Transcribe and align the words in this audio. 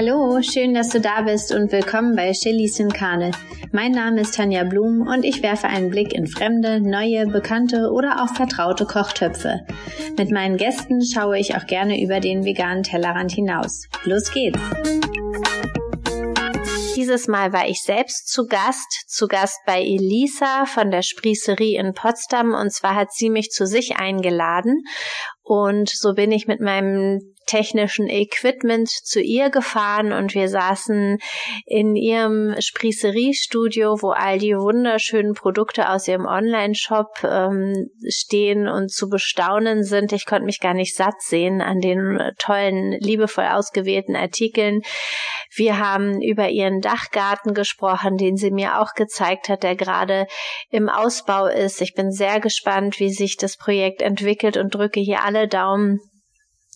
Hallo, 0.00 0.40
schön, 0.42 0.74
dass 0.74 0.90
du 0.90 1.00
da 1.00 1.22
bist 1.22 1.52
und 1.52 1.72
willkommen 1.72 2.14
bei 2.14 2.30
Chilis 2.30 2.78
in 2.78 2.92
Karne. 2.92 3.32
Mein 3.72 3.90
Name 3.90 4.20
ist 4.20 4.36
Tanja 4.36 4.62
Blum 4.62 5.08
und 5.08 5.24
ich 5.24 5.42
werfe 5.42 5.66
einen 5.66 5.90
Blick 5.90 6.12
in 6.12 6.28
fremde, 6.28 6.80
neue, 6.80 7.26
bekannte 7.26 7.90
oder 7.90 8.22
auch 8.22 8.32
vertraute 8.32 8.84
Kochtöpfe. 8.84 9.66
Mit 10.16 10.30
meinen 10.30 10.56
Gästen 10.56 11.04
schaue 11.04 11.40
ich 11.40 11.56
auch 11.56 11.66
gerne 11.66 12.00
über 12.00 12.20
den 12.20 12.44
veganen 12.44 12.84
Tellerrand 12.84 13.32
hinaus. 13.32 13.88
Los 14.04 14.30
geht's! 14.30 14.60
Dieses 16.94 17.26
Mal 17.26 17.52
war 17.52 17.68
ich 17.68 17.82
selbst 17.82 18.28
zu 18.28 18.46
Gast, 18.46 19.04
zu 19.08 19.26
Gast 19.26 19.58
bei 19.66 19.80
Elisa 19.80 20.66
von 20.66 20.92
der 20.92 21.02
Sprießerie 21.02 21.74
in 21.74 21.92
Potsdam 21.92 22.54
und 22.54 22.72
zwar 22.72 22.94
hat 22.94 23.12
sie 23.12 23.30
mich 23.30 23.50
zu 23.50 23.66
sich 23.66 23.96
eingeladen 23.96 24.84
und 25.42 25.88
so 25.88 26.14
bin 26.14 26.30
ich 26.30 26.46
mit 26.46 26.60
meinem 26.60 27.34
technischen 27.48 28.08
Equipment 28.08 28.88
zu 28.88 29.20
ihr 29.20 29.50
gefahren 29.50 30.12
und 30.12 30.34
wir 30.34 30.48
saßen 30.48 31.18
in 31.66 31.96
ihrem 31.96 32.54
Sprießeriestudio, 32.60 34.02
wo 34.02 34.10
all 34.10 34.38
die 34.38 34.54
wunderschönen 34.54 35.32
Produkte 35.32 35.88
aus 35.88 36.06
ihrem 36.06 36.26
Online-Shop 36.26 37.08
ähm, 37.24 37.88
stehen 38.08 38.68
und 38.68 38.90
zu 38.92 39.08
bestaunen 39.08 39.82
sind. 39.82 40.12
Ich 40.12 40.26
konnte 40.26 40.44
mich 40.44 40.60
gar 40.60 40.74
nicht 40.74 40.94
satt 40.94 41.20
sehen 41.20 41.62
an 41.62 41.80
den 41.80 42.20
tollen, 42.38 42.92
liebevoll 42.92 43.46
ausgewählten 43.46 44.14
Artikeln. 44.14 44.82
Wir 45.54 45.78
haben 45.78 46.20
über 46.20 46.50
ihren 46.50 46.80
Dachgarten 46.80 47.54
gesprochen, 47.54 48.18
den 48.18 48.36
sie 48.36 48.50
mir 48.50 48.80
auch 48.80 48.92
gezeigt 48.94 49.48
hat, 49.48 49.62
der 49.62 49.74
gerade 49.74 50.26
im 50.70 50.88
Ausbau 50.88 51.46
ist. 51.46 51.80
Ich 51.80 51.94
bin 51.94 52.12
sehr 52.12 52.40
gespannt, 52.40 53.00
wie 53.00 53.10
sich 53.10 53.36
das 53.38 53.56
Projekt 53.56 54.02
entwickelt 54.02 54.58
und 54.58 54.74
drücke 54.74 55.00
hier 55.00 55.24
alle 55.24 55.48
Daumen, 55.48 56.00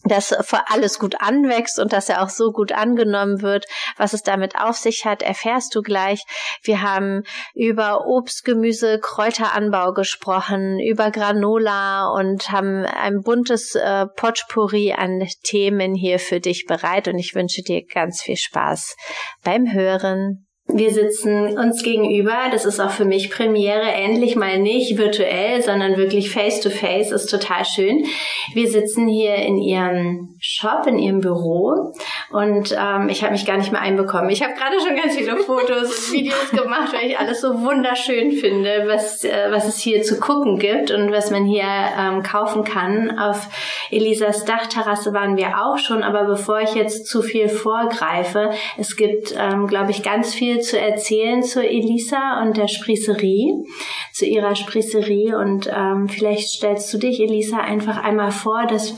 dass 0.05 0.33
alles 0.69 0.99
gut 0.99 1.21
anwächst 1.21 1.79
und 1.79 1.93
dass 1.93 2.09
er 2.09 2.23
auch 2.23 2.29
so 2.29 2.51
gut 2.53 2.73
angenommen 2.73 3.43
wird. 3.43 3.67
Was 3.97 4.13
es 4.13 4.23
damit 4.23 4.57
auf 4.57 4.77
sich 4.77 5.05
hat, 5.05 5.23
erfährst 5.23 5.75
du 5.75 5.83
gleich. 5.83 6.25
Wir 6.63 6.83
haben 6.83 7.23
über 7.55 8.07
Obst, 8.07 8.45
Gemüse, 8.45 8.99
Kräuteranbau 9.01 9.93
gesprochen, 9.93 10.81
über 10.81 11.11
Granola 11.11 12.11
und 12.13 12.51
haben 12.51 12.85
ein 12.85 13.23
buntes 13.23 13.75
äh, 13.75 14.07
Potpourri 14.07 14.93
an 14.93 15.27
Themen 15.45 15.95
hier 15.95 16.19
für 16.19 16.41
dich 16.41 16.67
bereit 16.67 17.09
und 17.09 17.19
ich 17.19 17.35
wünsche 17.35 17.63
dir 17.63 17.85
ganz 17.85 18.23
viel 18.23 18.37
Spaß 18.37 18.97
beim 19.45 19.73
Hören. 19.73 20.47
Wir 20.69 20.91
sitzen 20.91 21.59
uns 21.59 21.83
gegenüber. 21.83 22.35
Das 22.51 22.65
ist 22.65 22.81
auch 22.81 22.91
für 22.91 23.05
mich 23.05 23.31
Premiere. 23.31 23.83
Endlich 23.83 24.37
mal 24.37 24.59
nicht 24.59 24.97
virtuell, 24.97 25.61
sondern 25.61 25.97
wirklich 25.97 26.31
face 26.31 26.61
to 26.61 26.71
face. 26.71 27.11
Ist 27.11 27.27
total 27.27 27.65
schön. 27.65 28.07
Wir 28.55 28.71
sitzen 28.71 29.07
hier 29.07 29.35
in 29.37 29.59
ihrem 29.59 30.37
Shop, 30.41 30.87
in 30.87 30.99
ihrem 30.99 31.21
Büro. 31.21 31.93
Und 32.31 32.75
ähm, 32.79 33.09
ich 33.11 33.23
habe 33.23 33.33
mich 33.33 33.45
gar 33.45 33.59
nicht 33.59 33.73
mehr 33.73 33.83
einbekommen. 33.83 34.31
Ich 34.31 34.43
habe 34.43 34.55
gerade 34.55 34.81
schon 34.81 34.97
ganz 34.97 35.17
viele 35.17 35.37
Fotos 35.37 36.09
und 36.09 36.13
Videos 36.13 36.51
gemacht, 36.51 36.93
weil 36.95 37.11
ich 37.11 37.19
alles 37.19 37.41
so 37.41 37.61
wunderschön 37.61 38.33
finde, 38.33 38.85
was, 38.87 39.25
äh, 39.25 39.49
was 39.51 39.69
es 39.69 39.79
hier 39.79 40.03
zu 40.03 40.19
gucken 40.21 40.59
gibt 40.59 40.91
und 40.91 41.13
was 41.13 41.31
man 41.31 41.45
hier 41.45 41.65
ähm, 41.65 42.23
kaufen 42.23 42.65
kann. 42.65 43.19
Auf 43.19 43.49
Elisas 43.91 44.45
Dachterrasse 44.45 45.13
waren 45.13 45.37
wir 45.37 45.63
auch 45.63 45.77
schon. 45.77 46.03
Aber 46.03 46.25
bevor 46.25 46.61
ich 46.61 46.75
jetzt 46.75 47.07
zu 47.07 47.21
viel 47.21 47.49
vorgreife, 47.49 48.51
es 48.79 48.97
gibt, 48.97 49.35
ähm, 49.39 49.67
glaube 49.67 49.91
ich, 49.91 50.03
ganz 50.03 50.33
viel 50.33 50.52
zu 50.61 50.79
erzählen 50.79 51.43
zu 51.43 51.67
Elisa 51.67 52.43
und 52.43 52.57
der 52.57 52.69
Sprießerie, 52.69 53.65
zu 54.13 54.27
ihrer 54.27 54.55
Sprießerie. 54.55 55.35
Und 55.35 55.71
ähm, 55.75 56.09
vielleicht 56.09 56.49
stellst 56.49 56.93
du 56.93 56.99
dich, 56.99 57.21
Elisa, 57.21 57.59
einfach 57.59 58.03
einmal 58.03 58.31
vor, 58.31 58.67
dass 58.67 58.95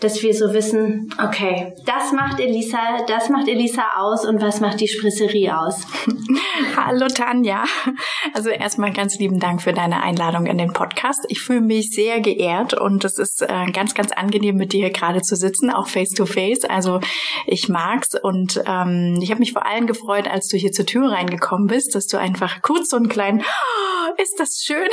dass 0.00 0.22
wir 0.22 0.34
so 0.34 0.52
wissen, 0.52 1.14
okay, 1.22 1.74
das 1.84 2.12
macht 2.12 2.40
Elisa, 2.40 2.78
das 3.06 3.28
macht 3.28 3.48
Elisa 3.48 3.82
aus 3.96 4.24
und 4.24 4.40
was 4.40 4.60
macht 4.60 4.80
die 4.80 4.88
Sprisserie 4.88 5.58
aus? 5.58 5.82
Hallo 6.76 7.08
Tanja. 7.08 7.64
Also 8.34 8.50
erstmal 8.50 8.92
ganz 8.92 9.18
lieben 9.18 9.40
Dank 9.40 9.62
für 9.62 9.72
deine 9.72 10.02
Einladung 10.02 10.46
in 10.46 10.58
den 10.58 10.72
Podcast. 10.72 11.24
Ich 11.28 11.40
fühle 11.40 11.60
mich 11.60 11.90
sehr 11.90 12.20
geehrt 12.20 12.74
und 12.74 13.04
es 13.04 13.18
ist 13.18 13.42
äh, 13.42 13.70
ganz, 13.72 13.94
ganz 13.94 14.12
angenehm 14.12 14.56
mit 14.56 14.72
dir 14.72 14.86
hier 14.86 14.90
gerade 14.90 15.22
zu 15.22 15.36
sitzen, 15.36 15.70
auch 15.70 15.88
face 15.88 16.10
to 16.10 16.26
face. 16.26 16.64
Also 16.64 17.00
ich 17.46 17.68
mag's 17.68 18.14
und 18.14 18.62
ähm, 18.66 19.18
ich 19.20 19.30
habe 19.30 19.40
mich 19.40 19.52
vor 19.52 19.66
allem 19.66 19.86
gefreut, 19.86 20.28
als 20.28 20.48
du 20.48 20.56
hier 20.56 20.72
zur 20.72 20.86
Tür 20.86 21.10
reingekommen 21.10 21.66
bist, 21.66 21.94
dass 21.94 22.06
du 22.06 22.18
einfach 22.18 22.62
kurz 22.62 22.90
so 22.90 22.96
einen 22.96 23.08
kleinen, 23.08 23.40
oh, 23.40 24.22
ist 24.22 24.38
das 24.38 24.62
schön? 24.64 24.88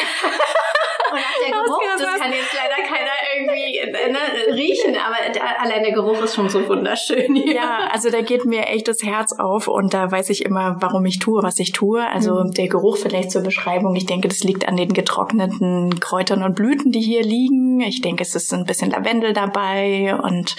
Und 1.13 1.19
auch 1.19 1.39
der 1.45 1.51
Geruch, 1.51 1.81
das 1.99 2.19
kann 2.19 2.31
jetzt 2.31 2.53
leider 2.53 2.87
keiner 2.87 3.11
irgendwie 3.35 4.11
ne, 4.11 4.55
riechen, 4.55 4.95
aber 4.95 5.33
der, 5.33 5.61
allein 5.61 5.83
der 5.83 5.93
Geruch 5.93 6.21
ist 6.21 6.35
schon 6.35 6.49
so 6.49 6.67
wunderschön. 6.67 7.35
Ja. 7.35 7.53
ja, 7.53 7.89
also 7.91 8.09
da 8.09 8.21
geht 8.21 8.45
mir 8.45 8.67
echt 8.67 8.87
das 8.87 9.03
Herz 9.03 9.33
auf 9.33 9.67
und 9.67 9.93
da 9.93 10.11
weiß 10.11 10.29
ich 10.29 10.45
immer, 10.45 10.77
warum 10.79 11.05
ich 11.05 11.19
tue, 11.19 11.43
was 11.43 11.59
ich 11.59 11.71
tue. 11.71 12.05
Also 12.07 12.43
mhm. 12.43 12.51
der 12.51 12.67
Geruch 12.67 12.97
vielleicht 12.97 13.31
zur 13.31 13.41
Beschreibung, 13.41 13.95
ich 13.95 14.05
denke, 14.05 14.27
das 14.27 14.43
liegt 14.43 14.67
an 14.67 14.77
den 14.77 14.93
getrockneten 14.93 15.99
Kräutern 15.99 16.43
und 16.43 16.55
Blüten, 16.55 16.91
die 16.91 17.01
hier 17.01 17.23
liegen. 17.23 17.81
Ich 17.81 18.01
denke, 18.01 18.23
es 18.23 18.35
ist 18.35 18.53
ein 18.53 18.65
bisschen 18.65 18.91
Lavendel 18.91 19.33
dabei 19.33 20.15
und 20.15 20.55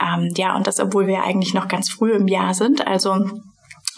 ähm, 0.00 0.32
ja, 0.36 0.56
und 0.56 0.66
das, 0.66 0.80
obwohl 0.80 1.06
wir 1.06 1.24
eigentlich 1.24 1.54
noch 1.54 1.68
ganz 1.68 1.90
früh 1.90 2.12
im 2.12 2.28
Jahr 2.28 2.54
sind. 2.54 2.86
Also 2.86 3.16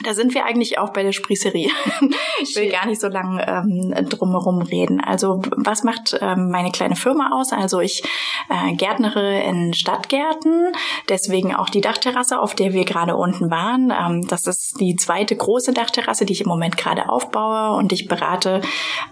da 0.02 0.14
sind 0.14 0.34
wir 0.34 0.44
eigentlich 0.44 0.78
auch 0.78 0.90
bei 0.90 1.02
der 1.02 1.12
Sprießerie. 1.12 1.70
ich 2.42 2.56
will 2.56 2.70
gar 2.70 2.86
nicht 2.86 3.00
so 3.00 3.08
lange 3.08 3.46
ähm, 3.46 3.94
drumherum 4.08 4.62
reden. 4.62 5.00
Also 5.00 5.42
was 5.56 5.84
macht 5.84 6.16
ähm, 6.20 6.50
meine 6.50 6.70
kleine 6.70 6.96
Firma 6.96 7.30
aus? 7.32 7.52
Also 7.52 7.80
ich 7.80 8.02
äh, 8.48 8.74
gärtnere 8.74 9.42
in 9.42 9.74
Stadtgärten, 9.74 10.72
deswegen 11.08 11.54
auch 11.54 11.68
die 11.68 11.80
Dachterrasse, 11.80 12.40
auf 12.40 12.54
der 12.54 12.72
wir 12.72 12.84
gerade 12.84 13.16
unten 13.16 13.50
waren. 13.50 13.92
Ähm, 13.92 14.26
das 14.26 14.46
ist 14.46 14.80
die 14.80 14.96
zweite 14.96 15.36
große 15.36 15.72
Dachterrasse, 15.72 16.24
die 16.24 16.32
ich 16.32 16.42
im 16.42 16.48
Moment 16.48 16.76
gerade 16.76 17.08
aufbaue 17.08 17.76
und 17.76 17.92
ich 17.92 18.08
berate, 18.08 18.62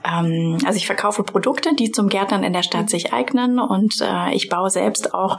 ähm, 0.05 0.59
also 0.65 0.77
ich 0.77 0.87
verkaufe 0.87 1.23
Produkte, 1.23 1.75
die 1.75 1.91
zum 1.91 2.09
Gärtnern 2.09 2.45
in 2.45 2.53
der 2.53 2.63
Stadt 2.63 2.89
sich 2.89 3.13
eignen 3.13 3.59
und 3.59 4.01
äh, 4.01 4.35
ich 4.35 4.49
baue 4.49 4.71
selbst 4.71 5.15
auch 5.15 5.39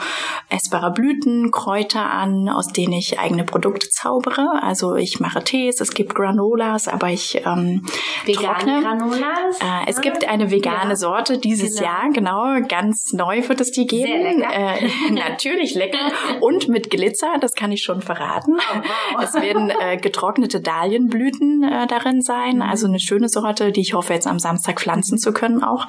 essbare 0.50 0.92
Blüten, 0.92 1.52
Kräuter 1.52 2.10
an, 2.10 2.50
aus 2.50 2.68
denen 2.68 2.94
ich 2.94 3.20
eigene 3.20 3.44
Produkte 3.44 3.90
zaubere. 3.90 4.62
Also 4.62 4.96
ich 4.96 5.20
mache 5.20 5.39
Tees, 5.44 5.82
es 5.82 5.92
gibt 5.92 6.16
Granolas, 6.16 6.88
aber 6.88 7.10
ich 7.10 7.42
ähm, 7.46 7.86
vegane 8.26 8.48
trockne. 8.48 8.82
Granolas. 8.82 9.60
Äh, 9.60 9.88
es 9.88 10.02
gibt 10.02 10.28
eine 10.28 10.52
vegane 10.52 10.92
ja. 10.92 10.96
Sorte 10.96 11.38
dieses 11.38 11.76
genau. 11.76 11.90
Jahr, 11.90 12.10
genau, 12.12 12.68
ganz 12.68 13.14
neu 13.14 13.48
wird 13.48 13.62
es 13.62 13.72
die 13.72 13.86
geben. 13.86 14.08
Sehr 14.08 14.24
lecker. 14.24 14.82
Äh, 14.82 15.12
natürlich 15.14 15.76
lecker 15.76 16.12
und 16.42 16.68
mit 16.68 16.90
Glitzer, 16.90 17.36
das 17.40 17.54
kann 17.54 17.72
ich 17.72 17.84
schon 17.84 18.02
verraten. 18.02 18.58
Oh, 18.58 18.82
wow. 19.16 19.24
Es 19.24 19.34
werden 19.36 19.70
äh, 19.70 19.98
getrocknete 19.98 20.62
Dahlienblüten 20.62 21.64
äh, 21.64 21.88
darin 21.88 22.22
sein, 22.22 22.58
mhm. 22.58 22.62
also 22.62 22.88
eine 22.88 23.00
schöne 23.00 23.30
Sorte, 23.30 23.72
die 23.72 23.82
ich 23.82 23.94
hoffe 23.94 24.14
jetzt 24.14 24.28
am 24.28 24.40
Samstag 24.40 24.80
pflanzen 24.80 25.18
zu 25.18 25.34
können 25.34 25.64
auch. 25.64 25.88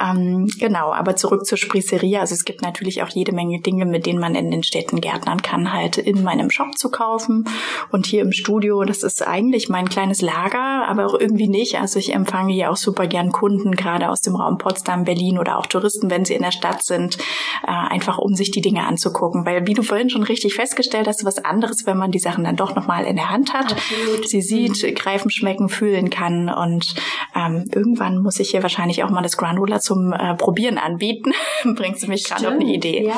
Ähm, 0.00 0.48
genau, 0.58 0.92
aber 0.92 1.16
zurück 1.16 1.46
zur 1.46 1.58
Sprießerie. 1.58 2.18
Also 2.18 2.34
es 2.34 2.44
gibt 2.44 2.62
natürlich 2.62 3.02
auch 3.02 3.08
jede 3.08 3.32
Menge 3.32 3.60
Dinge, 3.60 3.86
mit 3.86 4.06
denen 4.06 4.18
man 4.18 4.34
in 4.34 4.50
den 4.50 4.62
Städten 4.62 5.00
gärtnern 5.00 5.42
kann, 5.42 5.72
halt 5.72 5.98
in 5.98 6.22
meinem 6.22 6.50
Shop 6.50 6.76
zu 6.76 6.90
kaufen 6.90 7.48
und 7.90 8.06
hier 8.06 8.22
im 8.22 8.32
Studio 8.32 8.75
das 8.84 9.02
ist 9.02 9.26
eigentlich 9.26 9.68
mein 9.68 9.88
kleines 9.88 10.22
Lager, 10.22 10.86
aber 10.88 11.06
auch 11.06 11.18
irgendwie 11.18 11.48
nicht. 11.48 11.80
Also 11.80 11.98
ich 11.98 12.12
empfange 12.12 12.52
hier 12.52 12.70
auch 12.70 12.76
super 12.76 13.06
gern 13.06 13.32
Kunden, 13.32 13.72
gerade 13.72 14.10
aus 14.10 14.20
dem 14.20 14.36
Raum 14.36 14.58
Potsdam, 14.58 15.04
Berlin 15.04 15.38
oder 15.38 15.58
auch 15.58 15.66
Touristen, 15.66 16.10
wenn 16.10 16.24
sie 16.24 16.34
in 16.34 16.42
der 16.42 16.50
Stadt 16.50 16.84
sind, 16.84 17.18
äh, 17.66 17.70
einfach 17.70 18.18
um 18.18 18.34
sich 18.34 18.50
die 18.50 18.60
Dinge 18.60 18.86
anzugucken. 18.86 19.46
Weil 19.46 19.66
wie 19.66 19.74
du 19.74 19.82
vorhin 19.82 20.10
schon 20.10 20.22
richtig 20.22 20.54
festgestellt 20.54 21.08
hast, 21.08 21.24
was 21.24 21.44
anderes, 21.44 21.86
wenn 21.86 21.96
man 21.96 22.10
die 22.10 22.18
Sachen 22.18 22.44
dann 22.44 22.56
doch 22.56 22.74
nochmal 22.74 23.04
in 23.04 23.16
der 23.16 23.30
Hand 23.30 23.54
hat, 23.54 23.72
Absolut. 23.72 24.28
sie 24.28 24.42
sieht, 24.42 24.82
mhm. 24.82 24.94
greifen, 24.94 25.30
schmecken, 25.30 25.68
fühlen 25.68 26.10
kann. 26.10 26.48
Und 26.48 26.94
ähm, 27.34 27.64
irgendwann 27.72 28.22
muss 28.22 28.38
ich 28.40 28.50
hier 28.50 28.62
wahrscheinlich 28.62 29.04
auch 29.04 29.10
mal 29.10 29.22
das 29.22 29.36
Granola 29.36 29.80
zum 29.80 30.12
äh, 30.12 30.34
Probieren 30.34 30.78
anbieten. 30.78 31.32
Bringst 31.76 32.02
du 32.02 32.08
mich 32.08 32.24
gerade 32.24 32.48
auf 32.48 32.54
eine 32.54 32.64
Idee. 32.64 33.04
Ja, 33.06 33.14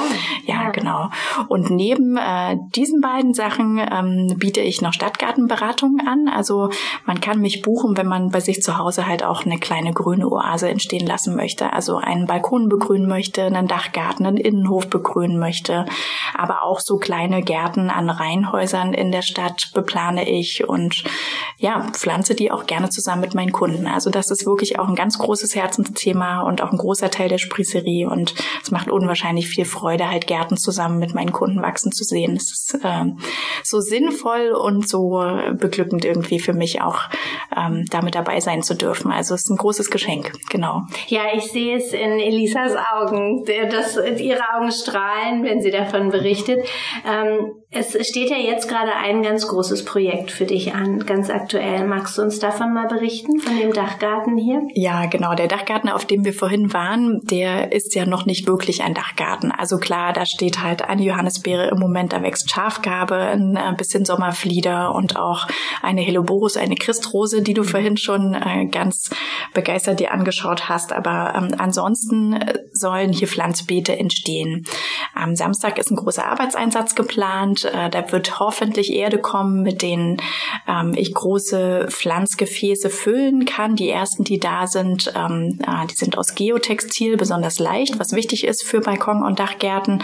ja, 0.46 0.54
ja, 0.64 0.70
genau. 0.70 1.10
Und 1.48 1.70
neben 1.70 2.16
äh, 2.16 2.56
diesen 2.74 3.00
beiden 3.00 3.34
Sachen 3.34 3.78
ähm, 3.78 4.36
biete 4.38 4.60
ich 4.60 4.80
noch 4.82 4.92
Stadtgarten 4.92 5.47
Beratungen 5.48 6.06
an. 6.06 6.28
Also 6.28 6.70
man 7.06 7.20
kann 7.20 7.40
mich 7.40 7.62
buchen, 7.62 7.96
wenn 7.96 8.06
man 8.06 8.30
bei 8.30 8.40
sich 8.40 8.62
zu 8.62 8.78
Hause 8.78 9.06
halt 9.06 9.24
auch 9.24 9.44
eine 9.44 9.58
kleine 9.58 9.92
grüne 9.92 10.28
Oase 10.28 10.68
entstehen 10.68 11.06
lassen 11.06 11.34
möchte. 11.34 11.72
Also 11.72 11.96
einen 11.96 12.26
Balkon 12.26 12.68
begrünen 12.68 13.08
möchte, 13.08 13.44
einen 13.44 13.66
Dachgarten, 13.66 14.26
einen 14.26 14.36
Innenhof 14.36 14.88
begrünen 14.88 15.38
möchte. 15.38 15.86
Aber 16.34 16.62
auch 16.62 16.80
so 16.80 16.98
kleine 16.98 17.42
Gärten 17.42 17.90
an 17.90 18.10
Reihenhäusern 18.10 18.94
in 18.94 19.10
der 19.10 19.22
Stadt 19.22 19.70
beplane 19.74 20.28
ich 20.28 20.68
und 20.68 21.04
ja, 21.56 21.86
pflanze 21.92 22.34
die 22.34 22.52
auch 22.52 22.66
gerne 22.66 22.88
zusammen 22.90 23.22
mit 23.22 23.34
meinen 23.34 23.52
Kunden. 23.52 23.86
Also 23.86 24.10
das 24.10 24.30
ist 24.30 24.46
wirklich 24.46 24.78
auch 24.78 24.88
ein 24.88 24.94
ganz 24.94 25.18
großes 25.18 25.54
Herzensthema 25.54 26.42
und 26.42 26.62
auch 26.62 26.70
ein 26.70 26.78
großer 26.78 27.10
Teil 27.10 27.28
der 27.28 27.38
Sprießerie 27.38 28.06
und 28.06 28.34
es 28.62 28.70
macht 28.70 28.90
unwahrscheinlich 28.90 29.48
viel 29.48 29.64
Freude, 29.64 30.10
halt 30.10 30.26
Gärten 30.26 30.56
zusammen 30.56 30.98
mit 30.98 31.14
meinen 31.14 31.32
Kunden 31.32 31.62
wachsen 31.62 31.92
zu 31.92 32.04
sehen. 32.04 32.36
Es 32.36 32.52
ist 32.52 32.78
äh, 32.82 33.04
so 33.64 33.80
sinnvoll 33.80 34.52
und 34.52 34.88
so 34.88 35.20
beglückend 35.58 36.04
irgendwie 36.04 36.38
für 36.38 36.52
mich 36.52 36.80
auch 36.80 37.00
ähm, 37.56 37.84
damit 37.90 38.14
dabei 38.14 38.40
sein 38.40 38.62
zu 38.62 38.74
dürfen. 38.74 39.12
Also 39.12 39.34
es 39.34 39.42
ist 39.42 39.50
ein 39.50 39.56
großes 39.56 39.90
Geschenk, 39.90 40.32
genau. 40.50 40.82
Ja, 41.08 41.22
ich 41.34 41.50
sehe 41.50 41.76
es 41.76 41.92
in 41.92 42.18
Elisas 42.18 42.74
Augen, 42.94 43.44
dass 43.70 43.96
ihre 43.96 44.42
Augen 44.54 44.70
strahlen, 44.72 45.44
wenn 45.44 45.60
sie 45.60 45.70
davon 45.70 46.10
berichtet. 46.10 46.66
Ähm, 47.06 47.52
es 47.70 47.90
steht 48.08 48.30
ja 48.30 48.38
jetzt 48.38 48.66
gerade 48.66 48.94
ein 48.94 49.22
ganz 49.22 49.46
großes 49.46 49.84
Projekt 49.84 50.30
für 50.30 50.46
dich 50.46 50.74
an, 50.74 51.04
ganz 51.04 51.28
aktuell. 51.28 51.86
Magst 51.86 52.16
du 52.16 52.22
uns 52.22 52.38
davon 52.38 52.72
mal 52.72 52.88
berichten, 52.88 53.40
von 53.40 53.58
dem 53.58 53.74
Dachgarten 53.74 54.38
hier? 54.38 54.62
Ja, 54.72 55.04
genau. 55.04 55.34
Der 55.34 55.48
Dachgarten, 55.48 55.90
auf 55.90 56.06
dem 56.06 56.24
wir 56.24 56.32
vorhin 56.32 56.72
waren, 56.72 57.20
der 57.24 57.72
ist 57.72 57.94
ja 57.94 58.06
noch 58.06 58.24
nicht 58.24 58.46
wirklich 58.46 58.82
ein 58.82 58.94
Dachgarten. 58.94 59.52
Also 59.52 59.76
klar, 59.76 60.14
da 60.14 60.24
steht 60.24 60.62
halt 60.62 60.80
eine 60.80 61.02
Johannisbeere 61.02 61.68
im 61.68 61.78
Moment, 61.78 62.14
da 62.14 62.22
wächst 62.22 62.50
Schafgabe, 62.50 63.16
ein 63.16 63.56
äh, 63.56 63.74
bisschen 63.76 64.06
Sommerflieder 64.06 64.94
und 64.94 65.18
auch 65.18 65.46
eine 65.82 66.00
Helloborus, 66.00 66.56
eine 66.56 66.74
Christrose, 66.74 67.42
die 67.42 67.52
du 67.52 67.64
vorhin 67.64 67.98
schon 67.98 68.32
äh, 68.32 68.64
ganz 68.64 69.10
begeistert 69.52 70.00
dir 70.00 70.12
angeschaut 70.12 70.70
hast. 70.70 70.94
Aber 70.94 71.34
ähm, 71.36 71.54
ansonsten 71.58 72.32
äh, 72.32 72.60
sollen 72.72 73.12
hier 73.12 73.28
Pflanzbeete 73.28 73.94
entstehen. 73.98 74.64
Am 75.14 75.36
Samstag 75.36 75.78
ist 75.78 75.90
ein 75.90 75.96
großer 75.96 76.24
Arbeitseinsatz 76.24 76.94
geplant 76.94 77.57
äh, 77.64 77.90
da 77.90 78.10
wird 78.12 78.38
hoffentlich 78.40 78.92
Erde 78.92 79.18
kommen, 79.18 79.62
mit 79.62 79.82
denen 79.82 80.20
ähm, 80.66 80.94
ich 80.96 81.14
große 81.14 81.86
Pflanzgefäße 81.90 82.90
füllen 82.90 83.44
kann. 83.44 83.76
Die 83.76 83.90
ersten, 83.90 84.24
die 84.24 84.38
da 84.38 84.66
sind, 84.66 85.12
ähm, 85.16 85.58
äh, 85.62 85.86
die 85.86 85.94
sind 85.94 86.18
aus 86.18 86.34
Geotextil, 86.34 87.16
besonders 87.16 87.58
leicht, 87.58 87.98
was 87.98 88.12
wichtig 88.12 88.44
ist 88.46 88.64
für 88.64 88.80
Balkon- 88.80 89.24
und 89.24 89.38
Dachgärten. 89.38 90.02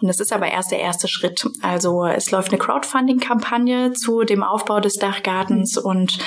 Und 0.00 0.08
das 0.08 0.20
ist 0.20 0.32
aber 0.32 0.48
erst 0.48 0.70
der 0.70 0.80
erste 0.80 1.08
Schritt. 1.08 1.48
Also 1.62 2.06
es 2.06 2.30
läuft 2.30 2.50
eine 2.50 2.58
Crowdfunding-Kampagne 2.58 3.92
zu 3.92 4.22
dem 4.24 4.42
Aufbau 4.42 4.80
des 4.80 4.94
Dachgartens 4.94 5.76
und 5.76 6.18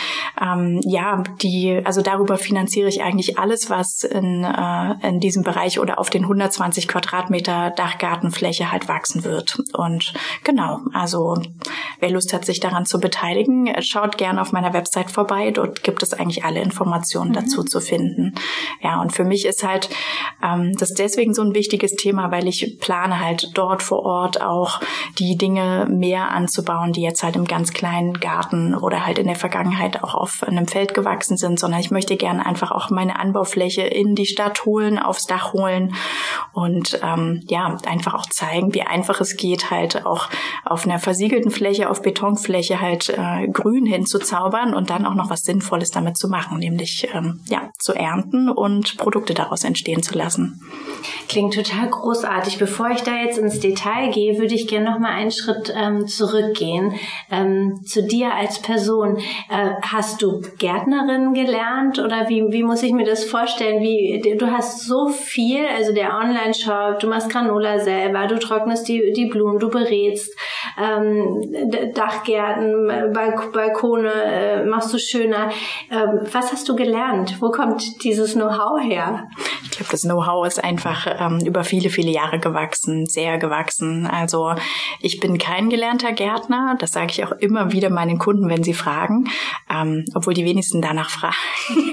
ähm, 0.42 0.82
ja, 0.84 1.24
die, 1.42 1.82
also 1.84 2.02
darüber 2.02 2.38
finanziere 2.38 2.90
ich 2.90 3.02
eigentlich 3.02 3.38
alles, 3.38 3.70
was 3.70 4.04
in, 4.04 4.44
äh, 4.44 5.08
in 5.08 5.20
diesem 5.20 5.44
Bereich 5.44 5.80
oder 5.80 6.00
auf 6.00 6.10
den 6.10 6.24
120 6.24 6.88
Quadratmeter 6.88 7.72
Dachgartenfläche 7.72 8.72
halt 8.72 8.88
wachsen 8.88 9.24
wird. 9.24 9.62
Und 9.74 10.14
Genau, 10.52 10.82
also 10.92 11.42
wer 12.02 12.10
Lust 12.10 12.34
hat, 12.34 12.44
sich 12.44 12.60
daran 12.60 12.86
zu 12.86 13.00
beteiligen, 13.00 13.74
schaut 13.82 14.18
gerne 14.18 14.42
auf 14.42 14.52
meiner 14.52 14.74
Website 14.74 15.10
vorbei. 15.10 15.52
Dort 15.52 15.82
gibt 15.82 16.04
es 16.04 16.14
eigentlich 16.14 16.44
alle 16.44 16.60
Informationen 16.60 17.30
mhm. 17.30 17.36
dazu 17.36 17.64
zu 17.64 17.80
finden. 17.80 18.36
Ja, 18.82 19.00
und 19.02 19.14
für 19.14 19.24
mich 19.24 19.46
ist 19.46 19.64
halt 19.64 19.88
ähm, 20.44 20.74
das 20.78 20.94
deswegen 20.94 21.34
so 21.34 21.42
ein 21.42 21.56
wichtiges 21.56 21.94
Thema, 21.94 22.32
weil 22.32 22.50
ich 22.50 22.80
plane 22.82 23.22
halt 23.22 23.52
dort 23.54 23.82
vor 23.82 24.04
Ort 24.04 24.42
auch 24.42 24.82
die 25.20 25.38
Dinge 25.38 25.88
mehr 25.90 26.32
anzubauen, 26.32 26.92
die 26.92 27.02
jetzt 27.02 27.24
halt 27.24 27.38
im 27.38 27.46
ganz 27.46 27.72
kleinen 27.72 28.16
Garten 28.16 28.76
oder 28.76 29.06
halt 29.06 29.20
in 29.20 29.28
der 29.28 29.38
Vergangenheit 29.38 30.04
auch 30.04 30.16
auf 30.16 30.44
einem 30.44 30.68
Feld 30.68 30.94
gewachsen 30.94 31.38
sind, 31.38 31.62
sondern 31.62 31.80
ich 31.80 31.92
möchte 31.92 32.18
gerne 32.18 32.46
einfach 32.46 32.72
auch 32.72 32.90
meine 32.90 33.18
Anbaufläche 33.18 33.84
in 33.84 34.16
die 34.16 34.26
Stadt 34.26 34.66
holen, 34.66 35.00
aufs 35.00 35.28
Dach 35.28 35.54
holen 35.54 35.96
und 36.52 37.00
ähm, 37.02 37.42
ja, 37.48 37.78
einfach 37.86 38.16
auch 38.16 38.26
zeigen, 38.26 38.74
wie 38.74 38.82
einfach 38.82 39.22
es 39.22 39.38
geht, 39.38 39.72
halt 39.72 40.06
auch 40.06 40.28
auf 40.66 40.86
einer 40.86 41.00
versiegelten 41.00 41.52
Fläche, 41.52 41.90
auf 41.90 42.02
Betonfläche 42.02 42.82
halt 42.82 43.10
äh, 43.10 43.48
grün 43.48 43.86
hinzuzaubern 43.86 44.74
und 44.74 44.90
dann 44.90 45.06
auch 45.06 45.16
noch 45.16 45.30
was 45.30 45.44
Sinnvolles 45.44 45.92
damit 45.92 46.18
zu 46.18 46.28
machen, 46.28 46.60
nämlich 46.60 47.08
ähm, 47.14 47.42
ja 47.50 47.70
zu 47.80 47.94
ernten 47.94 48.50
und 48.50 48.98
Produkte 48.98 49.34
daraus 49.34 49.64
entstehen 49.64 50.04
zu 50.04 50.18
lassen. 50.18 50.62
Klingt 51.28 51.54
total 51.54 51.90
großartig. 51.90 52.58
Bevor 52.58 52.90
ich 52.90 53.02
da 53.02 53.16
jetzt 53.16 53.38
ins 53.38 53.60
Detail 53.60 54.12
gehe, 54.12 54.38
würde 54.38 54.54
ich 54.54 54.68
gerne 54.68 54.92
noch 54.92 55.00
mal 55.00 55.12
einen 55.12 55.32
Schritt 55.32 55.74
ähm, 55.76 56.08
zurückgehen 56.08 56.94
ähm, 57.32 57.82
zu 57.86 58.04
dir 58.04 58.34
als 58.34 58.62
Person. 58.62 59.18
Äh, 59.50 59.72
hast 59.82 60.22
du 60.22 60.42
Gärtnerin 60.58 61.34
gelernt 61.34 62.00
oder 62.00 62.30
wie, 62.30 62.44
wie 62.52 62.64
muss 62.64 62.84
ich 62.84 62.92
mir 62.92 63.06
das 63.06 63.24
vorstellen? 63.24 63.82
Wie 63.82 64.36
du 64.38 64.52
hast 64.52 64.86
so 64.86 65.08
viel, 65.08 65.66
also 65.66 65.94
der 65.94 66.16
Online-Shop, 66.16 67.00
du 67.00 67.08
machst 67.08 67.30
Granola 67.30 67.80
selber, 67.80 68.28
du 68.28 68.38
trocknest 68.40 68.88
die, 68.88 69.14
die 69.16 69.26
Blumen, 69.26 69.60
du 69.60 69.70
berätst 69.70 70.31
ähm, 70.80 71.54
Dachgärten, 71.94 73.14
Balk 73.14 73.52
Balkone 73.52 74.12
äh, 74.12 74.66
machst 74.66 74.94
du 74.94 74.98
schöner. 74.98 75.50
Ähm, 75.92 76.20
was 76.32 76.52
hast 76.52 76.68
du 76.70 76.76
gelernt? 76.76 77.42
Wo 77.42 77.52
kommt 77.52 78.04
dieses 78.04 78.34
Know-how 78.34 78.82
her? 78.82 79.28
Ich 79.64 79.72
glaube, 79.72 79.92
das 79.92 80.02
Know-how 80.02 80.46
ist 80.46 80.64
einfach 80.64 81.08
ähm, 81.08 81.40
über 81.46 81.64
viele, 81.64 81.90
viele 81.90 82.12
Jahre 82.12 82.40
gewachsen, 82.40 83.06
sehr 83.06 83.38
gewachsen. 83.38 84.08
Also 84.08 84.54
ich 85.00 85.20
bin 85.20 85.38
kein 85.38 85.70
gelernter 85.70 86.12
Gärtner, 86.12 86.76
das 86.80 86.92
sage 86.92 87.08
ich 87.12 87.26
auch 87.26 87.32
immer 87.32 87.72
wieder 87.72 87.90
meinen 87.90 88.18
Kunden, 88.18 88.50
wenn 88.50 88.64
sie 88.64 88.74
fragen, 88.74 89.26
ähm, 89.70 90.06
obwohl 90.14 90.34
die 90.34 90.46
wenigsten 90.46 90.82
danach 90.82 91.10
fragen. 91.10 91.36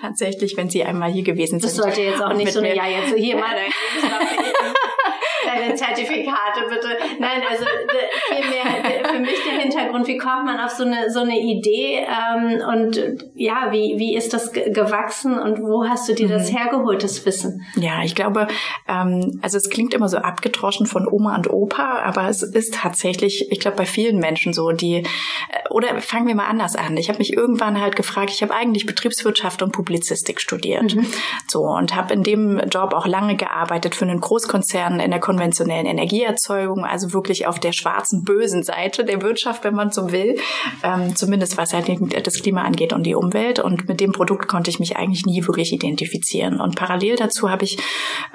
Tatsächlich, 0.00 0.56
wenn 0.56 0.68
sie 0.68 0.84
einmal 0.84 1.12
hier 1.12 1.22
gewesen 1.22 1.60
sind. 1.60 1.64
Das 1.64 1.76
sollte 1.76 2.02
jetzt 2.02 2.22
auch 2.22 2.34
nicht 2.34 2.52
so 2.52 2.60
eine, 2.60 2.74
ja, 2.74 2.86
jetzt 2.86 3.14
hier 3.14 3.36
mal 3.40 3.54
dein 3.54 4.51
deine 5.44 5.74
Zertifikate 5.74 6.68
bitte. 6.68 6.98
Nein, 7.18 7.42
also 7.48 7.64
vielmehr 8.28 9.04
für 9.08 9.18
mich 9.18 9.42
der 9.44 9.58
Hintergrund, 9.92 10.08
wie 10.08 10.18
kommt 10.18 10.44
man 10.44 10.58
auf 10.60 10.70
so 10.72 10.84
eine 10.84 11.10
so 11.10 11.20
eine 11.20 11.38
Idee 11.38 12.04
ähm, 12.06 12.60
und 12.66 12.96
ja, 13.34 13.68
wie 13.70 13.98
wie 13.98 14.16
ist 14.16 14.32
das 14.32 14.52
gewachsen 14.52 15.38
und 15.38 15.60
wo 15.60 15.86
hast 15.88 16.08
du 16.08 16.14
dir 16.14 16.28
das 16.28 16.50
mhm. 16.50 16.56
hergeholt, 16.56 17.02
das 17.02 17.24
Wissen? 17.26 17.64
Ja, 17.76 18.02
ich 18.02 18.14
glaube, 18.14 18.48
ähm, 18.88 19.38
also 19.42 19.56
es 19.56 19.70
klingt 19.70 19.94
immer 19.94 20.08
so 20.08 20.18
abgedroschen 20.18 20.86
von 20.86 21.06
Oma 21.06 21.36
und 21.36 21.50
Opa, 21.50 22.00
aber 22.04 22.28
es 22.28 22.42
ist 22.42 22.74
tatsächlich, 22.74 23.50
ich 23.50 23.60
glaube, 23.60 23.76
bei 23.76 23.86
vielen 23.86 24.18
Menschen 24.18 24.52
so, 24.52 24.70
die 24.70 24.96
äh, 24.96 25.04
oder 25.70 26.00
fangen 26.00 26.26
wir 26.26 26.34
mal 26.34 26.48
anders 26.48 26.76
an. 26.76 26.96
Ich 26.96 27.08
habe 27.08 27.18
mich 27.18 27.32
irgendwann 27.32 27.80
halt 27.80 27.96
gefragt, 27.96 28.30
ich 28.30 28.42
habe 28.42 28.54
eigentlich 28.54 28.86
Betriebswirtschaft 28.86 29.62
und 29.62 29.72
Publizistik 29.72 30.40
studiert, 30.40 30.94
mhm. 30.94 31.06
so 31.48 31.62
und 31.62 31.94
habe 31.94 32.14
in 32.14 32.22
dem 32.22 32.60
Job 32.70 32.94
auch 32.94 33.06
lange 33.06 33.36
gearbeitet 33.36 33.94
für 33.94 34.04
einen 34.04 34.20
Großkonzern 34.20 35.00
in 35.00 35.10
der 35.10 35.20
konventionellen 35.20 35.86
Energieerzeugung, 35.86 36.84
also 36.84 37.12
wirklich 37.12 37.46
auf 37.46 37.58
der 37.58 37.72
schwarzen, 37.72 38.24
bösen 38.24 38.62
Seite 38.62 39.04
der 39.04 39.22
Wirtschaft, 39.22 39.64
wenn 39.64 39.74
man 39.74 39.81
so 39.90 40.12
will, 40.12 40.36
ähm, 40.82 41.16
zumindest 41.16 41.56
was 41.56 41.72
halt 41.72 41.88
das 42.26 42.42
Klima 42.42 42.62
angeht 42.62 42.92
und 42.92 43.04
die 43.04 43.14
Umwelt. 43.14 43.58
Und 43.58 43.88
mit 43.88 44.00
dem 44.00 44.12
Produkt 44.12 44.48
konnte 44.48 44.70
ich 44.70 44.78
mich 44.78 44.96
eigentlich 44.96 45.26
nie 45.26 45.46
wirklich 45.46 45.72
identifizieren. 45.72 46.60
Und 46.60 46.76
parallel 46.76 47.16
dazu 47.16 47.50
habe 47.50 47.64
ich 47.64 47.78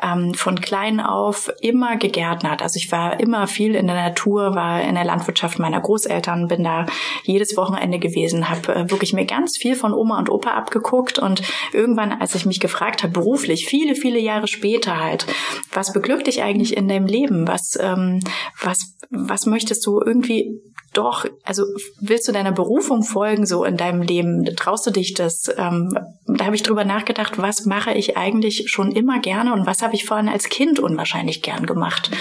ähm, 0.02 0.34
von 0.34 0.60
klein 0.60 1.00
auf 1.00 1.52
immer 1.62 1.98
gegärtnert. 1.98 2.62
Also 2.62 2.78
ich 2.78 2.92
war 2.92 3.20
immer 3.20 3.48
viel 3.48 3.76
in 3.76 3.88
der 3.88 3.96
Natur, 3.96 4.56
war 4.56 4.82
in 4.82 4.96
der 4.96 5.06
Landwirtschaft 5.06 5.60
meiner 5.60 5.82
Großeltern, 5.82 6.48
bin 6.48 6.64
da 6.64 6.86
jedes 7.24 7.56
Wochenende 7.58 8.00
gewesen, 8.00 8.50
habe 8.50 8.74
äh, 8.74 8.92
wirklich 8.92 9.14
mir 9.14 9.26
ganz 9.26 9.58
viel 9.58 9.76
von 9.76 9.94
Oma 9.94 10.18
und 10.18 10.30
Opa 10.30 10.52
abgeguckt 10.52 11.20
und 11.20 11.42
irgendwann, 11.74 12.12
als 12.12 12.36
ich 12.36 12.46
mich 12.46 12.60
gefragt 12.60 13.04
habe, 13.04 13.14
beruflich, 13.14 13.66
viele, 13.66 13.96
viele 13.96 14.20
Jahre 14.20 14.48
später 14.48 15.00
halt, 15.00 15.28
was 15.72 15.94
beglückt 15.94 16.28
dich 16.28 16.42
eigentlich 16.42 16.76
in 16.76 16.88
deinem 16.88 17.06
Leben? 17.06 17.48
Was, 17.48 17.78
ähm, 17.80 18.20
was, 18.62 18.98
was 19.10 19.46
möchtest 19.46 19.86
du 19.86 20.02
irgendwie 20.02 20.62
doch, 20.94 21.26
also 21.44 21.64
willst 22.00 22.28
du 22.28 22.31
deiner 22.31 22.52
Berufung 22.52 23.04
folgen 23.04 23.45
so 23.45 23.64
in 23.64 23.78
deinem 23.78 24.02
Leben? 24.02 24.45
Traust 24.56 24.88
du 24.88 24.92
dich 24.92 25.14
das? 25.14 25.52
Ähm, 25.57 25.97
da 26.26 26.45
habe 26.45 26.56
ich 26.56 26.64
drüber 26.64 26.85
nachgedacht, 26.85 27.38
was 27.38 27.66
mache 27.66 27.94
ich 27.94 28.18
eigentlich 28.18 28.69
schon 28.69 28.92
immer 28.92 29.19
gerne 29.19 29.54
und 29.54 29.66
was 29.66 29.81
habe 29.81 29.95
ich 29.95 30.06
vorhin 30.06 30.30
als 30.30 30.50
Kind 30.50 30.80
unwahrscheinlich 30.80 31.42
gern 31.42 31.66
gemacht? 31.66 32.12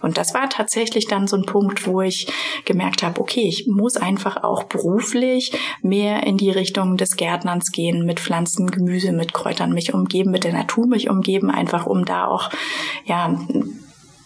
Und 0.00 0.18
das 0.18 0.34
war 0.34 0.48
tatsächlich 0.48 1.06
dann 1.06 1.26
so 1.26 1.36
ein 1.36 1.46
Punkt, 1.46 1.86
wo 1.86 2.00
ich 2.00 2.26
gemerkt 2.64 3.02
habe, 3.02 3.20
okay, 3.20 3.46
ich 3.46 3.66
muss 3.68 3.96
einfach 3.96 4.42
auch 4.42 4.64
beruflich 4.64 5.52
mehr 5.82 6.24
in 6.26 6.36
die 6.36 6.50
Richtung 6.50 6.96
des 6.96 7.16
Gärtnerns 7.16 7.70
gehen, 7.70 8.06
mit 8.06 8.20
Pflanzen, 8.20 8.70
Gemüse, 8.70 9.12
mit 9.12 9.34
Kräutern 9.34 9.72
mich 9.72 9.94
umgeben, 9.94 10.30
mit 10.30 10.44
der 10.44 10.52
Natur 10.52 10.86
mich 10.86 11.10
umgeben, 11.10 11.50
einfach 11.50 11.86
um 11.86 12.04
da 12.04 12.26
auch 12.26 12.50
ja 13.04 13.36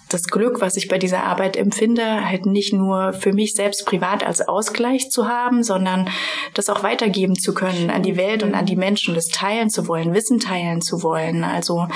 das 0.09 0.25
Glück, 0.25 0.61
was 0.61 0.77
ich 0.77 0.89
bei 0.89 0.99
dieser 0.99 1.25
Arbeit 1.25 1.57
empfinde, 1.57 2.29
halt 2.29 2.47
nicht 2.47 2.73
nur 2.73 3.13
für 3.13 3.33
mich 3.33 3.55
selbst 3.55 3.87
privat 3.87 4.25
als 4.25 4.41
Ausgleich 4.41 5.11
zu 5.11 5.29
haben, 5.29 5.63
sondern 5.63 6.09
das 6.55 6.69
auch 6.69 6.83
weitergeben 6.83 7.37
zu 7.37 7.55
können 7.55 7.91
an 7.91 8.03
die 8.03 8.17
Welt 8.17 8.43
und 8.43 8.55
an 8.55 8.67
die 8.67 8.77
Menschen, 8.77 9.15
das 9.15 9.27
teilen 9.29 9.69
zu 9.69 9.89
wollen, 9.89 10.15
Wissen 10.15 10.39
teilen 10.39 10.81
zu 10.81 11.03
wollen. 11.03 11.43
Also 11.43 11.89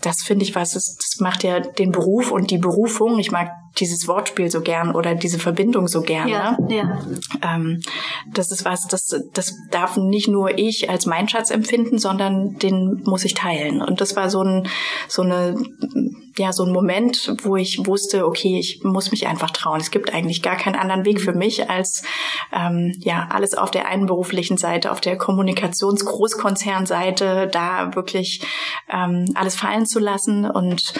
das 0.00 0.22
finde 0.22 0.44
ich 0.44 0.54
was, 0.54 0.72
das 0.72 1.16
macht 1.20 1.44
ja 1.44 1.60
den 1.60 1.92
Beruf 1.92 2.32
und 2.32 2.50
die 2.50 2.58
Berufung. 2.58 3.18
Ich 3.18 3.30
mag 3.30 3.50
dieses 3.78 4.08
Wortspiel 4.08 4.50
so 4.50 4.60
gern 4.60 4.94
oder 4.94 5.14
diese 5.14 5.38
Verbindung 5.38 5.88
so 5.88 6.02
gern. 6.02 6.28
Ja, 6.28 6.56
ne? 6.60 6.76
ja. 6.76 7.00
Ähm, 7.42 7.80
das 8.32 8.50
ist 8.50 8.64
was, 8.64 8.86
das, 8.86 9.14
das 9.32 9.54
darf 9.70 9.96
nicht 9.96 10.28
nur 10.28 10.58
ich 10.58 10.90
als 10.90 11.06
mein 11.06 11.28
Schatz 11.28 11.50
empfinden, 11.50 11.98
sondern 11.98 12.58
den 12.58 13.02
muss 13.04 13.24
ich 13.24 13.34
teilen. 13.34 13.82
Und 13.82 14.00
das 14.00 14.16
war 14.16 14.30
so 14.30 14.42
ein, 14.42 14.68
so 15.08 15.22
eine, 15.22 15.56
ja, 16.38 16.52
so 16.52 16.64
ein 16.64 16.72
Moment, 16.72 17.34
wo 17.42 17.56
ich 17.56 17.84
wusste, 17.86 18.26
okay, 18.26 18.58
ich 18.58 18.82
muss 18.82 19.10
mich 19.10 19.26
einfach 19.26 19.50
trauen. 19.50 19.80
Es 19.80 19.90
gibt 19.90 20.14
eigentlich 20.14 20.40
gar 20.42 20.56
keinen 20.56 20.76
anderen 20.76 21.04
Weg 21.04 21.20
für 21.20 21.34
mich, 21.34 21.68
als 21.68 22.04
ähm, 22.52 22.94
ja 23.00 23.28
alles 23.30 23.52
auf 23.54 23.70
der 23.70 23.86
einen 23.88 24.06
beruflichen 24.06 24.56
Seite, 24.56 24.90
auf 24.92 25.00
der 25.00 25.18
Kommunikationsgroßkonzernseite, 25.18 27.48
da 27.52 27.94
wirklich 27.94 28.40
ähm, 28.90 29.26
alles 29.34 29.56
fallen 29.56 29.84
zu 29.86 29.98
lassen 29.98 30.50
und 30.50 30.94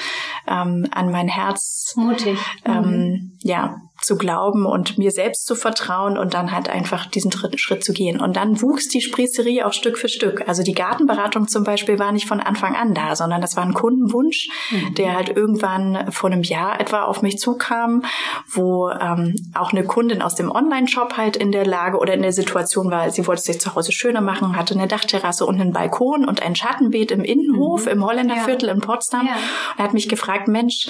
ähm, 0.46 0.86
an 0.90 1.10
mein 1.10 1.28
Herz. 1.28 1.94
Mutig. 1.96 2.38
Ähm, 2.64 3.38
ja 3.42 3.80
zu 4.04 4.16
glauben 4.16 4.66
und 4.66 4.98
mir 4.98 5.10
selbst 5.10 5.46
zu 5.46 5.54
vertrauen 5.54 6.18
und 6.18 6.34
dann 6.34 6.52
halt 6.52 6.68
einfach 6.68 7.06
diesen 7.06 7.30
dritten 7.30 7.58
Schritt 7.58 7.84
zu 7.84 7.92
gehen. 7.92 8.20
Und 8.20 8.36
dann 8.36 8.60
wuchs 8.60 8.88
die 8.88 9.00
Sprießerie 9.00 9.62
auch 9.62 9.72
Stück 9.72 9.98
für 9.98 10.08
Stück. 10.08 10.46
Also 10.48 10.62
die 10.62 10.74
Gartenberatung 10.74 11.48
zum 11.48 11.64
Beispiel 11.64 11.98
war 11.98 12.12
nicht 12.12 12.26
von 12.26 12.40
Anfang 12.40 12.74
an 12.76 12.94
da, 12.94 13.16
sondern 13.16 13.40
das 13.40 13.56
war 13.56 13.64
ein 13.64 13.74
Kundenwunsch, 13.74 14.48
mhm. 14.70 14.94
der 14.94 15.14
halt 15.14 15.28
irgendwann 15.30 16.10
vor 16.10 16.30
einem 16.30 16.42
Jahr 16.42 16.80
etwa 16.80 17.02
auf 17.02 17.22
mich 17.22 17.38
zukam, 17.38 18.04
wo 18.48 18.90
ähm, 18.90 19.34
auch 19.54 19.72
eine 19.72 19.84
Kundin 19.84 20.22
aus 20.22 20.34
dem 20.34 20.50
Online-Shop 20.50 21.16
halt 21.16 21.36
in 21.36 21.52
der 21.52 21.66
Lage 21.66 21.98
oder 21.98 22.14
in 22.14 22.22
der 22.22 22.32
Situation 22.32 22.90
war, 22.90 23.10
sie 23.10 23.26
wollte 23.26 23.42
sich 23.42 23.60
zu 23.60 23.74
Hause 23.74 23.92
schöner 23.92 24.20
machen, 24.20 24.56
hatte 24.56 24.74
eine 24.74 24.88
Dachterrasse 24.88 25.46
und 25.46 25.60
einen 25.60 25.72
Balkon 25.72 26.24
und 26.26 26.42
ein 26.42 26.56
Schattenbeet 26.56 27.10
im 27.10 27.24
Innenhof 27.24 27.86
mhm. 27.86 27.92
im 27.92 28.06
Holländerviertel 28.06 28.68
ja. 28.68 28.74
in 28.74 28.80
Potsdam 28.80 29.26
ja. 29.26 29.36
und 29.76 29.84
hat 29.84 29.94
mich 29.94 30.08
gefragt, 30.08 30.48
Mensch, 30.48 30.88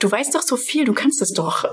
du 0.00 0.10
weißt 0.10 0.34
doch 0.34 0.42
so 0.42 0.56
viel, 0.56 0.84
du 0.84 0.92
kannst 0.92 1.22
es 1.22 1.32
doch 1.32 1.64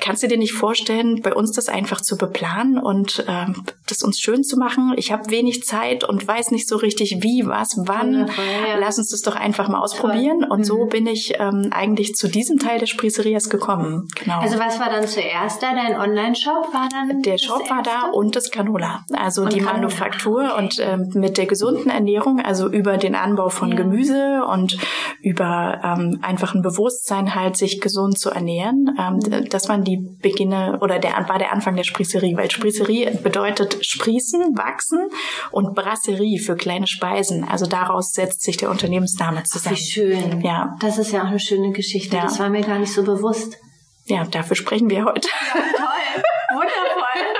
kannst 0.00 0.22
du 0.22 0.28
dir 0.28 0.38
nicht 0.38 0.52
vorstellen, 0.52 1.20
bei 1.22 1.34
uns 1.34 1.52
das 1.52 1.68
einfach 1.68 2.00
zu 2.00 2.16
beplanen 2.16 2.78
und 2.78 3.24
ähm, 3.28 3.64
das 3.86 4.02
uns 4.02 4.20
schön 4.20 4.44
zu 4.44 4.56
machen? 4.56 4.94
Ich 4.96 5.12
habe 5.12 5.30
wenig 5.30 5.64
Zeit 5.64 6.04
und 6.04 6.26
weiß 6.26 6.50
nicht 6.50 6.68
so 6.68 6.76
richtig, 6.76 7.22
wie, 7.22 7.46
was, 7.46 7.76
wann. 7.86 8.28
Ja. 8.28 8.78
Lass 8.78 8.98
uns 8.98 9.10
das 9.10 9.22
doch 9.22 9.36
einfach 9.36 9.68
mal 9.68 9.80
ausprobieren. 9.80 10.40
Toll. 10.40 10.50
Und 10.50 10.58
mhm. 10.60 10.64
so 10.64 10.86
bin 10.86 11.06
ich 11.06 11.34
ähm, 11.38 11.68
eigentlich 11.70 12.14
zu 12.14 12.28
diesem 12.28 12.58
Teil 12.58 12.78
der 12.78 12.86
Sprießerias 12.86 13.50
gekommen. 13.50 14.08
Genau. 14.14 14.40
Also 14.40 14.58
was 14.58 14.78
war 14.78 14.90
dann 14.90 15.06
zuerst 15.06 15.62
da? 15.62 15.74
Dein 15.74 15.98
Online-Shop 15.98 16.72
war 16.72 16.88
dann? 16.90 17.22
Der 17.22 17.38
Shop 17.38 17.68
war 17.68 17.82
da 17.82 18.10
und 18.12 18.36
das 18.36 18.50
Granola. 18.50 19.04
Also 19.12 19.42
und 19.42 19.52
die 19.52 19.58
Granola. 19.58 19.78
Manufaktur 19.78 20.52
okay. 20.52 20.62
und 20.62 20.78
ähm, 20.80 21.10
mit 21.14 21.36
der 21.36 21.46
gesunden 21.46 21.90
Ernährung, 21.90 22.40
also 22.40 22.68
über 22.68 22.96
den 22.96 23.14
Anbau 23.14 23.48
von 23.48 23.70
ja. 23.70 23.76
Gemüse 23.76 24.44
und 24.44 24.78
über 25.20 25.80
ähm, 25.82 26.20
einfach 26.22 26.54
ein 26.54 26.62
Bewusstsein 26.62 27.34
halt, 27.34 27.56
sich 27.56 27.80
gesund 27.80 28.18
zu 28.18 28.30
ernähren. 28.30 28.96
Ähm, 28.98 29.14
mhm. 29.14 29.33
Das 29.42 29.68
waren 29.68 29.84
die 29.84 29.96
Beginne 29.96 30.78
oder 30.80 30.98
der 30.98 31.12
war 31.28 31.38
der 31.38 31.52
Anfang 31.52 31.76
der 31.76 31.84
Sprießerie, 31.84 32.36
weil 32.36 32.50
Sprießerie 32.50 33.18
bedeutet 33.22 33.84
sprießen, 33.84 34.56
wachsen 34.56 35.08
und 35.50 35.74
Brasserie 35.74 36.38
für 36.38 36.56
kleine 36.56 36.86
Speisen. 36.86 37.44
Also 37.44 37.66
daraus 37.66 38.12
setzt 38.12 38.42
sich 38.42 38.56
der 38.56 38.70
Unternehmensname 38.70 39.42
zusammen. 39.44 39.76
Wie 39.76 39.80
schön. 39.80 40.40
Ja. 40.42 40.76
Das 40.80 40.98
ist 40.98 41.12
ja 41.12 41.22
auch 41.22 41.28
eine 41.28 41.40
schöne 41.40 41.72
Geschichte. 41.72 42.16
Ja. 42.16 42.24
Das 42.24 42.38
war 42.38 42.50
mir 42.50 42.62
gar 42.62 42.78
nicht 42.78 42.92
so 42.92 43.02
bewusst. 43.02 43.58
Ja, 44.06 44.24
dafür 44.24 44.56
sprechen 44.56 44.90
wir 44.90 45.04
heute. 45.04 45.28
Ja, 45.28 45.60
toll. 45.76 46.22
Wundervoll. 46.56 47.33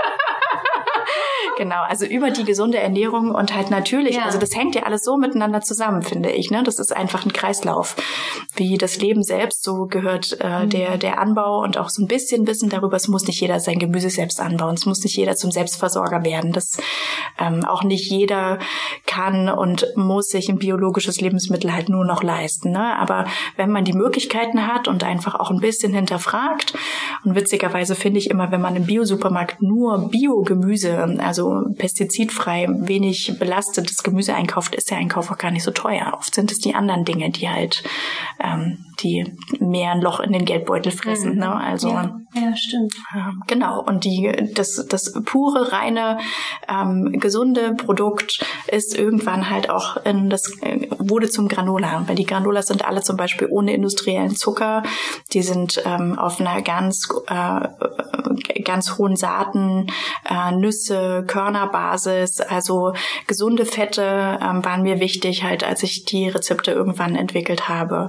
Genau, 1.57 1.83
also 1.89 2.05
über 2.05 2.31
die 2.31 2.45
gesunde 2.45 2.79
Ernährung 2.79 3.31
und 3.31 3.55
halt 3.55 3.71
natürlich, 3.71 4.17
ja. 4.17 4.25
also 4.25 4.39
das 4.39 4.55
hängt 4.55 4.75
ja 4.75 4.83
alles 4.83 5.05
so 5.05 5.17
miteinander 5.17 5.61
zusammen, 5.61 6.03
finde 6.03 6.31
ich. 6.31 6.51
Ne? 6.51 6.63
Das 6.65 6.79
ist 6.79 6.95
einfach 6.95 7.25
ein 7.25 7.33
Kreislauf. 7.33 7.97
Wie 8.57 8.77
das 8.77 8.99
Leben 8.99 9.23
selbst, 9.23 9.63
so 9.63 9.87
gehört 9.87 10.37
äh, 10.41 10.65
mhm. 10.65 10.71
der, 10.71 10.99
der 10.99 11.21
Anbau 11.21 11.63
und 11.63 11.79
auch 11.79 11.91
so 11.91 12.03
ein 12.03 12.09
bisschen 12.09 12.47
Wissen 12.47 12.71
darüber, 12.71 12.97
es 12.97 13.09
muss 13.09 13.27
nicht 13.27 13.41
jeder 13.41 13.61
sein 13.61 13.79
Gemüse 13.79 14.11
selbst 14.11 14.41
anbauen, 14.41 14.75
es 14.75 14.87
muss 14.87 15.03
nicht 15.05 15.17
jeder 15.17 15.37
zum 15.37 15.51
Selbstversorger 15.51 16.25
werden. 16.25 16.53
Das 16.53 16.77
ähm, 17.39 17.65
auch 17.65 17.85
nicht 17.85 18.11
jeder 18.11 18.59
kann 19.07 19.49
und 19.49 19.87
muss 19.97 20.29
sich 20.29 20.49
ein 20.49 20.59
biologisches 20.59 21.21
Lebensmittel 21.21 21.73
halt 21.73 21.89
nur 21.89 22.05
noch 22.05 22.23
leisten. 22.23 22.71
Ne? 22.73 22.97
Aber 22.99 23.27
wenn 23.57 23.71
man 23.71 23.85
die 23.85 23.93
Möglichkeiten 23.93 24.67
hat 24.67 24.89
und 24.89 25.05
einfach 25.05 25.35
auch 25.35 25.51
ein 25.51 25.61
bisschen 25.61 25.93
hinterfragt, 25.93 26.75
und 27.25 27.35
witzigerweise 27.35 27.95
finde 27.95 28.19
ich 28.19 28.31
immer, 28.31 28.51
wenn 28.51 28.61
man 28.61 28.77
im 28.77 28.87
Biosupermarkt 28.87 29.63
nur 29.63 30.09
Biogemüse, 30.09 31.19
also 31.19 31.44
pestizidfrei, 31.77 32.67
wenig 32.69 33.35
belastetes 33.39 34.03
Gemüse 34.03 34.35
einkauft, 34.35 34.75
ist 34.75 34.91
der 34.91 34.99
Einkauf 34.99 35.31
auch 35.31 35.39
gar 35.39 35.51
nicht 35.51 35.63
so 35.63 35.71
teuer. 35.71 36.13
Oft 36.19 36.35
sind 36.35 36.53
es 36.53 36.59
die 36.59 36.75
anderen 36.75 37.05
Dinge, 37.05 37.31
die 37.31 37.49
halt, 37.49 37.83
ähm, 38.43 38.85
die 39.01 39.37
mehr 39.59 39.93
ein 39.93 40.01
Loch 40.01 40.21
in 40.21 40.33
den 40.33 40.45
Geldbeutel 40.45 40.93
fressen. 40.93 41.35
Mhm. 41.35 41.39
Ne? 41.39 41.55
Also 41.55 41.89
ja, 41.89 42.21
ja 42.35 42.57
stimmt. 42.57 42.95
Ähm, 43.15 43.43
genau. 43.47 43.83
Und 43.83 44.05
die 44.05 44.33
das 44.55 44.87
das 44.89 45.13
pure, 45.25 45.73
reine, 45.73 46.19
ähm, 46.69 47.13
gesunde 47.19 47.75
Produkt 47.75 48.45
ist 48.69 48.97
irgendwann 48.97 49.51
halt 49.51 49.71
auch 49.71 49.97
in 50.05 50.31
das 50.31 50.61
äh, 50.63 50.89
wurde 50.99 51.29
zum 51.29 51.49
Granola, 51.49 52.05
weil 52.07 52.17
die 52.17 52.27
Granolas 52.27 52.67
sind 52.67 52.85
alle 52.85 53.03
zum 53.03 53.17
Beispiel 53.17 53.49
ohne 53.51 53.75
industriellen 53.75 54.37
Zucker. 54.37 54.83
Die 55.33 55.43
sind 55.43 55.83
ähm, 55.85 56.19
auf 56.19 56.41
einer 56.41 56.63
ganz 56.63 57.09
äh, 57.29 57.69
ganz 58.65 58.99
hohen 58.99 59.17
Saaten, 59.17 59.87
äh, 60.29 60.53
Nüsse, 60.53 61.25
Körnerbasis, 61.27 62.41
also 62.41 62.95
gesunde 63.27 63.65
Fette 63.65 64.39
ähm, 64.43 64.65
waren 64.65 64.83
mir 64.83 65.01
wichtig, 65.01 65.45
halt 65.45 65.65
als 65.65 65.83
ich 65.83 66.05
die 66.05 66.29
Rezepte 66.29 66.73
irgendwann 66.73 67.15
entwickelt 67.15 67.69
habe. 67.69 68.09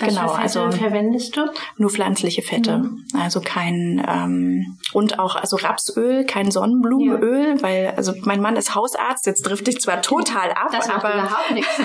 Was 0.00 0.08
genau, 0.08 0.23
Fette 0.28 0.60
also 0.60 0.70
verwendest 0.70 1.36
du? 1.36 1.50
Nur 1.76 1.90
pflanzliche 1.90 2.42
Fette, 2.42 2.78
mhm. 2.78 3.04
also 3.18 3.40
kein 3.40 4.04
ähm, 4.08 4.78
und 4.92 5.18
auch 5.18 5.36
also 5.36 5.56
Rapsöl, 5.56 6.24
kein 6.24 6.50
Sonnenblumenöl, 6.50 7.56
ja. 7.56 7.62
weil 7.62 7.94
also 7.96 8.12
mein 8.22 8.40
Mann 8.40 8.56
ist 8.56 8.74
Hausarzt, 8.74 9.26
jetzt 9.26 9.42
trifft 9.42 9.66
dich 9.66 9.80
zwar 9.80 10.02
total 10.02 10.50
ab, 10.50 10.68
das 10.72 10.88
macht 10.88 11.04
aber 11.04 11.14
überhaupt 11.14 11.50
nichts. 11.52 11.78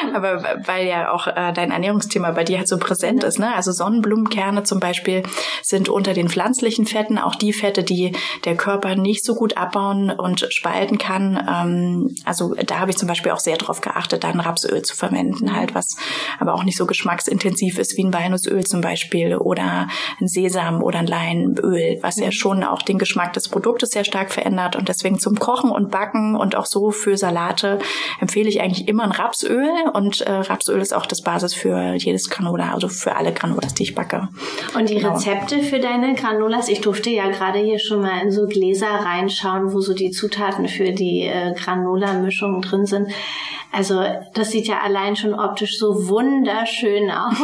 aber 0.14 0.42
weil 0.64 0.86
ja 0.86 1.12
auch 1.12 1.26
äh, 1.26 1.52
dein 1.52 1.70
Ernährungsthema 1.70 2.30
bei 2.32 2.44
dir 2.44 2.58
halt 2.58 2.68
so 2.68 2.78
präsent 2.78 3.22
ja. 3.22 3.28
ist, 3.28 3.38
ne? 3.38 3.54
Also 3.54 3.72
Sonnenblumenkerne 3.72 4.62
zum 4.62 4.80
Beispiel 4.80 5.22
sind 5.62 5.88
unter 5.88 6.12
den 6.14 6.28
pflanzlichen 6.28 6.86
Fetten 6.86 7.18
auch 7.18 7.34
die 7.34 7.52
Fette, 7.52 7.82
die 7.82 8.12
der 8.44 8.56
Körper 8.56 8.94
nicht 8.96 9.24
so 9.24 9.34
gut 9.34 9.56
abbauen 9.56 10.10
und 10.10 10.46
spalten 10.50 10.98
kann. 10.98 11.36
Ähm, 11.48 12.14
also 12.24 12.54
da 12.54 12.78
habe 12.78 12.90
ich 12.90 12.96
zum 12.96 13.08
Beispiel 13.08 13.32
auch 13.32 13.40
sehr 13.40 13.56
drauf 13.56 13.80
geachtet, 13.80 14.24
dann 14.24 14.40
Rapsöl 14.40 14.82
zu 14.82 14.96
verwenden, 14.96 15.54
halt 15.54 15.74
was 15.74 15.96
aber 16.38 16.54
auch 16.54 16.64
nicht 16.64 16.76
so 16.76 16.86
geschmacksintensiv 17.26 17.78
ist 17.78 17.96
wie 17.96 18.04
ein 18.04 18.12
Walnussöl 18.14 18.64
zum 18.64 18.80
Beispiel 18.80 19.36
oder 19.36 19.88
ein 20.20 20.28
Sesam 20.28 20.82
oder 20.82 21.00
ein 21.00 21.06
Leinöl, 21.06 21.98
was 22.02 22.18
ja 22.18 22.30
schon 22.30 22.62
auch 22.62 22.82
den 22.82 22.98
Geschmack 22.98 23.32
des 23.32 23.48
Produktes 23.48 23.90
sehr 23.90 24.04
stark 24.04 24.32
verändert 24.32 24.76
und 24.76 24.88
deswegen 24.88 25.18
zum 25.18 25.38
Kochen 25.38 25.70
und 25.70 25.90
Backen 25.90 26.36
und 26.36 26.56
auch 26.56 26.66
so 26.66 26.90
für 26.90 27.16
Salate 27.16 27.78
empfehle 28.20 28.48
ich 28.48 28.60
eigentlich 28.60 28.88
immer 28.88 29.04
ein 29.04 29.12
Rapsöl 29.12 29.70
und 29.92 30.20
äh, 30.20 30.30
Rapsöl 30.30 30.80
ist 30.80 30.94
auch 30.94 31.06
das 31.06 31.22
Basis 31.22 31.54
für 31.54 31.94
jedes 31.94 32.30
Granola, 32.30 32.72
also 32.72 32.88
für 32.88 33.16
alle 33.16 33.32
Granolas, 33.32 33.74
die 33.74 33.84
ich 33.84 33.94
backe. 33.94 34.28
Und 34.76 34.88
die 34.88 34.96
genau. 34.96 35.14
Rezepte 35.14 35.62
für 35.62 35.80
deine 35.80 36.14
Granolas, 36.14 36.68
ich 36.68 36.80
durfte 36.80 37.10
ja 37.10 37.28
gerade 37.28 37.58
hier 37.58 37.78
schon 37.78 38.02
mal 38.02 38.20
in 38.22 38.30
so 38.30 38.46
Gläser 38.46 38.86
reinschauen, 38.86 39.72
wo 39.72 39.80
so 39.80 39.94
die 39.94 40.10
Zutaten 40.10 40.68
für 40.68 40.92
die 40.92 41.22
äh, 41.22 41.54
Granola-Mischung 41.54 42.62
drin 42.62 42.86
sind. 42.86 43.08
Also 43.72 44.02
das 44.32 44.52
sieht 44.52 44.68
ja 44.68 44.80
allein 44.82 45.16
schon 45.16 45.34
optisch 45.34 45.78
so 45.78 46.08
wunderschön 46.08 47.10
aus. 47.16 47.38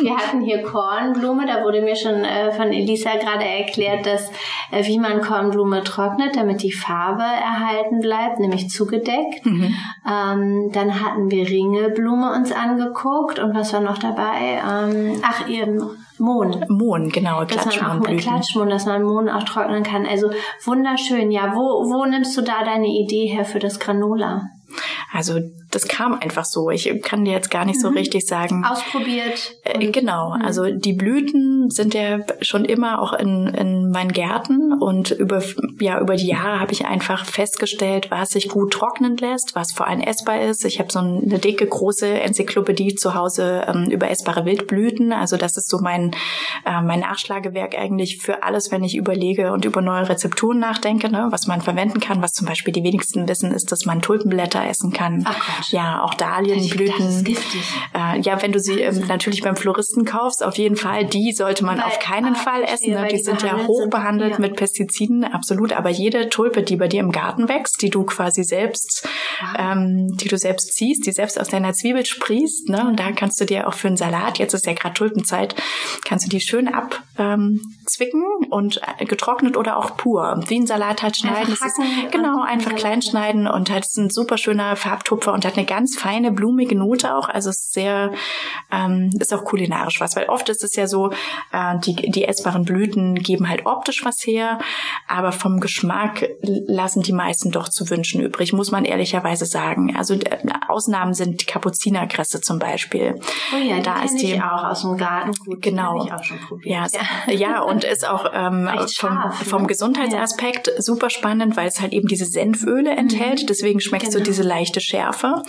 Wir 0.00 0.16
hatten 0.16 0.42
hier 0.42 0.62
Kornblume, 0.62 1.46
da 1.46 1.64
wurde 1.64 1.82
mir 1.82 1.96
schon 1.96 2.24
äh, 2.24 2.52
von 2.52 2.72
Elisa 2.72 3.16
gerade 3.16 3.44
erklärt, 3.44 4.06
dass 4.06 4.30
äh, 4.70 4.86
wie 4.86 4.98
man 4.98 5.20
Kornblume 5.20 5.82
trocknet, 5.82 6.36
damit 6.36 6.62
die 6.62 6.72
Farbe 6.72 7.22
erhalten 7.22 8.00
bleibt, 8.00 8.38
nämlich 8.38 8.70
zugedeckt. 8.70 9.44
Mhm. 9.44 9.74
Ähm, 10.08 10.70
dann 10.72 11.04
hatten 11.04 11.30
wir 11.30 11.48
Ringelblume 11.48 12.32
uns 12.32 12.52
angeguckt 12.52 13.38
und 13.38 13.54
was 13.54 13.72
war 13.72 13.80
noch 13.80 13.98
dabei? 13.98 14.62
Ähm, 14.68 15.20
ach, 15.22 15.48
ihr 15.48 15.66
Mohn. 16.18 16.64
Mohn, 16.68 17.10
genau, 17.10 17.44
Klatschmohnblüten. 17.44 18.18
Klatschmohn, 18.18 18.70
dass 18.70 18.86
man 18.86 19.02
Mohn 19.02 19.28
auch 19.28 19.42
trocknen 19.42 19.82
kann. 19.82 20.06
Also 20.06 20.30
wunderschön. 20.64 21.30
Ja, 21.30 21.52
wo, 21.54 21.90
wo 21.90 22.06
nimmst 22.06 22.36
du 22.36 22.42
da 22.42 22.64
deine 22.64 22.86
Idee 22.86 23.26
her 23.26 23.44
für 23.44 23.58
das 23.58 23.78
Granola? 23.78 24.48
Also 25.12 25.40
das 25.70 25.88
kam 25.88 26.14
einfach 26.14 26.44
so. 26.44 26.70
Ich 26.70 27.02
kann 27.02 27.24
dir 27.24 27.32
jetzt 27.32 27.50
gar 27.50 27.64
nicht 27.64 27.80
so 27.80 27.90
mhm. 27.90 27.98
richtig 27.98 28.26
sagen. 28.26 28.64
Ausprobiert. 28.64 29.56
Äh, 29.64 29.90
genau. 29.90 30.34
Mhm. 30.36 30.42
Also 30.42 30.70
die 30.70 30.92
Blüten 30.92 31.70
sind 31.70 31.94
ja 31.94 32.20
schon 32.40 32.64
immer 32.64 33.00
auch 33.00 33.12
in, 33.12 33.48
in 33.48 33.90
meinen 33.90 34.12
Gärten 34.12 34.72
und 34.72 35.10
über, 35.10 35.42
ja, 35.80 36.00
über 36.00 36.16
die 36.16 36.28
Jahre 36.28 36.60
habe 36.60 36.72
ich 36.72 36.86
einfach 36.86 37.24
festgestellt, 37.24 38.10
was 38.10 38.30
sich 38.30 38.48
gut 38.48 38.72
trocknen 38.72 39.16
lässt, 39.16 39.54
was 39.54 39.72
vor 39.72 39.86
allem 39.86 40.00
essbar 40.00 40.40
ist. 40.40 40.64
Ich 40.64 40.78
habe 40.78 40.92
so 40.92 40.98
eine 40.98 41.38
dicke, 41.38 41.66
große 41.66 42.06
Enzyklopädie 42.08 42.94
zu 42.94 43.14
Hause 43.14 43.66
ähm, 43.66 43.90
über 43.90 44.10
essbare 44.10 44.44
Wildblüten. 44.44 45.12
Also 45.12 45.36
das 45.36 45.56
ist 45.56 45.68
so 45.68 45.78
mein, 45.78 46.12
äh, 46.64 46.80
mein 46.80 47.00
Nachschlagewerk 47.00 47.76
eigentlich 47.76 48.18
für 48.18 48.42
alles, 48.42 48.70
wenn 48.70 48.84
ich 48.84 48.96
überlege 48.96 49.52
und 49.52 49.64
über 49.64 49.82
neue 49.82 50.08
Rezepturen 50.08 50.58
nachdenke, 50.58 51.10
ne, 51.10 51.28
was 51.30 51.46
man 51.46 51.60
verwenden 51.60 52.00
kann. 52.00 52.22
Was 52.22 52.32
zum 52.32 52.46
Beispiel 52.46 52.72
die 52.72 52.84
wenigsten 52.84 53.28
wissen, 53.28 53.52
ist, 53.52 53.72
dass 53.72 53.84
man 53.84 54.00
Tulpenblätter 54.00 54.65
essen 54.66 54.92
kann. 54.92 55.22
Ach 55.24 55.38
Gott. 55.38 55.68
Ja, 55.70 56.02
auch 56.02 56.14
Dahlienblüten. 56.14 57.24
Äh, 57.94 58.20
ja, 58.20 58.42
wenn 58.42 58.52
du 58.52 58.60
sie 58.60 58.80
ähm, 58.80 59.06
natürlich 59.06 59.42
beim 59.42 59.56
Floristen 59.56 60.04
kaufst, 60.04 60.44
auf 60.44 60.56
jeden 60.56 60.76
Fall, 60.76 61.06
die 61.06 61.32
sollte 61.32 61.64
man 61.64 61.78
weil, 61.78 61.84
auf 61.84 61.98
keinen 61.98 62.34
ah, 62.34 62.38
Fall 62.38 62.62
essen. 62.64 62.92
Ne? 62.92 63.08
Die, 63.08 63.16
die 63.16 63.22
sind 63.22 63.42
ja 63.42 63.66
hoch 63.66 63.88
behandelt 63.88 64.32
ja. 64.32 64.38
mit 64.38 64.56
Pestiziden, 64.56 65.24
absolut. 65.24 65.72
Aber 65.72 65.90
jede 65.90 66.28
Tulpe, 66.28 66.62
die 66.62 66.76
bei 66.76 66.88
dir 66.88 67.00
im 67.00 67.12
Garten 67.12 67.48
wächst, 67.48 67.82
die 67.82 67.90
du 67.90 68.04
quasi 68.04 68.44
selbst, 68.44 69.08
wow. 69.40 69.48
ähm, 69.58 70.08
die 70.16 70.28
du 70.28 70.38
selbst 70.38 70.74
ziehst, 70.74 71.06
die 71.06 71.12
selbst 71.12 71.40
aus 71.40 71.48
deiner 71.48 71.72
Zwiebel 71.72 72.04
sprießt, 72.04 72.68
ne? 72.68 72.86
Und 72.88 73.00
da 73.00 73.12
kannst 73.12 73.40
du 73.40 73.44
dir 73.44 73.66
auch 73.66 73.74
für 73.74 73.88
einen 73.88 73.96
Salat, 73.96 74.38
jetzt 74.38 74.54
ist 74.54 74.66
ja 74.66 74.72
gerade 74.72 74.94
Tulpenzeit, 74.94 75.54
kannst 76.04 76.26
du 76.26 76.30
die 76.30 76.40
schön 76.40 76.68
ab 76.68 77.02
ähm, 77.18 77.60
und 78.50 78.80
äh, 78.98 79.04
getrocknet 79.04 79.56
oder 79.56 79.76
auch 79.76 79.96
pur. 79.96 80.40
Wie 80.48 80.58
ein 80.58 80.66
Salat 80.66 81.02
halt 81.02 81.16
schneiden. 81.16 81.50
Einfach 81.50 81.66
hacken 81.66 82.04
ist, 82.04 82.12
genau, 82.12 82.42
einfach 82.42 82.74
klein 82.74 83.02
schneiden 83.02 83.46
und 83.46 83.70
halt 83.70 83.84
ist 83.84 83.98
ein 83.98 84.10
super 84.10 84.38
schöner 84.56 84.76
Farbtupfer 84.76 85.32
und 85.32 85.44
hat 85.44 85.56
eine 85.56 85.66
ganz 85.66 85.98
feine, 85.98 86.32
blumige 86.32 86.76
Note 86.76 87.14
auch. 87.14 87.28
Also 87.28 87.50
ist 87.50 87.72
sehr, 87.72 88.12
ähm, 88.72 89.10
ist 89.20 89.32
auch 89.34 89.44
kulinarisch 89.44 90.00
was, 90.00 90.16
weil 90.16 90.26
oft 90.28 90.48
ist 90.48 90.64
es 90.64 90.74
ja 90.76 90.86
so, 90.86 91.10
äh, 91.52 91.78
die, 91.84 91.94
die 92.10 92.24
essbaren 92.24 92.64
Blüten 92.64 93.16
geben 93.16 93.48
halt 93.48 93.66
optisch 93.66 94.04
was 94.04 94.16
her, 94.26 94.58
aber 95.08 95.32
vom 95.32 95.60
Geschmack 95.60 96.28
lassen 96.42 97.02
die 97.02 97.12
meisten 97.12 97.50
doch 97.50 97.68
zu 97.68 97.88
wünschen 97.90 98.22
übrig, 98.22 98.52
muss 98.52 98.70
man 98.70 98.84
ehrlicherweise 98.84 99.44
sagen. 99.44 99.94
Also 99.96 100.14
äh, 100.14 100.38
Ausnahmen 100.68 101.12
sind 101.14 101.42
die 101.42 101.46
Kapuzinerkresse 101.46 102.40
zum 102.40 102.58
Beispiel. 102.58 103.20
Oh 103.54 103.58
ja, 103.58 103.80
Da 103.80 104.02
ist 104.04 104.20
die- 104.22 104.40
auch 104.40 104.64
aus 104.64 104.82
dem 104.82 104.96
Garten. 104.96 105.32
Gut, 105.44 105.60
Genau. 105.62 105.98
habe 105.98 106.06
ich 106.06 106.12
auch 106.12 106.24
schon 106.24 106.38
probiert. 106.40 106.70
Ja, 106.70 106.86
ja. 107.26 107.32
ja, 107.34 107.60
und 107.62 107.84
ist 107.84 108.08
auch 108.08 108.30
ähm, 108.32 108.68
vom, 108.74 108.88
scharf, 108.88 109.40
ne? 109.40 109.46
vom 109.46 109.66
Gesundheitsaspekt 109.66 110.70
super 110.78 111.10
spannend, 111.10 111.56
weil 111.56 111.68
es 111.68 111.80
halt 111.80 111.92
eben 111.92 112.08
diese 112.08 112.24
Senföle 112.24 112.90
enthält. 112.96 113.48
Deswegen 113.48 113.80
schmeckt 113.80 114.06
so 114.12 114.18
Genau. 114.18 114.24
Diese 114.36 114.46
leichte 114.46 114.80
Schärfe. 114.80 115.42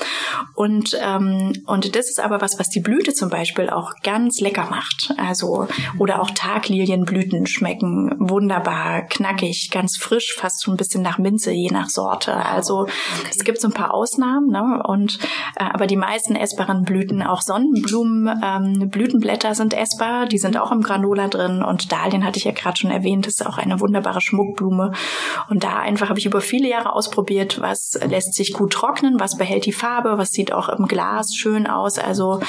Und, 0.56 0.98
ähm, 1.02 1.54
und 1.66 1.96
das 1.96 2.10
ist 2.10 2.20
aber 2.20 2.42
was, 2.42 2.58
was 2.58 2.70
die 2.70 2.80
Blüte 2.80 3.14
zum 3.14 3.30
Beispiel 3.30 3.70
auch 3.70 3.94
ganz 4.02 4.40
lecker 4.40 4.68
macht. 4.70 5.14
Also, 5.18 5.68
oder 6.00 6.22
auch 6.22 6.32
Taglilienblüten 6.32 7.48
schmecken 7.48 8.16
wunderbar, 8.18 9.02
knackig, 9.04 9.70
ganz 9.72 9.98
frisch, 9.98 10.36
fast 10.38 10.62
so 10.62 10.72
ein 10.72 10.78
bisschen 10.78 11.02
nach 11.02 11.18
Minze, 11.18 11.52
je 11.52 11.70
nach 11.70 11.90
Sorte. 11.90 12.34
Also, 12.34 12.88
es 13.30 13.44
gibt 13.44 13.60
so 13.60 13.68
ein 13.68 13.74
paar 13.74 13.94
Ausnahmen, 13.94 14.48
ne? 14.48 14.82
Und, 14.86 15.20
äh, 15.58 15.66
aber 15.66 15.88
die 15.88 15.98
meisten 15.98 16.36
essbaren 16.36 16.84
Blüten, 16.84 17.22
auch 17.22 17.42
Sonnenblumen, 17.42 18.42
ähm, 18.44 18.90
Blütenblätter 18.90 19.54
sind 19.54 19.74
essbar, 19.74 20.28
die 20.28 20.38
sind 20.38 20.58
auch 20.58 20.72
im 20.72 20.82
Granola 20.82 21.28
drin 21.28 21.62
und 21.62 21.92
Dahlien 21.92 22.24
hatte 22.24 22.38
ich 22.38 22.46
ja 22.46 22.52
gerade 22.52 22.78
schon 22.78 22.92
erwähnt, 22.92 23.28
ist 23.28 23.46
auch 23.46 23.58
eine 23.58 23.82
wunderbare 23.82 24.22
Schmuckblume. 24.22 24.94
Und 25.50 25.64
da 25.64 25.78
einfach 25.78 26.10
habe 26.10 26.20
ich 26.20 26.26
über 26.26 26.40
viele 26.40 26.70
Jahre 26.70 26.94
ausprobiert, 26.94 27.60
was 27.60 27.98
lässt 28.08 28.34
sich 28.34 28.54
gut 28.54 28.77
trocknen, 28.78 29.20
was 29.20 29.38
behält 29.38 29.66
die 29.66 29.72
Farbe, 29.72 30.18
was 30.18 30.32
sieht 30.32 30.52
auch 30.52 30.70
im 30.70 30.88
Glas 30.88 31.36
schön 31.36 31.66
aus. 31.66 31.98
Also 31.98 32.42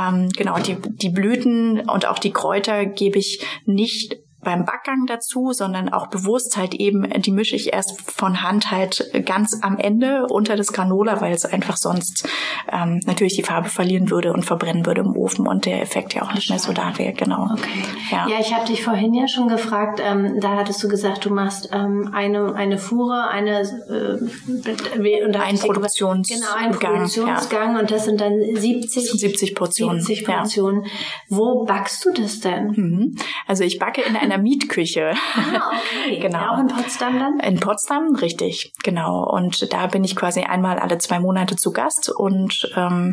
ähm, 0.00 0.28
genau, 0.30 0.58
die, 0.58 0.76
die 0.80 1.10
Blüten 1.10 1.80
und 1.80 2.06
auch 2.06 2.18
die 2.18 2.32
Kräuter 2.32 2.86
gebe 2.86 3.18
ich 3.18 3.44
nicht 3.66 4.16
beim 4.46 4.64
Backgang 4.64 5.06
dazu, 5.06 5.52
sondern 5.52 5.88
auch 5.88 6.06
bewusst 6.06 6.56
halt 6.56 6.72
eben, 6.72 7.10
die 7.20 7.32
mische 7.32 7.56
ich 7.56 7.72
erst 7.72 8.00
von 8.08 8.44
Hand 8.44 8.70
halt 8.70 9.10
ganz 9.26 9.58
am 9.60 9.76
Ende 9.76 10.28
unter 10.30 10.54
das 10.54 10.72
Granola, 10.72 11.20
weil 11.20 11.34
es 11.34 11.44
einfach 11.44 11.76
sonst 11.76 12.28
ähm, 12.72 13.00
natürlich 13.06 13.34
die 13.34 13.42
Farbe 13.42 13.68
verlieren 13.68 14.08
würde 14.08 14.32
und 14.32 14.44
verbrennen 14.44 14.86
würde 14.86 15.00
im 15.00 15.16
Ofen 15.16 15.48
und 15.48 15.66
der 15.66 15.82
Effekt 15.82 16.14
ja 16.14 16.22
auch 16.22 16.32
nicht 16.32 16.48
mehr 16.48 16.60
so 16.60 16.72
da 16.72 16.96
wäre. 16.96 17.12
Genau. 17.12 17.48
Okay. 17.52 17.82
Ja. 18.12 18.28
Ja, 18.28 18.36
ich 18.38 18.54
habe 18.54 18.64
dich 18.66 18.84
vorhin 18.84 19.14
ja 19.14 19.26
schon 19.26 19.48
gefragt, 19.48 20.00
ähm, 20.00 20.38
da 20.40 20.56
hattest 20.56 20.80
du 20.84 20.88
gesagt, 20.88 21.24
du 21.24 21.30
machst 21.30 21.70
ähm, 21.72 22.12
eine, 22.14 22.54
eine 22.54 22.78
Fuhre, 22.78 23.26
eine 23.26 23.62
äh, 23.62 25.24
und 25.24 25.36
Ein 25.36 25.56
ja 25.56 25.66
Produktionsgang, 25.66 26.38
Genau, 26.38 26.54
ein 26.56 26.72
ja. 26.72 26.78
Produktionsgang 26.78 27.80
und 27.80 27.90
das 27.90 28.04
sind 28.04 28.20
dann 28.20 28.38
70, 28.54 29.10
70 29.10 29.54
Portionen. 29.56 30.00
70 30.00 30.28
ja. 30.28 30.36
Portionen. 30.36 30.86
Wo 31.28 31.64
backst 31.64 32.04
du 32.04 32.12
das 32.12 32.38
denn? 32.38 32.66
Mhm. 32.68 33.16
Also 33.48 33.64
ich 33.64 33.80
backe 33.80 34.02
in 34.02 34.14
einer 34.14 34.35
Mietküche. 34.38 35.12
Ah, 35.34 35.70
okay. 35.70 36.20
Genau. 36.26 36.38
Ja, 36.38 36.50
auch 36.52 36.58
in 36.58 36.68
Potsdam 36.68 37.18
dann? 37.18 37.40
In 37.40 37.58
Potsdam, 37.60 38.14
richtig, 38.16 38.72
genau. 38.82 39.24
Und 39.28 39.72
da 39.72 39.86
bin 39.88 40.04
ich 40.04 40.14
quasi 40.16 40.42
einmal 40.42 40.78
alle 40.78 40.98
zwei 40.98 41.18
Monate 41.20 41.56
zu 41.56 41.72
Gast. 41.72 42.08
Und 42.10 42.70
ähm, 42.76 43.12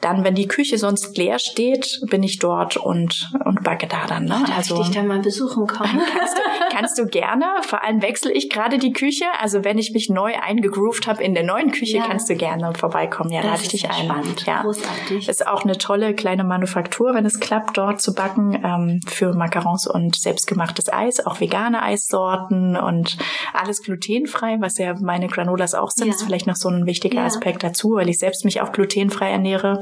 dann, 0.00 0.24
wenn 0.24 0.34
die 0.34 0.46
Küche 0.48 0.78
sonst 0.78 1.16
leer 1.16 1.38
steht, 1.38 2.00
bin 2.08 2.22
ich 2.22 2.38
dort 2.38 2.76
und, 2.76 3.30
und 3.44 3.62
backe 3.64 3.86
da 3.88 4.06
dann. 4.06 4.24
Ne? 4.24 4.36
Darf 4.46 4.70
ich 4.70 4.72
dich 4.76 4.90
da 4.90 5.02
mal 5.02 5.18
besuchen 5.20 5.66
kommen? 5.66 6.00
Kannst 6.18 6.36
du, 6.36 6.76
kannst 6.76 6.98
du 6.98 7.06
gerne. 7.06 7.44
Vor 7.62 7.82
allem 7.82 8.00
wechsle 8.02 8.32
ich 8.32 8.48
gerade 8.50 8.78
die 8.78 8.92
Küche. 8.92 9.24
Also 9.40 9.64
wenn 9.64 9.78
ich 9.78 9.92
mich 9.92 10.08
neu 10.08 10.32
eingegroovt 10.40 11.06
habe 11.06 11.22
in 11.22 11.34
der 11.34 11.44
neuen 11.44 11.72
Küche, 11.72 11.98
Ja. 11.98 12.04
kannst 12.06 12.28
du 12.30 12.36
gerne 12.36 12.72
vorbeikommen. 12.74 13.30
Ja, 13.30 13.42
Das 13.42 13.50
lade 13.50 13.58
ich 13.58 13.64
ist 13.66 13.72
dich 13.72 13.90
ein. 13.90 14.04
spannend. 14.06 14.46
Ja. 14.46 14.62
Großartig. 14.62 15.28
Ist 15.28 15.46
auch 15.46 15.64
eine 15.64 15.76
tolle 15.78 16.14
kleine 16.14 16.44
Manufaktur, 16.44 17.14
wenn 17.14 17.24
es 17.26 17.40
klappt, 17.40 17.76
dort 17.76 18.00
zu 18.00 18.14
backen 18.14 18.54
ähm, 18.64 19.00
für 19.06 19.32
Macarons 19.34 19.86
und 19.86 20.24
selbstgemachtes 20.40 20.92
Eis, 20.92 21.24
auch 21.24 21.40
vegane 21.40 21.82
Eissorten 21.82 22.76
und 22.76 23.18
alles 23.52 23.82
glutenfrei, 23.82 24.56
was 24.60 24.78
ja 24.78 24.94
meine 24.98 25.28
Granolas 25.28 25.74
auch 25.74 25.90
sind. 25.90 26.06
Ja. 26.06 26.14
Ist 26.14 26.22
vielleicht 26.22 26.46
noch 26.46 26.56
so 26.56 26.68
ein 26.68 26.86
wichtiger 26.86 27.20
Ja. 27.20 27.26
Aspekt 27.26 27.62
dazu, 27.62 27.92
weil 27.92 28.08
ich 28.08 28.18
selbst 28.18 28.44
mich 28.44 28.60
auch 28.60 28.72
glutenfrei 28.72 29.30
ernähre. 29.30 29.80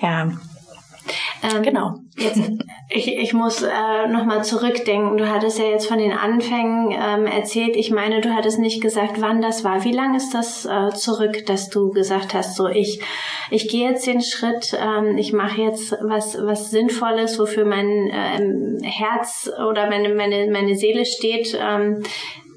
Ja, 0.00 0.32
Ähm, 1.42 1.62
Genau. 1.62 1.94
Jetzt, 2.16 2.40
ich, 2.88 3.16
ich 3.16 3.32
muss 3.32 3.62
äh, 3.62 4.08
nochmal 4.08 4.42
zurückdenken. 4.44 5.18
Du 5.18 5.28
hattest 5.28 5.58
ja 5.58 5.66
jetzt 5.66 5.86
von 5.86 5.98
den 5.98 6.12
Anfängen 6.12 6.90
ähm, 6.90 7.26
erzählt. 7.26 7.76
Ich 7.76 7.90
meine, 7.92 8.20
du 8.20 8.34
hattest 8.34 8.58
nicht 8.58 8.80
gesagt, 8.82 9.20
wann 9.20 9.40
das 9.40 9.62
war. 9.62 9.84
Wie 9.84 9.92
lange 9.92 10.16
ist 10.16 10.34
das 10.34 10.64
äh, 10.66 10.90
zurück, 10.94 11.46
dass 11.46 11.70
du 11.70 11.90
gesagt 11.90 12.34
hast, 12.34 12.56
so 12.56 12.66
ich, 12.66 13.00
ich 13.50 13.68
gehe 13.68 13.88
jetzt 13.88 14.06
den 14.06 14.20
Schritt, 14.20 14.76
ähm, 14.80 15.16
ich 15.16 15.32
mache 15.32 15.62
jetzt 15.62 15.92
was, 16.02 16.36
was 16.42 16.70
Sinnvolles, 16.70 17.38
wofür 17.38 17.64
mein 17.64 18.10
ähm, 18.12 18.78
Herz 18.82 19.48
oder 19.70 19.88
meine, 19.88 20.08
meine, 20.14 20.50
meine 20.50 20.74
Seele 20.74 21.04
steht. 21.06 21.56
Ähm, 21.60 22.02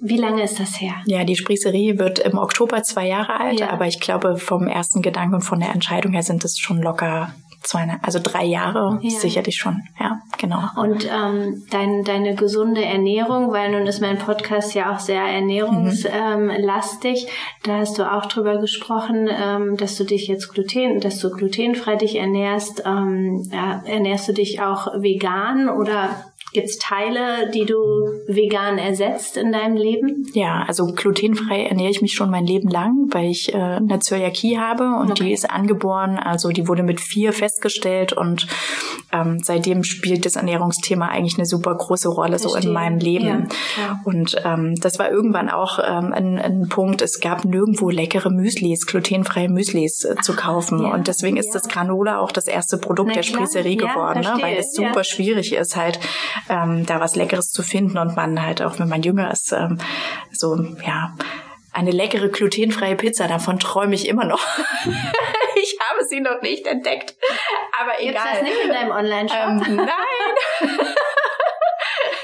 wie 0.03 0.17
lange 0.17 0.41
ist 0.41 0.59
das 0.59 0.81
her? 0.81 0.95
Ja, 1.05 1.23
die 1.23 1.35
Sprießerie 1.35 1.99
wird 1.99 2.17
im 2.17 2.39
Oktober 2.39 2.81
zwei 2.81 3.05
Jahre 3.07 3.39
alt, 3.39 3.59
Ja. 3.59 3.69
aber 3.69 3.85
ich 3.85 3.99
glaube, 3.99 4.37
vom 4.37 4.65
ersten 4.67 5.03
Gedanken 5.03 5.35
und 5.35 5.41
von 5.41 5.59
der 5.59 5.71
Entscheidung 5.73 6.13
her 6.13 6.23
sind 6.23 6.43
es 6.43 6.57
schon 6.57 6.81
locker 6.81 7.35
zwei, 7.61 7.87
also 8.01 8.19
drei 8.21 8.43
Jahre 8.45 8.99
Ja. 9.01 9.09
sicherlich 9.09 9.55
schon. 9.55 9.81
Ja, 9.99 10.21
genau. 10.37 10.61
Und 10.75 11.07
ähm, 11.09 11.63
dein, 11.69 12.03
deine 12.03 12.35
gesunde 12.35 12.83
Ernährung, 12.83 13.51
weil 13.51 13.71
nun 13.71 13.87
ist 13.87 14.01
mein 14.01 14.17
Podcast 14.17 14.73
ja 14.73 14.93
auch 14.93 14.99
sehr 14.99 15.21
ernährungslastig, 15.21 16.11
ähm, 16.13 16.51
lastig. 16.59 17.27
da 17.63 17.77
hast 17.77 17.97
du 17.97 18.11
auch 18.11 18.25
drüber 18.25 18.57
gesprochen, 18.57 19.29
ähm, 19.31 19.77
dass 19.77 19.95
du 19.97 20.03
dich 20.03 20.27
jetzt 20.27 20.53
gluten, 20.53 20.99
dass 20.99 21.19
du 21.19 21.29
glutenfrei 21.29 21.95
dich 21.95 22.15
ernährst. 22.15 22.83
Ähm, 22.85 23.47
ja, 23.51 23.81
ernährst 23.85 24.27
du 24.27 24.33
dich 24.33 24.61
auch 24.61 24.87
vegan 25.01 25.69
oder 25.69 26.09
gibt's 26.53 26.77
Teile, 26.77 27.49
die 27.53 27.65
du 27.65 27.75
vegan 28.27 28.77
ersetzt 28.77 29.37
in 29.37 29.51
deinem 29.51 29.75
Leben? 29.75 30.25
Ja, 30.33 30.63
also 30.67 30.87
glutenfrei 30.87 31.65
ernähre 31.65 31.91
ich 31.91 32.01
mich 32.01 32.13
schon 32.13 32.29
mein 32.29 32.45
Leben 32.45 32.69
lang, 32.69 33.07
weil 33.11 33.29
ich 33.29 33.53
äh, 33.53 33.57
eine 33.57 33.99
Zöliakie 33.99 34.57
habe 34.57 34.83
und 34.99 35.11
Okay. 35.11 35.25
die 35.25 35.33
ist 35.33 35.49
angeboren. 35.49 36.17
Also 36.17 36.49
die 36.49 36.67
wurde 36.67 36.83
mit 36.83 36.99
vier 37.01 37.33
festgestellt 37.33 38.13
und 38.13 38.47
ähm, 39.11 39.39
seitdem 39.43 39.83
spielt 39.83 40.25
das 40.25 40.35
Ernährungsthema 40.35 41.07
eigentlich 41.07 41.37
eine 41.37 41.45
super 41.45 41.75
große 41.75 42.09
Rolle 42.09 42.39
so 42.39 42.49
Verstehe. 42.49 42.69
in 42.69 42.73
meinem 42.73 42.99
Leben. 42.99 43.47
Ja. 43.77 43.99
Und 44.05 44.35
ähm, 44.43 44.75
das 44.75 44.99
war 44.99 45.11
irgendwann 45.11 45.49
auch 45.49 45.79
ähm, 45.79 46.13
ein, 46.13 46.39
ein 46.39 46.69
Punkt. 46.69 47.01
Es 47.01 47.19
gab 47.19 47.45
nirgendwo 47.45 47.89
leckere 47.89 48.29
Müslis, 48.29 48.85
glutenfreie 48.85 49.49
Müslis 49.49 50.05
äh, 50.05 50.15
zu 50.21 50.35
kaufen 50.35 50.83
ja, 50.83 50.93
und 50.93 51.07
deswegen 51.07 51.37
ist 51.37 51.53
das 51.53 51.67
Granola 51.67 52.19
auch 52.19 52.31
das 52.31 52.47
erste 52.47 52.77
Produkt 52.77 53.09
Na 53.09 53.21
der 53.21 53.23
ja, 53.23 53.87
geworden, 53.87 54.21
ne? 54.21 54.37
weil 54.41 54.57
es 54.57 54.73
super 54.73 55.03
schwierig 55.03 55.53
ist 55.53 55.75
halt 55.75 55.99
ähm, 56.49 56.85
da 56.85 56.99
was 56.99 57.15
Leckeres 57.15 57.49
zu 57.49 57.63
finden 57.63 57.97
und 57.97 58.15
man 58.15 58.41
halt 58.41 58.61
auch 58.61 58.79
wenn 58.79 58.89
man 58.89 59.03
jünger 59.03 59.31
ist 59.31 59.51
ähm, 59.51 59.77
so 60.31 60.55
ja 60.85 61.15
eine 61.73 61.91
leckere 61.91 62.29
glutenfreie 62.29 62.95
Pizza 62.95 63.27
davon 63.27 63.59
träume 63.59 63.95
ich 63.95 64.07
immer 64.07 64.25
noch. 64.25 64.45
ich 65.55 65.77
habe 65.89 66.03
sie 66.07 66.19
noch 66.19 66.41
nicht 66.41 66.67
entdeckt, 66.67 67.15
aber 67.79 67.91
Gibt's 67.91 68.21
egal. 68.21 68.33
das 68.33 68.43
nicht 68.43 68.57
in 68.63 68.69
deinem 68.69 68.91
Online-Shop? 68.91 69.67
ähm, 69.67 69.75
nein. 69.77 70.69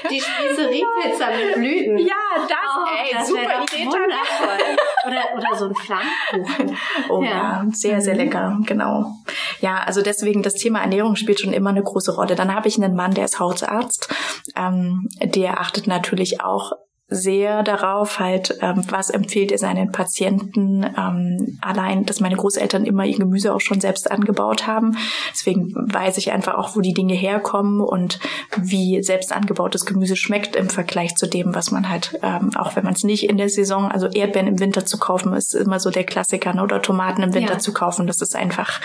Die 0.10 0.20
Spießerie-Pizza 0.20 1.26
mit 1.36 1.54
Blüten. 1.54 1.98
Ja, 1.98 2.14
das, 2.48 2.58
Oh, 2.76 2.86
ey, 3.04 3.12
das 3.14 3.28
super 3.28 3.42
Idee. 3.42 3.86
wundervoll. 3.86 4.76
Oder, 5.06 5.22
oder 5.36 5.56
so 5.56 5.64
ein 5.66 5.74
Flammkuchen. 5.74 6.76
Oh 7.08 7.22
Ja. 7.22 7.30
ja, 7.30 7.64
sehr, 7.72 8.00
sehr 8.00 8.14
Mhm. 8.14 8.20
lecker, 8.20 8.58
genau. 8.66 9.12
Ja, 9.60 9.78
also 9.84 10.02
deswegen, 10.02 10.42
das 10.42 10.54
Thema 10.54 10.80
Ernährung 10.80 11.16
spielt 11.16 11.40
schon 11.40 11.52
immer 11.52 11.70
eine 11.70 11.82
große 11.82 12.14
Rolle. 12.14 12.34
Dann 12.34 12.54
habe 12.54 12.68
ich 12.68 12.76
einen 12.82 12.94
Mann, 12.94 13.12
der 13.14 13.24
ist 13.24 13.40
Hautarzt. 13.40 14.08
Ähm, 14.56 15.08
der 15.22 15.60
achtet 15.60 15.86
natürlich 15.86 16.40
auch 16.42 16.72
sehr 17.10 17.62
darauf, 17.62 18.20
halt, 18.20 18.58
ähm, 18.60 18.84
was 18.90 19.08
empfiehlt 19.08 19.50
er 19.50 19.58
seinen 19.58 19.92
Patienten. 19.92 20.84
Ähm, 20.84 21.58
allein, 21.62 22.04
dass 22.04 22.20
meine 22.20 22.36
Großeltern 22.36 22.84
immer 22.84 23.04
ihr 23.06 23.16
Gemüse 23.16 23.54
auch 23.54 23.60
schon 23.60 23.80
selbst 23.80 24.10
angebaut 24.10 24.66
haben. 24.66 24.96
Deswegen 25.32 25.72
weiß 25.74 26.18
ich 26.18 26.32
einfach 26.32 26.54
auch, 26.56 26.76
wo 26.76 26.80
die 26.80 26.92
Dinge 26.92 27.14
herkommen 27.14 27.80
und 27.80 28.18
wie 28.56 29.02
selbst 29.02 29.32
angebautes 29.32 29.86
Gemüse 29.86 30.16
schmeckt 30.16 30.54
im 30.54 30.68
Vergleich 30.68 31.14
zu 31.14 31.26
dem, 31.26 31.54
was 31.54 31.70
man 31.70 31.88
halt, 31.88 32.18
ähm, 32.22 32.50
auch 32.56 32.76
wenn 32.76 32.84
man 32.84 32.92
es 32.92 33.04
nicht 33.04 33.28
in 33.28 33.38
der 33.38 33.48
Saison, 33.48 33.90
also 33.90 34.08
Erdbeeren 34.08 34.46
im 34.46 34.60
Winter 34.60 34.84
zu 34.84 34.98
kaufen, 34.98 35.32
ist 35.32 35.54
immer 35.54 35.80
so 35.80 35.90
der 35.90 36.04
Klassiker, 36.04 36.52
ne? 36.52 36.62
oder 36.62 36.82
Tomaten 36.82 37.22
im 37.22 37.32
Winter 37.32 37.54
Ja. 37.54 37.58
zu 37.58 37.72
kaufen. 37.72 38.06
Das 38.06 38.20
ist 38.20 38.36
einfach 38.36 38.80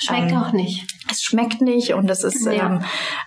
Schmeckt 0.00 0.32
ähm, 0.32 0.38
auch 0.38 0.52
nicht. 0.52 0.86
Es 1.10 1.22
schmeckt 1.22 1.60
nicht 1.60 1.94
und 1.94 2.08
es 2.10 2.24
ist 2.24 2.46
Ja. 2.46 2.66
ähm, 2.66 2.84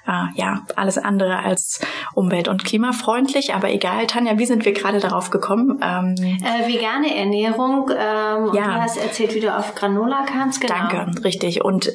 äh, 0.07 0.39
ja 0.39 0.65
alles 0.75 0.97
andere 0.97 1.39
als 1.39 1.79
umwelt- 2.13 2.47
und 2.47 2.63
klimafreundlich. 2.65 3.53
Aber 3.53 3.69
egal, 3.71 4.07
Tanja, 4.07 4.37
wie 4.37 4.45
sind 4.45 4.65
wir 4.65 4.73
gerade 4.73 4.99
darauf 4.99 5.29
gekommen? 5.29 5.79
Ähm, 5.81 6.15
Äh, 6.17 6.67
vegane 6.73 7.15
Ernährung. 7.15 7.89
Ähm, 7.89 8.43
und 8.45 8.55
Ja. 8.55 8.65
Du 8.65 8.81
hast 8.81 8.97
erzählt, 8.97 9.33
wie 9.35 9.39
du 9.39 9.55
auf 9.55 9.75
Granola 9.75 10.23
kamst. 10.25 10.61
Genau. 10.61 10.73
Danke, 10.73 11.23
richtig. 11.23 11.63
Und 11.63 11.91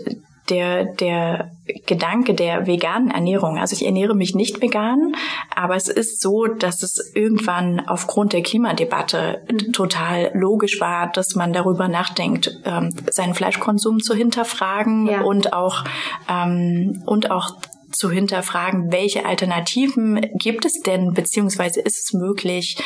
der, 0.51 0.85
der 0.85 1.51
Gedanke 1.87 2.35
der 2.35 2.67
veganen 2.67 3.11
Ernährung. 3.11 3.59
Also 3.59 3.75
ich 3.75 3.85
ernähre 3.85 4.15
mich 4.15 4.35
nicht 4.35 4.63
vegan, 4.63 5.15
aber 5.55 5.77
es 5.77 5.89
ist 5.89 6.21
so, 6.21 6.47
dass 6.47 6.83
es 6.83 7.13
irgendwann 7.15 7.87
aufgrund 7.87 8.33
der 8.33 8.43
Klimadebatte 8.43 9.43
total 9.73 10.31
logisch 10.35 10.81
war, 10.81 11.11
dass 11.13 11.35
man 11.35 11.53
darüber 11.53 11.89
nachdenkt, 11.89 12.61
ähm, 12.65 12.95
seinen 13.11 13.35
Fleischkonsum 13.35 14.01
zu 14.01 14.15
hinterfragen 14.15 15.07
ja. 15.07 15.21
und 15.23 15.53
auch 15.53 15.85
ähm, 16.29 17.03
und 17.07 17.31
auch 17.31 17.57
zu 17.93 18.11
hinterfragen, 18.11 18.93
welche 18.93 19.25
Alternativen 19.25 20.21
gibt 20.35 20.65
es 20.65 20.81
denn, 20.81 21.15
beziehungsweise 21.15 21.81
ist 21.81 21.99
es 22.05 22.13
möglich, 22.13 22.77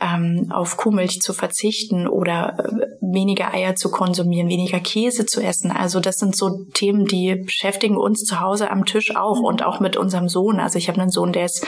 ähm, 0.00 0.50
auf 0.50 0.76
Kuhmilch 0.76 1.20
zu 1.20 1.32
verzichten 1.32 2.06
oder 2.06 2.56
äh, 2.58 2.86
weniger 3.00 3.54
Eier 3.54 3.74
zu 3.74 3.90
konsumieren, 3.90 4.48
weniger 4.48 4.80
Käse 4.80 5.26
zu 5.26 5.40
essen. 5.40 5.70
Also 5.70 6.00
das 6.00 6.16
sind 6.16 6.36
so 6.36 6.64
Themen, 6.74 7.06
die 7.06 7.36
beschäftigen 7.36 7.96
uns 7.96 8.24
zu 8.24 8.40
Hause 8.40 8.70
am 8.70 8.84
Tisch 8.84 9.16
auch 9.16 9.40
und 9.40 9.62
auch 9.64 9.80
mit 9.80 9.96
unserem 9.96 10.28
Sohn. 10.28 10.60
Also 10.60 10.78
ich 10.78 10.88
habe 10.88 11.00
einen 11.00 11.10
Sohn, 11.10 11.32
der 11.32 11.46
ist 11.46 11.66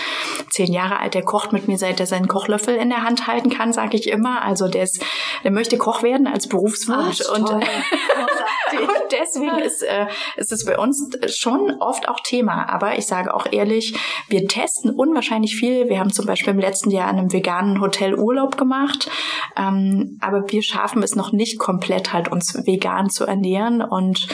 zehn 0.50 0.72
Jahre 0.72 0.98
alt, 1.00 1.14
der 1.14 1.22
kocht 1.22 1.52
mit 1.52 1.68
mir, 1.68 1.78
seit 1.78 1.98
er 1.98 2.07
seinen 2.07 2.28
Kochlöffel 2.28 2.76
in 2.76 2.90
der 2.90 3.02
Hand 3.02 3.26
halten 3.26 3.50
kann, 3.50 3.72
sage 3.72 3.96
ich 3.96 4.09
immer. 4.09 4.42
Also 4.42 4.68
der 4.68 4.83
ist, 4.85 5.02
der 5.44 5.50
möchte 5.50 5.78
Koch 5.78 6.02
werden 6.02 6.26
als 6.26 6.46
Berufswunsch 6.46 7.20
und, 7.22 7.50
und 7.50 7.62
deswegen 9.11 9.59
ist, 9.59 9.83
äh, 9.83 10.07
ist 10.37 10.52
es 10.52 10.64
bei 10.64 10.78
uns 10.78 11.11
schon 11.26 11.76
oft 11.81 12.09
auch 12.09 12.20
Thema. 12.20 12.68
Aber 12.68 12.82
ich 12.90 13.07
sage 13.07 13.35
auch 13.35 13.47
ehrlich, 13.51 13.95
wir 14.29 14.47
testen 14.49 14.90
unwahrscheinlich 14.90 15.57
viel. 15.57 15.88
Wir 15.88 15.99
haben 15.99 16.12
zum 16.12 16.27
Beispiel 16.27 16.53
im 16.53 16.59
letzten 16.59 16.90
Jahr 16.90 17.09
an 17.09 17.18
einem 17.18 17.33
veganen 17.33 17.81
Hotel 17.81 18.14
Urlaub 18.14 18.57
gemacht. 18.57 19.11
Ähm, 19.57 20.18
aber 20.21 20.51
wir 20.51 20.62
schaffen 20.62 21.03
es 21.03 21.14
noch 21.14 21.33
nicht 21.33 21.59
komplett 21.59 22.12
halt 22.12 22.31
uns 22.31 22.55
vegan 22.66 23.11
zu 23.11 23.25
ernähren. 23.25 23.83
Und 23.83 24.29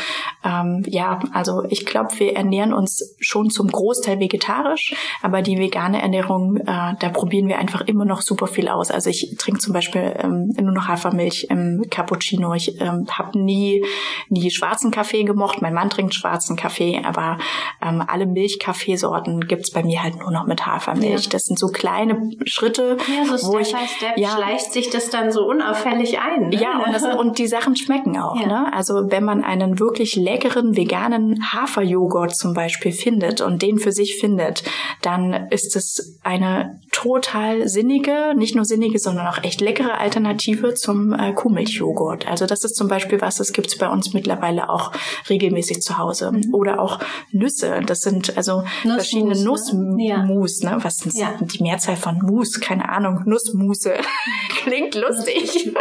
ähm, 0.45 0.83
ja, 0.87 1.21
also 1.33 1.65
ich 1.69 1.87
glaube, 1.87 2.19
wir 2.19 2.37
ernähren 2.37 2.73
uns 2.73 3.17
schon 3.21 3.51
zum 3.51 3.69
Großteil 3.69 4.21
vegetarisch, 4.21 4.95
aber 5.23 5.43
die 5.43 5.59
vegane 5.59 6.01
Ernährung, 6.01 6.57
äh, 6.57 6.65
da 6.65 7.09
probieren 7.13 7.49
wir 7.49 7.59
einfach 7.59 7.83
immer 7.83 8.05
noch 8.05 8.23
super 8.23 8.47
viel 8.47 8.69
aus. 8.69 8.91
Also 8.91 9.11
ich 9.11 9.37
trinke 9.39 9.61
zum 9.61 9.73
Beispiel 9.73 10.15
ähm, 10.23 10.53
nur 10.61 10.73
noch 10.73 10.89
Hafermilch 10.89 11.49
im 11.51 11.85
Cappuccino. 11.91 12.55
Ich 12.55 12.81
ähm, 12.81 13.07
habe 13.11 13.39
nie, 13.39 13.85
nie 14.29 14.51
schwarzen 14.51 14.91
Kaffee 14.91 15.25
gemocht. 15.25 15.63
Mein 15.63 15.75
Mann 15.75 15.91
trinkt 15.91 16.15
schwarzen 16.15 16.57
Kaffee, 16.57 17.03
aber 17.05 17.39
ähm, 17.83 18.03
alle 18.07 18.27
Milchkaffeesorten 18.39 19.49
gibt's 19.49 19.73
bei 19.73 19.83
mir 19.83 20.03
halt 20.03 20.17
nur 20.21 20.31
noch 20.31 20.47
mit 20.47 20.65
Hafermilch. 20.65 21.25
Ja. 21.25 21.31
Das 21.31 21.45
sind 21.45 21.59
so 21.59 21.67
kleine 21.67 22.31
Schritte, 22.45 22.97
ja, 23.09 23.25
so 23.25 23.37
Step 23.37 23.53
wo 23.53 23.59
ich, 23.59 23.73
by 23.73 23.89
Step 23.97 24.17
ja, 24.17 24.31
schleicht 24.31 24.73
sich 24.73 24.91
das 24.91 25.11
dann 25.11 25.33
so 25.33 25.45
unauffällig 25.45 26.21
ein. 26.21 26.51
Ne? 26.51 26.57
Ja, 26.57 26.85
und, 26.85 26.93
das, 26.93 27.03
und 27.03 27.39
die 27.39 27.49
Sachen 27.49 27.75
schmecken 27.75 28.17
auch. 28.17 28.41
Ja. 28.41 28.47
Ne? 28.47 28.73
Also 28.73 29.11
wenn 29.11 29.25
man 29.25 29.43
einen 29.43 29.81
wirklich 29.81 30.15
leckeren 30.15 30.77
veganen 30.77 31.53
Haferjoghurt 31.53 32.37
zum 32.37 32.55
Beispiel 32.55 32.93
findet 32.93 33.41
und 33.41 33.61
den 33.61 33.79
für 33.79 33.91
sich 33.93 34.21
findet, 34.21 34.63
dann 35.03 35.49
ist 35.51 35.75
es 35.75 36.19
eine 36.23 36.81
total 36.93 37.69
sinnige, 37.69 38.35
nicht 38.37 38.55
nur 38.55 38.65
sinnige, 38.65 38.99
sondern 38.99 39.27
auch 39.27 39.43
echt 39.43 39.61
leckere 39.61 39.99
Alternative 39.99 40.75
zum 40.75 41.13
äh, 41.13 41.33
Kuhmilchjoghurt. 41.33 42.29
Also 42.29 42.47
das 42.47 42.65
ist 42.65 42.77
zum 42.77 42.89
Beispiel 42.89 43.21
was, 43.21 43.37
das 43.37 43.53
gibt's 43.53 43.77
bei 43.77 43.89
uns 43.89 44.15
mittlerweile 44.15 44.71
auch 44.71 44.93
regelmäßig 45.29 45.83
zu 45.83 45.99
Hause. 45.99 46.33
Mhm. 46.33 46.55
Oder 46.55 46.81
auch 46.81 47.01
Nüsse. 47.33 47.81
Das 47.87 48.01
sind 48.01 48.28
also 48.37 48.63
Nussmus, 48.63 48.95
verschiedene 48.95 49.43
Nussmus. 49.43 50.61
Ne? 50.63 50.71
ne? 50.71 50.85
Was 50.85 51.05
ist 51.05 51.19
ja. 51.19 51.35
die 51.41 51.63
Mehrzahl 51.63 51.97
von 51.97 52.19
Mus? 52.19 52.61
Keine 52.61 52.89
Ahnung. 52.89 53.23
Nussmuse. 53.25 53.95
Klingt 54.63 54.95
lustig. 54.95 55.71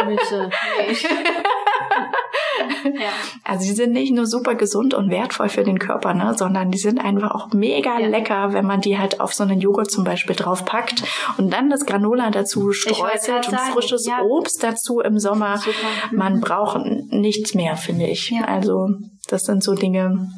Ja. 2.84 3.10
Also 3.44 3.64
sie 3.64 3.74
sind 3.74 3.92
nicht 3.92 4.12
nur 4.12 4.26
super 4.26 4.54
gesund 4.54 4.94
und 4.94 5.10
wertvoll 5.10 5.48
für 5.48 5.64
den 5.64 5.78
Körper, 5.78 6.14
ne, 6.14 6.34
sondern 6.36 6.70
die 6.70 6.78
sind 6.78 6.98
einfach 6.98 7.30
auch 7.32 7.52
mega 7.52 7.98
ja. 7.98 8.06
lecker, 8.08 8.52
wenn 8.52 8.66
man 8.66 8.80
die 8.80 8.98
halt 8.98 9.20
auf 9.20 9.32
so 9.32 9.44
einen 9.44 9.60
Joghurt 9.60 9.90
zum 9.90 10.04
Beispiel 10.04 10.36
draufpackt 10.36 11.02
und 11.38 11.52
dann 11.52 11.70
das 11.70 11.86
Granola 11.86 12.30
dazu 12.30 12.72
streuselt 12.72 13.48
und 13.48 13.52
sagen, 13.52 13.72
frisches 13.72 14.06
ja. 14.06 14.22
Obst 14.22 14.62
dazu 14.62 15.00
im 15.00 15.18
Sommer. 15.18 15.58
Super. 15.58 15.76
Man 16.12 16.36
mhm. 16.36 16.40
braucht 16.40 16.80
nichts 17.10 17.54
mehr, 17.54 17.76
finde 17.76 18.06
ich. 18.06 18.32
Also 18.46 18.88
das 19.28 19.42
sind 19.42 19.62
so 19.62 19.74
Dinge, 19.74 20.28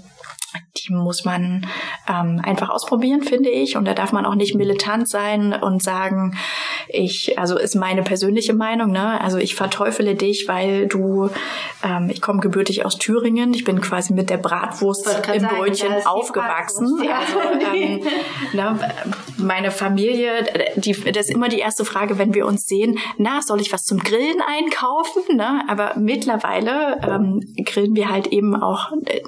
die 0.76 0.92
muss 0.92 1.24
man 1.24 1.66
ähm, 2.08 2.40
einfach 2.42 2.70
ausprobieren, 2.70 3.22
finde 3.22 3.50
ich. 3.50 3.76
Und 3.76 3.84
da 3.84 3.94
darf 3.94 4.12
man 4.12 4.26
auch 4.26 4.34
nicht 4.34 4.54
militant 4.54 5.08
sein 5.08 5.52
und 5.52 5.82
sagen, 5.82 6.36
ich, 6.88 7.38
also 7.38 7.58
ist 7.58 7.74
meine 7.74 8.02
persönliche 8.02 8.54
Meinung, 8.54 8.90
ne? 8.90 9.20
Also 9.20 9.38
ich 9.38 9.54
verteufele 9.54 10.14
dich, 10.14 10.46
weil 10.48 10.86
du, 10.86 11.30
ähm, 11.84 12.10
ich 12.10 12.20
komme 12.20 12.40
gebürtig 12.40 12.84
aus 12.84 12.98
Thüringen, 12.98 13.54
ich 13.54 13.64
bin 13.64 13.80
quasi 13.80 14.12
mit 14.12 14.30
der 14.30 14.38
Bratwurst 14.38 15.06
im 15.06 15.40
sagen, 15.40 15.56
Brötchen 15.56 15.92
aufgewachsen. 16.04 17.02
Ja. 17.04 17.20
Also 17.20 17.40
ähm, 17.74 18.00
ne, 18.52 18.78
meine 19.36 19.70
Familie, 19.70 20.44
die, 20.76 20.92
das 20.92 21.28
ist 21.28 21.34
immer 21.34 21.48
die 21.48 21.58
erste 21.58 21.84
Frage, 21.84 22.18
wenn 22.18 22.34
wir 22.34 22.46
uns 22.46 22.66
sehen, 22.66 22.98
na, 23.18 23.42
soll 23.42 23.60
ich 23.60 23.72
was 23.72 23.84
zum 23.84 23.98
Grillen 23.98 24.42
einkaufen? 24.46 25.36
Ne? 25.36 25.62
Aber 25.68 25.94
mittlerweile 25.96 27.00
ähm, 27.02 27.40
grillen 27.64 27.94
wir 27.94 28.10
halt 28.10 28.28
eben 28.28 28.56
auch 28.56 28.92
äh, 29.06 29.20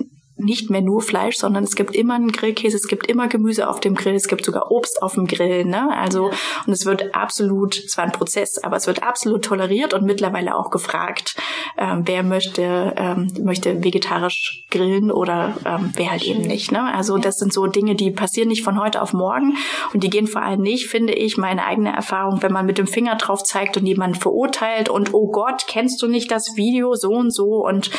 nicht 0.45 0.71
mehr 0.71 0.81
nur 0.81 1.01
Fleisch, 1.01 1.37
sondern 1.37 1.65
es 1.65 1.75
gibt 1.75 1.95
immer 1.95 2.15
einen 2.15 2.33
Grillkäse, 2.33 2.77
es 2.77 2.89
gibt 2.89 3.07
immer 3.07 3.29
Gemüse 3.29 3.69
auf 3.69 3.81
dem 3.81 3.95
Grill, 3.95 4.15
es 4.15 4.29
gibt 4.29 4.45
sogar 4.45 4.71
Obst 4.71 5.03
auf 5.03 5.15
dem 5.15 5.27
Grill, 5.27 5.65
ne? 5.65 5.91
Also 5.97 6.31
ja. 6.31 6.37
und 6.67 6.73
es 6.73 6.87
wird 6.87 7.15
absolut, 7.15 7.79
es 7.79 7.97
war 7.97 8.05
ein 8.05 8.13
Prozess, 8.13 8.59
aber 8.63 8.77
es 8.77 8.87
wird 8.87 9.03
absolut 9.03 9.45
toleriert 9.45 9.95
und 9.95 10.05
mittlerweile 10.05 10.55
auch 10.55 10.71
gefragt, 10.71 11.37
ähm, 11.79 12.03
wer 12.05 12.23
möchte 12.23 12.95
ähm, 12.97 13.33
möchte 13.43 13.83
vegetarisch 13.83 14.65
grillen 14.71 15.11
oder 15.11 15.57
ähm, 15.65 15.93
wer 15.95 16.11
halt 16.11 16.25
eben 16.25 16.43
nicht, 16.43 16.73
ne? 16.73 16.83
Also 16.95 17.19
das 17.19 17.37
sind 17.37 17.53
so 17.53 17.67
Dinge, 17.67 17.95
die 17.95 18.11
passieren 18.11 18.49
nicht 18.49 18.65
von 18.65 18.81
heute 18.81 19.03
auf 19.03 19.13
morgen 19.13 19.57
und 19.93 20.03
die 20.03 20.11
gehen 20.11 20.27
vor 20.27 20.43
allem 20.43 20.61
nicht, 20.61 20.89
finde 20.89 21.13
ich, 21.13 21.37
meine 21.37 21.65
eigene 21.65 21.95
Erfahrung, 21.95 22.43
wenn 22.43 22.53
man 22.53 22.67
mit 22.67 22.79
dem 22.79 22.87
Finger 22.87 23.17
drauf 23.17 23.43
zeigt 23.43 23.77
und 23.77 23.87
jemanden 23.87 24.19
verurteilt 24.19 24.89
und 24.89 25.15
oh 25.15 25.31
Gott, 25.31 25.65
kennst 25.67 26.03
du 26.03 26.09
nicht 26.09 26.31
das 26.31 26.57
Video 26.57 26.95
so 26.95 27.11
und 27.11 27.33
so 27.33 27.65
und 27.65 27.91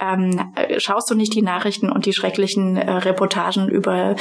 ähm, 0.00 0.52
schaust 0.78 1.10
du 1.10 1.14
nicht 1.14 1.34
die 1.34 1.42
Nachrichten 1.42 1.85
Nachrichten 1.86 1.90
und 1.90 2.06
die 2.06 2.12
schrecklichen 2.12 2.76
äh, 2.76 2.90
Reportagen 2.90 3.68
über 3.68 4.16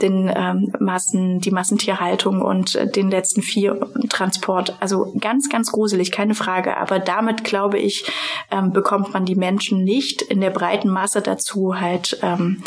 den 0.00 0.32
ähm, 0.34 0.72
Massen, 0.78 1.40
die 1.40 1.50
Massentierhaltung 1.50 2.42
und 2.42 2.74
äh, 2.74 2.90
den 2.90 3.10
letzten 3.10 3.42
vier 3.42 3.78
Transport. 4.08 4.76
Also 4.80 5.12
ganz, 5.20 5.48
ganz 5.48 5.70
gruselig, 5.72 6.12
keine 6.12 6.34
Frage. 6.34 6.76
Aber 6.76 6.98
damit, 6.98 7.44
glaube 7.44 7.78
ich, 7.78 8.10
ähm, 8.50 8.72
bekommt 8.72 9.12
man 9.12 9.24
die 9.24 9.36
Menschen 9.36 9.84
nicht 9.84 10.22
in 10.22 10.40
der 10.40 10.50
breiten 10.50 10.88
Masse 10.88 11.20
dazu, 11.22 11.80
halt 11.80 12.18
ähm, 12.22 12.62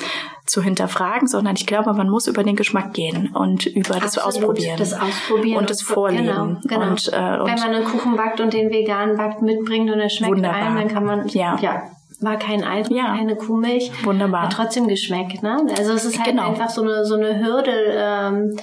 zu 0.46 0.62
hinterfragen, 0.62 1.28
sondern 1.28 1.56
ich 1.56 1.66
glaube, 1.66 1.94
man 1.94 2.10
muss 2.10 2.28
über 2.28 2.44
den 2.44 2.56
Geschmack 2.56 2.94
gehen 2.94 3.30
und 3.34 3.66
über 3.68 3.96
Absolut, 3.96 4.04
das 4.04 4.18
Ausprobieren. 4.18 4.78
Das 4.78 4.94
Ausprobieren 4.94 5.60
und 5.60 5.70
das 5.70 5.82
Vorleben. 5.82 6.26
Genau, 6.26 6.58
genau. 6.64 6.90
Und, 6.90 7.08
äh, 7.14 7.40
und 7.40 7.48
Wenn 7.48 7.60
man 7.60 7.76
einen 7.76 7.86
Kuchen 7.86 8.18
backt 8.18 8.42
und 8.42 8.52
den 8.52 8.70
vegan 8.70 9.16
backt 9.16 9.42
mitbringt 9.42 9.90
und 9.90 10.00
er 10.00 10.10
schmeckt 10.10 10.34
wunderbar. 10.34 10.62
allen, 10.62 10.76
dann 10.76 10.88
kann 10.90 11.06
man 11.06 11.28
ja, 11.30 11.58
ja 11.62 11.84
war 12.22 12.38
kein 12.38 12.64
Ei 12.64 12.84
ja. 12.90 13.16
keine 13.16 13.36
Kuhmilch. 13.36 13.92
Wunderbar. 14.04 14.44
Hat 14.44 14.54
trotzdem 14.54 14.88
geschmeckt, 14.88 15.44
ne? 15.44 15.58
Also 15.78 15.94
es 15.94 16.06
ist 16.06 16.18
halt 16.18 16.30
genau. 16.30 16.50
einfach 16.50 16.70
so 16.70 16.82
eine, 16.82 17.06
so 17.06 17.16
eine 17.16 17.40
Hürde, 17.40 17.72
ähm, 17.98 18.58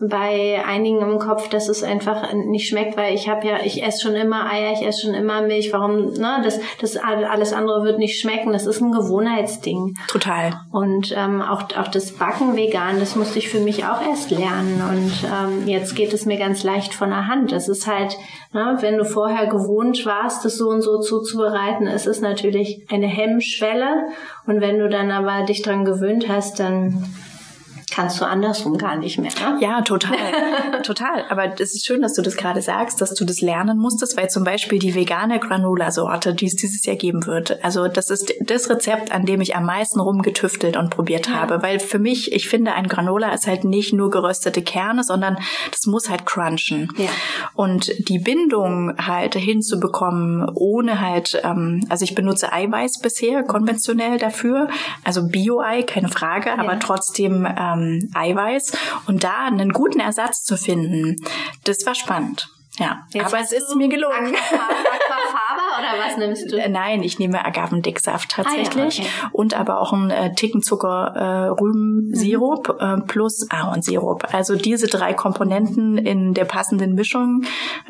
bei 0.00 0.64
einigen 0.64 1.02
im 1.02 1.18
Kopf, 1.18 1.48
dass 1.50 1.68
es 1.68 1.82
einfach 1.82 2.32
nicht 2.32 2.68
schmeckt, 2.68 2.96
weil 2.96 3.14
ich 3.14 3.28
habe 3.28 3.46
ja, 3.46 3.58
ich 3.62 3.82
esse 3.82 4.00
schon 4.00 4.14
immer 4.14 4.50
Eier, 4.50 4.72
ich 4.72 4.86
esse 4.86 5.02
schon 5.02 5.14
immer 5.14 5.42
Milch, 5.42 5.74
warum, 5.74 6.12
ne, 6.14 6.40
das, 6.42 6.58
das 6.80 6.96
alles 6.96 7.52
andere 7.52 7.84
wird 7.84 7.98
nicht 7.98 8.18
schmecken, 8.18 8.52
das 8.52 8.66
ist 8.66 8.80
ein 8.80 8.92
Gewohnheitsding. 8.92 9.94
Total. 10.08 10.58
Und 10.72 11.14
ähm, 11.14 11.42
auch, 11.42 11.64
auch 11.76 11.88
das 11.88 12.12
Backen 12.12 12.56
vegan, 12.56 12.98
das 12.98 13.14
musste 13.14 13.38
ich 13.38 13.50
für 13.50 13.60
mich 13.60 13.84
auch 13.84 14.00
erst 14.00 14.30
lernen 14.30 14.82
und 14.90 15.12
ähm, 15.24 15.68
jetzt 15.68 15.94
geht 15.94 16.14
es 16.14 16.24
mir 16.24 16.38
ganz 16.38 16.64
leicht 16.64 16.94
von 16.94 17.10
der 17.10 17.26
Hand. 17.26 17.52
Das 17.52 17.68
ist 17.68 17.86
halt, 17.86 18.16
ne, 18.54 18.78
wenn 18.80 18.96
du 18.96 19.04
vorher 19.04 19.48
gewohnt 19.48 20.06
warst, 20.06 20.46
das 20.46 20.56
so 20.56 20.70
und 20.70 20.80
so 20.80 21.00
zuzubereiten, 21.00 21.86
ist 21.86 22.06
es 22.06 22.22
natürlich 22.22 22.86
eine 22.90 23.06
Hemmschwelle 23.06 24.06
und 24.46 24.62
wenn 24.62 24.78
du 24.78 24.88
dann 24.88 25.10
aber 25.10 25.44
dich 25.44 25.60
dran 25.60 25.84
gewöhnt 25.84 26.26
hast, 26.26 26.58
dann 26.58 27.04
kannst 27.90 28.20
du 28.20 28.24
andersrum 28.24 28.78
gar 28.78 28.96
nicht 28.96 29.18
mehr. 29.18 29.30
Ne? 29.40 29.58
Ja, 29.60 29.82
total. 29.82 30.16
total. 30.82 31.24
Aber 31.28 31.52
es 31.60 31.74
ist 31.74 31.86
schön, 31.86 32.02
dass 32.02 32.14
du 32.14 32.22
das 32.22 32.36
gerade 32.36 32.62
sagst, 32.62 33.00
dass 33.00 33.14
du 33.14 33.24
das 33.24 33.40
lernen 33.40 33.78
musstest, 33.78 34.16
weil 34.16 34.30
zum 34.30 34.44
Beispiel 34.44 34.78
die 34.78 34.94
vegane 34.94 35.38
Granola-Sorte, 35.38 36.34
die 36.34 36.46
es 36.46 36.56
dieses 36.56 36.84
Jahr 36.84 36.96
geben 36.96 37.26
wird, 37.26 37.62
also 37.64 37.88
das 37.88 38.10
ist 38.10 38.32
das 38.40 38.70
Rezept, 38.70 39.12
an 39.12 39.26
dem 39.26 39.40
ich 39.40 39.56
am 39.56 39.66
meisten 39.66 40.00
rumgetüftelt 40.00 40.76
und 40.76 40.90
probiert 40.90 41.28
ja. 41.28 41.34
habe. 41.34 41.62
Weil 41.62 41.80
für 41.80 41.98
mich, 41.98 42.32
ich 42.32 42.48
finde, 42.48 42.74
ein 42.74 42.88
Granola 42.88 43.32
ist 43.32 43.46
halt 43.46 43.64
nicht 43.64 43.92
nur 43.92 44.10
geröstete 44.10 44.62
Kerne, 44.62 45.04
sondern 45.04 45.36
das 45.70 45.86
muss 45.86 46.08
halt 46.08 46.26
crunchen. 46.26 46.88
Ja. 46.96 47.08
Und 47.54 47.92
die 48.08 48.18
Bindung 48.18 48.94
halt 48.98 49.34
hinzubekommen, 49.34 50.48
ohne 50.54 51.00
halt, 51.00 51.40
ähm, 51.44 51.84
also 51.88 52.04
ich 52.04 52.14
benutze 52.14 52.52
Eiweiß 52.52 53.00
bisher 53.00 53.42
konventionell 53.42 54.18
dafür, 54.18 54.68
also 55.04 55.28
Bio-Ei, 55.28 55.82
keine 55.82 56.08
Frage, 56.08 56.52
aber 56.52 56.72
ja. 56.72 56.78
trotzdem 56.78 57.46
ähm, 57.46 57.89
ähm, 57.90 58.10
Eiweiß 58.14 58.72
und 59.06 59.24
da 59.24 59.46
einen 59.46 59.72
guten 59.72 60.00
Ersatz 60.00 60.44
zu 60.44 60.56
finden, 60.56 61.16
das 61.64 61.84
war 61.86 61.94
spannend. 61.94 62.48
Ja, 62.78 63.06
Jetzt 63.12 63.26
aber 63.26 63.42
es 63.42 63.52
ist 63.52 63.74
mir 63.74 63.88
gelungen. 63.88 64.34
Aquafarbe 64.34 65.62
oder 65.78 66.02
was 66.02 66.16
nimmst 66.16 66.50
du? 66.50 66.56
Äh, 66.56 66.68
nein, 66.68 67.02
ich 67.02 67.18
nehme 67.18 67.44
Agavendicksaft 67.44 68.30
tatsächlich 68.30 69.00
Ah, 69.00 69.02
ja, 69.02 69.08
okay. 69.26 69.28
und 69.32 69.54
aber 69.54 69.80
auch 69.80 69.92
einen 69.92 70.10
äh, 70.10 70.34
Ticken 70.34 70.62
Zucker 70.62 71.12
äh, 71.14 71.48
Rübensirup 71.60 72.76
äh, 72.80 72.96
plus 73.06 73.50
Ahornsirup. 73.50 74.32
Also 74.32 74.56
diese 74.56 74.86
drei 74.86 75.12
Komponenten 75.12 75.98
in 75.98 76.32
der 76.32 76.46
passenden 76.46 76.94
Mischung, 76.94 77.42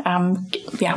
ähm, 0.04 0.48
ja, 0.80 0.94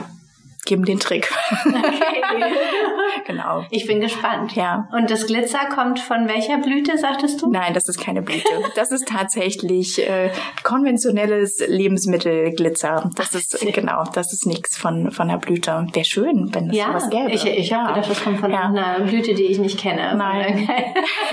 geben 0.66 0.86
den 0.86 1.00
Trick. 1.00 1.32
Okay. 1.66 2.22
genau. 3.28 3.66
Ich 3.70 3.86
bin 3.88 4.00
gespannt. 4.00 4.54
Ja. 4.56 4.88
Und 4.92 5.10
das 5.12 5.28
Glitzer 5.28 5.66
kommt 5.74 6.00
von 6.00 6.28
welcher 6.28 6.58
Blüte, 6.58 6.98
sagtest 6.98 7.42
du? 7.42 7.50
Nein, 7.52 7.74
das 7.74 7.88
ist 7.90 8.00
keine 8.00 8.22
Blüte. 8.22 8.44
Das 8.76 8.92
ist 8.92 9.08
tatsächlich 9.08 10.08
äh, 10.08 10.32
konventionelles 10.64 11.64
Lebensmittelglitzer. 11.68 13.10
Das 13.16 13.34
ist 13.34 13.60
genau, 13.74 14.04
das 14.14 14.34
ist 14.34 14.46
nichts 14.46 14.78
von 14.78 15.12
von 15.12 15.28
der 15.28 15.38
Blüte. 15.38 15.88
Wäre 15.94 16.06
schön, 16.06 16.50
wenn 16.54 16.70
es 16.70 16.78
Ja, 16.78 16.88
sowas 16.88 17.10
gäbe. 17.10 17.32
ich, 17.32 17.46
ich 17.46 17.70
ja. 17.70 17.84
habe 17.84 17.94
gedacht, 17.96 18.12
das 18.12 18.24
kommt 18.24 18.40
von 18.40 18.52
Ja. 18.52 18.64
einer 18.64 19.00
Blüte, 19.02 19.34
die 19.34 19.44
ich 19.46 19.60
nicht 19.60 19.80
kenne. 19.80 20.16
Nein. 20.16 20.68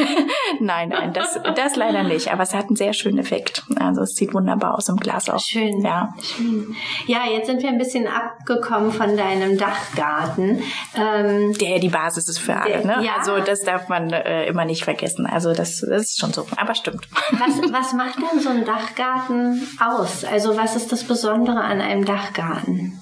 nein, 0.61 0.89
nein, 0.89 1.13
das, 1.13 1.39
das 1.55 1.77
leider 1.77 2.03
nicht. 2.03 2.33
Aber 2.33 2.43
es 2.43 2.55
hat 2.55 2.67
einen 2.67 2.77
sehr 2.77 2.93
schönen 2.93 3.19
Effekt. 3.19 3.63
Also 3.79 4.03
es 4.03 4.15
sieht 4.15 4.35
wunderbar 4.35 4.75
aus 4.77 4.89
im 4.89 4.97
Glas 4.97 5.29
auch. 5.29 5.41
Schön. 5.41 5.81
Ja. 5.83 6.13
Schön. 6.23 6.75
Ja, 7.07 7.21
jetzt 7.31 7.47
sind 7.47 7.63
wir 7.63 7.69
ein 7.69 7.79
bisschen 7.79 8.07
abgekommen 8.07 8.91
von 8.93 9.17
deinem 9.21 9.59
Dachgarten. 9.59 10.63
Ähm, 10.95 11.53
Der 11.55 11.79
die 11.79 11.89
Basis 11.89 12.29
ist 12.29 12.39
für 12.39 12.57
alle. 12.57 12.85
Ne? 12.85 13.05
Ja. 13.05 13.17
Also 13.19 13.39
das 13.39 13.63
darf 13.63 13.89
man 13.89 14.11
äh, 14.11 14.47
immer 14.47 14.65
nicht 14.65 14.85
vergessen. 14.85 15.27
Also 15.27 15.53
das, 15.53 15.81
das 15.81 16.03
ist 16.03 16.19
schon 16.19 16.33
so. 16.33 16.47
Aber 16.57 16.75
stimmt. 16.75 17.07
was, 17.33 17.73
was 17.73 17.93
macht 17.93 18.17
denn 18.17 18.41
so 18.41 18.49
ein 18.49 18.65
Dachgarten 18.65 19.67
aus? 19.81 20.25
Also 20.25 20.57
was 20.57 20.77
ist 20.77 20.91
das 20.91 21.05
Besondere 21.05 21.61
an 21.61 21.81
einem 21.81 22.05
Dachgarten? 22.05 22.99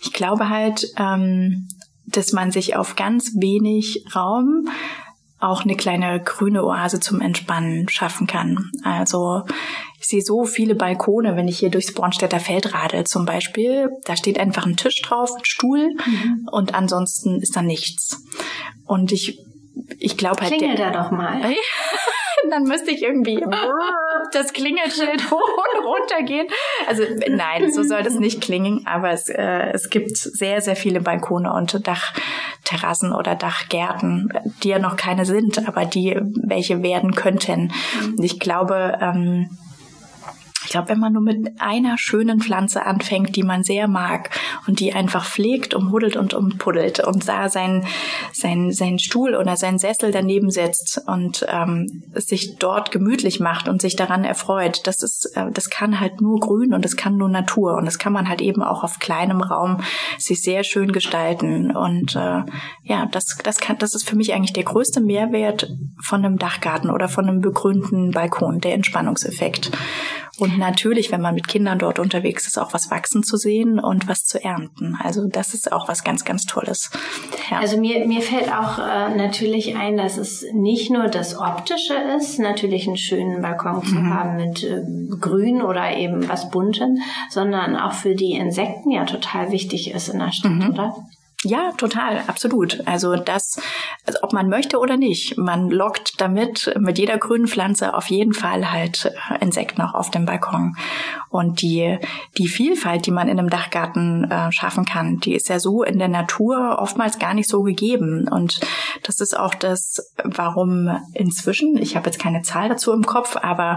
Ich 0.00 0.12
glaube 0.12 0.48
halt, 0.48 0.86
ähm, 0.98 1.68
dass 2.06 2.32
man 2.32 2.50
sich 2.50 2.76
auf 2.76 2.96
ganz 2.96 3.32
wenig 3.34 4.04
Raum 4.14 4.68
auch 5.40 5.64
eine 5.64 5.76
kleine 5.76 6.20
grüne 6.20 6.64
Oase 6.64 7.00
zum 7.00 7.20
Entspannen 7.20 7.88
schaffen 7.88 8.26
kann. 8.26 8.70
Also 8.82 9.44
ich 10.04 10.10
sehe 10.10 10.20
so 10.20 10.44
viele 10.44 10.74
Balkone, 10.74 11.34
wenn 11.34 11.48
ich 11.48 11.58
hier 11.58 11.70
durchs 11.70 11.94
Bornstädter 11.94 12.38
Feld 12.38 12.74
radel 12.74 13.04
zum 13.04 13.24
Beispiel. 13.24 13.88
Da 14.04 14.16
steht 14.16 14.38
einfach 14.38 14.66
ein 14.66 14.76
Tisch 14.76 15.00
drauf, 15.00 15.30
ein 15.34 15.46
Stuhl 15.46 15.96
und 16.50 16.74
ansonsten 16.74 17.40
ist 17.40 17.56
da 17.56 17.62
nichts. 17.62 18.22
Und 18.86 19.12
ich, 19.12 19.40
ich 19.98 20.18
glaube 20.18 20.42
halt... 20.42 20.52
Klingel 20.52 20.76
da 20.76 20.90
doch 20.90 21.10
mal. 21.10 21.40
dann 22.50 22.64
müsste 22.64 22.90
ich 22.90 23.02
irgendwie 23.02 23.42
das 24.32 24.52
Klingelschild 24.52 25.22
hoch 25.30 25.58
und 25.74 25.86
runter 25.86 26.22
gehen. 26.22 26.48
Also 26.86 27.04
nein, 27.30 27.72
so 27.72 27.82
soll 27.82 28.02
das 28.02 28.16
nicht 28.16 28.42
klingen, 28.42 28.86
aber 28.86 29.10
es, 29.10 29.30
äh, 29.30 29.70
es 29.72 29.88
gibt 29.88 30.18
sehr, 30.18 30.60
sehr 30.60 30.76
viele 30.76 31.00
Balkone 31.00 31.50
und 31.50 31.80
Dachterrassen 31.88 33.14
oder 33.14 33.36
Dachgärten, 33.36 34.28
die 34.62 34.68
ja 34.68 34.78
noch 34.78 34.96
keine 34.96 35.24
sind, 35.24 35.66
aber 35.66 35.86
die 35.86 36.20
welche 36.42 36.82
werden 36.82 37.14
könnten. 37.14 37.72
Und 38.18 38.22
ich 38.22 38.38
glaube, 38.38 38.98
ähm, 39.00 39.48
ich 40.64 40.70
glaube, 40.70 40.88
wenn 40.88 40.98
man 40.98 41.12
nur 41.12 41.22
mit 41.22 41.60
einer 41.60 41.98
schönen 41.98 42.40
Pflanze 42.40 42.86
anfängt, 42.86 43.36
die 43.36 43.42
man 43.42 43.62
sehr 43.62 43.86
mag 43.86 44.30
und 44.66 44.80
die 44.80 44.94
einfach 44.94 45.26
pflegt, 45.26 45.74
umhuddelt 45.74 46.16
und 46.16 46.32
umpuddelt 46.32 47.00
und 47.00 47.28
da 47.28 47.48
sein, 47.48 47.86
sein, 48.32 48.72
sein 48.72 48.98
Stuhl 48.98 49.34
oder 49.34 49.56
sein 49.56 49.78
Sessel 49.78 50.10
daneben 50.10 50.50
setzt 50.50 51.02
und 51.06 51.46
ähm, 51.48 52.02
sich 52.14 52.56
dort 52.58 52.90
gemütlich 52.90 53.40
macht 53.40 53.68
und 53.68 53.82
sich 53.82 53.94
daran 53.94 54.24
erfreut, 54.24 54.86
das 54.86 55.02
ist, 55.02 55.32
äh, 55.36 55.50
das 55.52 55.68
kann 55.68 56.00
halt 56.00 56.20
nur 56.20 56.40
Grün 56.40 56.72
und 56.72 56.84
das 56.84 56.96
kann 56.96 57.16
nur 57.16 57.28
Natur 57.28 57.76
und 57.76 57.84
das 57.84 57.98
kann 57.98 58.12
man 58.12 58.28
halt 58.28 58.40
eben 58.40 58.62
auch 58.62 58.82
auf 58.82 58.98
kleinem 58.98 59.42
Raum 59.42 59.82
sich 60.18 60.42
sehr 60.42 60.64
schön 60.64 60.92
gestalten 60.92 61.76
und 61.76 62.16
äh, 62.16 62.42
ja, 62.82 63.06
das, 63.10 63.36
das 63.42 63.58
kann, 63.58 63.78
das 63.78 63.94
ist 63.94 64.08
für 64.08 64.16
mich 64.16 64.32
eigentlich 64.32 64.54
der 64.54 64.64
größte 64.64 65.00
Mehrwert 65.00 65.70
von 66.02 66.24
einem 66.24 66.38
Dachgarten 66.38 66.90
oder 66.90 67.08
von 67.08 67.28
einem 67.28 67.40
begrünten 67.40 68.12
Balkon, 68.12 68.60
der 68.60 68.74
Entspannungseffekt. 68.74 69.70
Und 70.38 70.58
natürlich, 70.58 71.12
wenn 71.12 71.20
man 71.20 71.34
mit 71.34 71.48
Kindern 71.48 71.78
dort 71.78 71.98
unterwegs 71.98 72.46
ist, 72.46 72.58
auch 72.58 72.72
was 72.72 72.90
wachsen 72.90 73.22
zu 73.22 73.36
sehen 73.36 73.78
und 73.78 74.08
was 74.08 74.24
zu 74.24 74.42
ernten. 74.42 74.96
Also 75.02 75.28
das 75.28 75.54
ist 75.54 75.72
auch 75.72 75.88
was 75.88 76.04
ganz, 76.04 76.24
ganz 76.24 76.44
Tolles. 76.44 76.90
Ja. 77.50 77.58
Also 77.58 77.78
mir, 77.78 78.06
mir 78.06 78.20
fällt 78.20 78.52
auch 78.52 78.78
äh, 78.78 79.14
natürlich 79.14 79.76
ein, 79.76 79.96
dass 79.96 80.16
es 80.16 80.44
nicht 80.52 80.90
nur 80.90 81.08
das 81.08 81.38
Optische 81.38 81.94
ist, 82.16 82.38
natürlich 82.38 82.86
einen 82.86 82.96
schönen 82.96 83.42
Balkon 83.42 83.84
zu 83.84 84.02
haben 84.02 84.36
mit 84.36 84.64
äh, 84.64 84.82
Grün 85.20 85.62
oder 85.62 85.96
eben 85.96 86.28
was 86.28 86.50
Buntem, 86.50 86.98
sondern 87.30 87.76
auch 87.76 87.92
für 87.92 88.14
die 88.14 88.32
Insekten 88.32 88.90
ja 88.90 89.04
total 89.04 89.50
wichtig 89.50 89.92
ist 89.92 90.08
in 90.08 90.18
der 90.18 90.32
Stadt, 90.32 90.52
oder? 90.68 90.94
Ja, 91.44 91.72
total, 91.76 92.22
absolut. 92.26 92.86
Also 92.86 93.16
das, 93.16 93.60
also 94.06 94.18
ob 94.22 94.32
man 94.32 94.48
möchte 94.48 94.78
oder 94.78 94.96
nicht, 94.96 95.36
man 95.36 95.70
lockt 95.70 96.20
damit 96.20 96.74
mit 96.78 96.98
jeder 96.98 97.18
grünen 97.18 97.46
Pflanze 97.46 97.94
auf 97.94 98.08
jeden 98.08 98.32
Fall 98.32 98.72
halt 98.72 99.12
äh, 99.30 99.42
Insekten 99.42 99.82
auch 99.82 99.94
auf 99.94 100.10
dem 100.10 100.24
Balkon. 100.24 100.76
Und 101.28 101.60
die 101.60 101.98
die 102.38 102.48
Vielfalt, 102.48 103.06
die 103.06 103.10
man 103.10 103.28
in 103.28 103.38
einem 103.38 103.50
Dachgarten 103.50 104.30
äh, 104.30 104.52
schaffen 104.52 104.84
kann, 104.84 105.18
die 105.18 105.34
ist 105.34 105.48
ja 105.48 105.58
so 105.58 105.82
in 105.82 105.98
der 105.98 106.08
Natur 106.08 106.78
oftmals 106.78 107.18
gar 107.18 107.34
nicht 107.34 107.48
so 107.48 107.62
gegeben. 107.62 108.26
Und 108.28 108.60
das 109.02 109.20
ist 109.20 109.38
auch 109.38 109.54
das, 109.54 110.12
warum 110.22 110.96
inzwischen, 111.12 111.76
ich 111.76 111.96
habe 111.96 112.06
jetzt 112.06 112.20
keine 112.20 112.42
Zahl 112.42 112.68
dazu 112.68 112.92
im 112.92 113.04
Kopf, 113.04 113.36
aber 113.36 113.76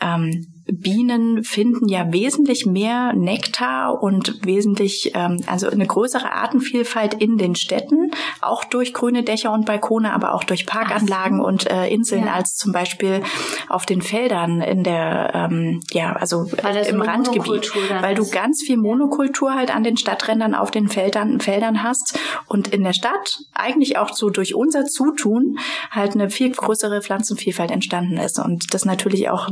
ähm, 0.00 0.46
Bienen 0.66 1.44
finden 1.44 1.88
ja 1.88 2.12
wesentlich 2.12 2.64
mehr 2.64 3.12
Nektar 3.12 4.02
und 4.02 4.44
wesentlich, 4.44 5.12
ähm, 5.14 5.42
also 5.46 5.68
eine 5.68 5.86
größere 5.86 6.32
Artenvielfalt 6.32 7.14
in 7.14 7.36
den 7.36 7.54
Städten, 7.54 8.10
auch 8.40 8.64
durch 8.64 8.94
grüne 8.94 9.22
Dächer 9.22 9.52
und 9.52 9.66
Balkone, 9.66 10.12
aber 10.12 10.34
auch 10.34 10.44
durch 10.44 10.66
Parkanlagen 10.66 11.40
und 11.40 11.70
äh, 11.70 11.88
Inseln, 11.88 12.26
Ja. 12.26 12.32
als 12.34 12.56
zum 12.56 12.72
Beispiel 12.72 13.22
auf 13.68 13.84
den 13.84 14.00
Feldern 14.00 14.60
in 14.62 14.84
der, 14.84 15.32
ähm, 15.34 15.80
ja, 15.90 16.14
also 16.14 16.44
im 16.44 16.98
so 16.98 17.02
Randgebiet, 17.02 17.70
weil 18.00 18.14
du 18.14 18.28
ganz 18.30 18.62
viel 18.64 18.76
Monokultur 18.76 19.54
halt 19.54 19.74
an 19.74 19.82
den 19.84 19.96
Stadträndern 19.96 20.54
auf 20.54 20.70
den 20.70 20.88
Feldern, 20.88 21.40
Feldern 21.40 21.82
hast 21.82 22.18
und 22.46 22.68
in 22.68 22.84
der 22.84 22.92
Stadt 22.94 23.40
eigentlich 23.52 23.98
auch 23.98 24.14
so 24.14 24.30
durch 24.30 24.54
unser 24.54 24.86
Zutun 24.86 25.58
halt 25.90 26.14
eine 26.14 26.30
viel 26.30 26.50
größere 26.52 27.02
Pflanzenvielfalt 27.02 27.70
entstanden 27.70 28.16
ist 28.16 28.38
und 28.38 28.72
das 28.72 28.84
natürlich 28.84 29.28
auch 29.28 29.48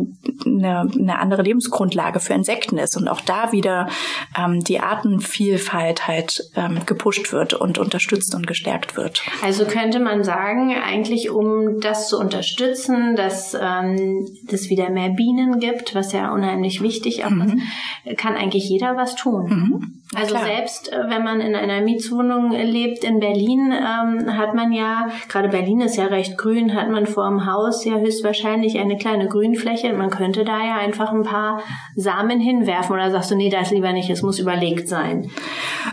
eine, 0.46 0.88
eine 1.02 1.18
andere 1.18 1.42
Lebensgrundlage 1.42 2.20
für 2.20 2.34
Insekten 2.34 2.78
ist 2.78 2.96
und 2.96 3.08
auch 3.08 3.20
da 3.20 3.52
wieder 3.52 3.88
ähm, 4.38 4.60
die 4.60 4.80
Artenvielfalt 4.80 6.06
halt 6.06 6.50
ähm, 6.56 6.80
gepusht 6.86 7.32
wird 7.32 7.54
und 7.54 7.78
unterstützt 7.78 8.34
und 8.34 8.46
gestärkt 8.46 8.96
wird. 8.96 9.22
Also 9.42 9.64
könnte 9.64 10.00
man 10.00 10.24
sagen, 10.24 10.74
eigentlich 10.74 11.30
um 11.30 11.80
das 11.80 12.08
zu 12.08 12.18
unterstützen, 12.18 13.16
dass 13.16 13.54
ähm, 13.54 14.28
es 14.50 14.70
wieder 14.70 14.90
mehr 14.90 15.10
Bienen 15.10 15.58
gibt, 15.60 15.94
was 15.94 16.12
ja 16.12 16.32
unheimlich 16.32 16.82
wichtig 16.82 17.24
auch 17.24 17.30
ist, 17.30 18.18
kann 18.18 18.34
eigentlich 18.34 18.68
jeder 18.68 18.96
was 18.96 19.14
tun. 19.14 20.01
Also 20.14 20.34
klar. 20.34 20.44
selbst 20.44 20.92
äh, 20.92 20.98
wenn 21.08 21.24
man 21.24 21.40
in 21.40 21.54
einer 21.54 21.80
Mietswohnung 21.80 22.50
lebt 22.52 23.02
in 23.04 23.18
Berlin, 23.18 23.72
ähm, 23.72 24.36
hat 24.36 24.54
man 24.54 24.72
ja, 24.72 25.08
gerade 25.28 25.48
Berlin 25.48 25.80
ist 25.80 25.96
ja 25.96 26.06
recht 26.06 26.36
grün, 26.36 26.74
hat 26.74 26.90
man 26.90 27.06
vor 27.06 27.28
dem 27.28 27.46
Haus 27.50 27.84
ja 27.84 27.94
höchstwahrscheinlich 27.96 28.78
eine 28.78 28.96
kleine 28.98 29.28
Grünfläche. 29.28 29.92
Man 29.94 30.10
könnte 30.10 30.44
da 30.44 30.58
ja 30.64 30.76
einfach 30.76 31.12
ein 31.12 31.22
paar 31.22 31.62
Samen 31.96 32.40
hinwerfen 32.40 32.94
oder 32.94 33.10
sagst 33.10 33.30
du, 33.30 33.36
nee, 33.36 33.48
das 33.50 33.70
lieber 33.70 33.92
nicht, 33.92 34.10
es 34.10 34.22
muss 34.22 34.38
überlegt 34.38 34.88
sein. 34.88 35.30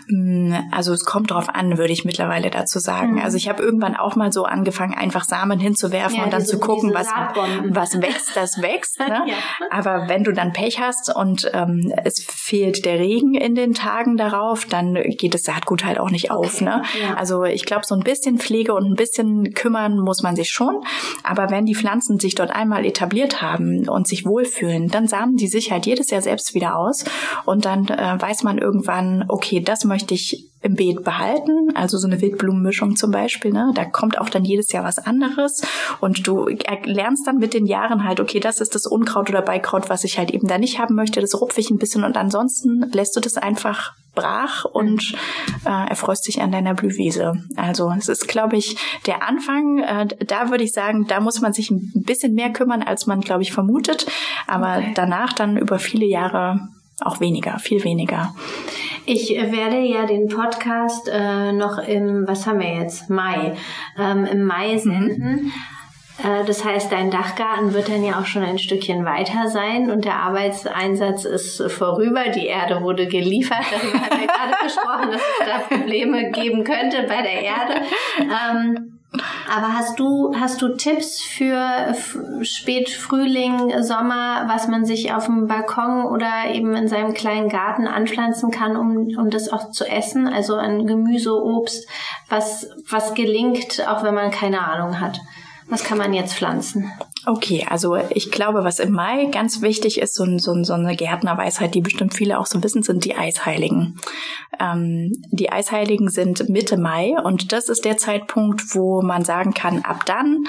Mm, 0.07 0.53
Also 0.71 0.93
es 0.93 1.05
kommt 1.05 1.31
drauf 1.31 1.47
an, 1.53 1.77
würde 1.77 1.93
ich 1.93 2.03
mittlerweile 2.05 2.49
dazu 2.49 2.79
sagen. 2.79 3.13
Mhm. 3.13 3.19
Also 3.21 3.37
ich 3.37 3.47
habe 3.49 3.63
irgendwann 3.63 3.95
auch 3.95 4.15
mal 4.15 4.31
so 4.31 4.43
angefangen, 4.43 4.93
einfach 4.93 5.23
Samen 5.23 5.59
hinzuwerfen 5.59 6.17
Ja, 6.17 6.23
und 6.25 6.33
dann 6.33 6.41
diese- 6.41 6.53
zu 6.53 6.59
gucken, 6.59 6.93
was, 6.93 7.07
Saatbomben. 7.07 7.75
was 7.75 8.01
wächst, 8.01 8.35
das 8.35 8.61
wächst. 8.61 8.99
Ne? 9.09 9.23
Ja. 9.27 9.35
Aber 9.71 10.07
wenn 10.07 10.23
du 10.23 10.33
dann 10.33 10.51
Pech 10.51 10.79
hast 10.79 11.15
und 11.15 11.49
ähm, 11.53 11.91
es 12.03 12.23
fehlt 12.23 12.85
der 12.85 12.99
Regen 12.99 13.33
in 13.33 13.55
den 13.55 13.73
Tagen 13.73 14.08
darauf, 14.17 14.65
dann 14.65 14.95
geht 14.95 15.33
das 15.33 15.43
Saatgut 15.43 15.85
halt 15.85 15.99
auch 15.99 16.09
nicht 16.09 16.31
auf. 16.31 16.61
Ne? 16.61 16.81
ja. 17.01 17.15
Also 17.15 17.43
ich 17.43 17.65
glaube, 17.65 17.85
so 17.85 17.95
ein 17.95 18.01
bisschen 18.01 18.37
Pflege 18.37 18.73
und 18.73 18.85
ein 18.85 18.95
bisschen 18.95 19.53
kümmern 19.53 19.99
muss 19.99 20.23
man 20.23 20.35
sich 20.35 20.49
schon. 20.49 20.75
Aber 21.23 21.49
wenn 21.49 21.65
die 21.65 21.75
Pflanzen 21.75 22.19
sich 22.19 22.35
dort 22.35 22.51
einmal 22.51 22.85
etabliert 22.85 23.41
haben 23.41 23.87
und 23.87 24.07
sich 24.07 24.25
wohlfühlen, 24.25 24.89
dann 24.89 25.07
samen 25.07 25.35
die 25.35 25.47
sich 25.47 25.71
halt 25.71 25.85
jedes 25.85 26.09
Jahr 26.09 26.21
selbst 26.21 26.53
wieder 26.53 26.77
aus. 26.77 27.05
Und 27.45 27.65
dann 27.65 27.87
äh, 27.87 28.15
weiß 28.19 28.43
man 28.43 28.57
irgendwann, 28.57 29.25
okay, 29.27 29.61
das 29.61 29.85
möchte 29.85 30.13
ich 30.13 30.49
im 30.61 30.75
Beet 30.75 31.03
behalten, 31.03 31.75
also 31.75 31.97
so 31.97 32.07
eine 32.07 32.19
Wildblumenmischung 32.19 32.97
zum 32.97 33.11
Beispiel, 33.11 33.51
ne? 33.51 33.71
da 33.75 33.85
kommt 33.85 34.19
auch 34.19 34.29
dann 34.29 34.43
jedes 34.43 34.71
Jahr 34.71 34.83
was 34.83 34.99
anderes 34.99 35.61
und 36.01 36.27
du 36.27 36.49
er- 36.49 36.85
lernst 36.85 37.25
dann 37.27 37.37
mit 37.37 37.53
den 37.53 37.65
Jahren 37.65 38.03
halt, 38.03 38.19
okay, 38.19 38.41
das 38.41 38.59
ist 38.59 38.75
das 38.75 38.85
Unkraut 38.85 39.29
oder 39.29 39.41
Beikraut, 39.41 39.89
was 39.89 40.03
ich 40.03 40.17
halt 40.17 40.31
eben 40.31 40.47
da 40.47 40.57
nicht 40.57 40.77
haben 40.79 40.95
möchte, 40.95 41.21
das 41.21 41.39
rupfe 41.39 41.61
ich 41.61 41.69
ein 41.69 41.77
bisschen 41.77 42.03
und 42.03 42.17
ansonsten 42.17 42.91
lässt 42.91 43.15
du 43.15 43.21
das 43.21 43.37
einfach 43.37 43.93
brach 44.15 44.65
und 44.65 45.15
äh, 45.65 45.89
erfreust 45.89 46.27
dich 46.27 46.41
an 46.41 46.51
deiner 46.51 46.73
Blühwiese. 46.73 47.43
Also 47.55 47.91
es 47.97 48.09
ist, 48.09 48.27
glaube 48.27 48.57
ich, 48.57 48.77
der 49.05 49.27
Anfang, 49.27 49.79
äh, 49.79 50.07
da 50.25 50.49
würde 50.49 50.63
ich 50.63 50.73
sagen, 50.73 51.07
da 51.07 51.19
muss 51.19 51.41
man 51.41 51.53
sich 51.53 51.71
ein 51.71 51.91
bisschen 52.05 52.33
mehr 52.33 52.51
kümmern, 52.51 52.83
als 52.83 53.07
man, 53.07 53.21
glaube 53.21 53.43
ich, 53.43 53.51
vermutet, 53.51 54.05
aber 54.47 54.77
Okay. 54.79 54.91
danach 54.95 55.33
dann 55.33 55.57
über 55.57 55.79
viele 55.79 56.05
Jahre 56.05 56.59
auch 57.01 57.19
weniger, 57.19 57.59
viel 57.59 57.83
weniger. 57.83 58.35
Ich 59.05 59.29
werde 59.29 59.79
ja 59.79 60.05
den 60.05 60.27
Podcast 60.27 61.09
äh, 61.11 61.51
noch 61.51 61.79
im, 61.79 62.27
was 62.27 62.45
haben 62.45 62.59
wir 62.59 62.75
jetzt, 62.75 63.09
Mai, 63.09 63.55
ähm, 63.97 64.25
im 64.25 64.43
Mai 64.43 64.73
mhm. 64.73 64.79
senden. 64.79 65.31
Mhm. 65.45 65.51
Das 66.21 66.65
heißt, 66.65 66.91
dein 66.91 67.11
Dachgarten 67.11 67.73
wird 67.73 67.87
dann 67.87 68.03
ja 68.03 68.19
auch 68.19 68.25
schon 68.25 68.43
ein 68.43 68.59
Stückchen 68.59 69.05
weiter 69.05 69.47
sein 69.47 69.89
und 69.89 70.03
der 70.03 70.15
Arbeitseinsatz 70.15 71.23
ist 71.23 71.63
vorüber. 71.71 72.29
Die 72.35 72.47
Erde 72.47 72.81
wurde 72.81 73.07
geliefert. 73.07 73.65
Darüber 73.71 73.99
haben 73.99 74.19
wir 74.19 74.27
gerade 74.27 74.63
gesprochen, 74.63 75.11
dass 75.11 75.21
es 75.21 75.45
da 75.45 75.75
Probleme 75.75 76.31
geben 76.31 76.63
könnte 76.65 77.03
bei 77.07 77.21
der 77.21 77.41
Erde. 77.41 77.85
Ähm, 78.19 78.99
aber 79.51 79.73
hast 79.73 79.99
du, 79.99 80.33
hast 80.39 80.61
du 80.61 80.75
Tipps 80.75 81.21
für 81.21 81.95
Spätfrühling, 82.43 83.81
Sommer, 83.81 84.43
was 84.47 84.67
man 84.67 84.85
sich 84.85 85.13
auf 85.13 85.25
dem 85.25 85.47
Balkon 85.47 86.05
oder 86.05 86.53
eben 86.53 86.75
in 86.75 86.87
seinem 86.87 87.13
kleinen 87.13 87.49
Garten 87.49 87.87
anpflanzen 87.87 88.51
kann, 88.51 88.77
um, 88.77 89.07
um 89.17 89.29
das 89.31 89.51
auch 89.51 89.71
zu 89.71 89.85
essen? 89.85 90.27
Also 90.27 90.55
an 90.55 90.85
Gemüse, 90.85 91.33
Obst, 91.33 91.89
was, 92.29 92.69
was 92.87 93.15
gelingt, 93.15 93.83
auch 93.87 94.03
wenn 94.03 94.13
man 94.13 94.29
keine 94.29 94.61
Ahnung 94.61 94.99
hat. 94.99 95.19
Was 95.69 95.83
kann 95.83 95.99
man 95.99 96.13
jetzt 96.13 96.33
pflanzen? 96.33 96.91
Okay, 97.25 97.65
also 97.69 97.95
ich 98.09 98.31
glaube, 98.31 98.63
was 98.63 98.79
im 98.79 98.91
Mai 98.91 99.25
ganz 99.25 99.61
wichtig 99.61 100.01
ist, 100.01 100.15
so, 100.15 100.25
so, 100.37 100.63
so 100.63 100.73
eine 100.73 100.95
Gärtnerweisheit, 100.95 101.75
die 101.75 101.81
bestimmt 101.81 102.15
viele 102.15 102.39
auch 102.39 102.47
so 102.47 102.63
wissen, 102.63 102.81
sind 102.81 103.05
die 103.05 103.15
Eisheiligen. 103.15 103.99
Ähm, 104.59 105.11
die 105.29 105.51
Eisheiligen 105.51 106.09
sind 106.09 106.49
Mitte 106.49 106.77
Mai 106.77 107.15
und 107.21 107.51
das 107.51 107.69
ist 107.69 107.85
der 107.85 107.97
Zeitpunkt, 107.97 108.73
wo 108.73 109.01
man 109.01 109.23
sagen 109.25 109.53
kann, 109.53 109.83
ab 109.83 110.05
dann 110.05 110.45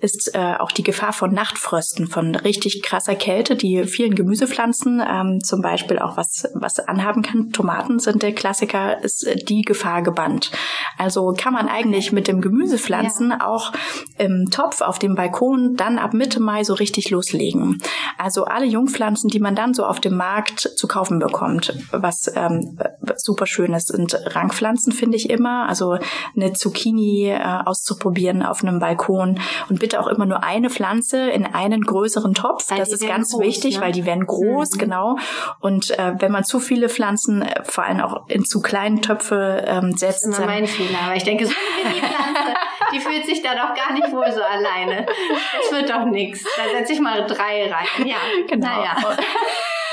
ist 0.00 0.34
äh, 0.34 0.54
auch 0.58 0.72
die 0.72 0.82
Gefahr 0.82 1.12
von 1.12 1.32
Nachtfrösten, 1.32 2.06
von 2.06 2.34
richtig 2.34 2.82
krasser 2.82 3.14
Kälte, 3.14 3.56
die 3.56 3.84
vielen 3.84 4.14
Gemüsepflanzen 4.14 5.02
ähm, 5.06 5.40
zum 5.42 5.60
Beispiel 5.60 5.98
auch 5.98 6.16
was, 6.16 6.48
was 6.54 6.78
anhaben 6.78 7.22
kann. 7.22 7.50
Tomaten 7.50 7.98
sind 7.98 8.22
der 8.22 8.32
Klassiker, 8.32 9.02
ist 9.02 9.26
die 9.48 9.62
Gefahr 9.62 10.02
gebannt. 10.02 10.50
Also 10.96 11.34
kann 11.36 11.52
man 11.52 11.68
eigentlich 11.68 12.12
mit 12.12 12.28
dem 12.28 12.40
Gemüsepflanzen 12.40 13.30
ja. 13.30 13.46
auch 13.46 13.72
im 14.18 14.46
Topf 14.50 14.80
auf 14.80 14.98
dem 14.98 15.14
Balkon 15.14 15.76
dann 15.76 15.98
ab 15.98 16.14
Mitte 16.14 16.40
Mai 16.40 16.64
so 16.64 16.74
richtig 16.74 17.10
loslegen. 17.10 17.82
Also 18.18 18.44
alle 18.44 18.66
Jungpflanzen, 18.66 19.28
die 19.28 19.40
man 19.40 19.54
dann 19.54 19.74
so 19.74 19.84
auf 19.84 20.00
dem 20.00 20.16
Markt 20.16 20.60
zu 20.60 20.86
kaufen 20.86 21.18
bekommt, 21.18 21.74
was 21.90 22.30
ähm, 22.34 22.78
super 23.16 23.46
schön 23.46 23.74
ist, 23.74 23.88
sind 23.88 24.14
Rangpflanzen, 24.34 24.92
finde 24.92 25.16
ich 25.16 25.30
immer. 25.30 25.68
Also 25.68 25.98
eine 26.36 26.52
Zucchini 26.52 27.28
äh, 27.28 27.40
auszuprobieren 27.64 28.42
auf 28.42 28.62
einem 28.62 28.78
Balkon 28.78 29.40
und 29.68 29.80
bitte 29.80 29.89
auch 29.96 30.06
immer 30.06 30.26
nur 30.26 30.42
eine 30.42 30.70
Pflanze 30.70 31.30
in 31.30 31.46
einen 31.46 31.82
größeren 31.82 32.34
Topf. 32.34 32.70
Weil 32.70 32.78
das 32.78 32.92
ist 32.92 33.06
ganz 33.06 33.32
groß, 33.32 33.42
wichtig, 33.42 33.76
ne? 33.76 33.82
weil 33.82 33.92
die 33.92 34.06
werden 34.06 34.26
groß, 34.26 34.74
mhm. 34.74 34.78
genau. 34.78 35.16
Und 35.60 35.98
äh, 35.98 36.14
wenn 36.18 36.32
man 36.32 36.44
zu 36.44 36.60
viele 36.60 36.88
Pflanzen, 36.88 37.42
äh, 37.42 37.62
vor 37.64 37.84
allem 37.84 38.00
auch 38.00 38.28
in 38.28 38.44
zu 38.44 38.60
kleinen 38.60 39.02
Töpfe 39.02 39.64
ähm, 39.66 39.96
setzt. 39.96 40.24
Das 40.24 40.32
ist 40.32 40.38
immer 40.38 40.46
mein 40.46 40.66
Fehler, 40.66 40.98
aber 41.06 41.16
ich 41.16 41.24
denke, 41.24 41.46
so 41.46 41.52
die 41.52 42.00
Pflanze, 42.00 42.54
die 42.92 43.00
fühlt 43.00 43.26
sich 43.26 43.42
da 43.42 43.54
doch 43.54 43.74
gar 43.74 43.92
nicht 43.92 44.10
wohl 44.12 44.30
so 44.32 44.42
alleine. 44.42 45.06
Das 45.06 45.72
wird 45.72 45.90
doch 45.90 46.04
nix. 46.04 46.42
Da 46.42 46.78
setze 46.78 46.92
ich 46.92 47.00
mal 47.00 47.26
drei 47.26 47.70
rein. 47.70 48.06
Ja, 48.06 48.16
genau. 48.48 48.66
Naja. 48.66 48.96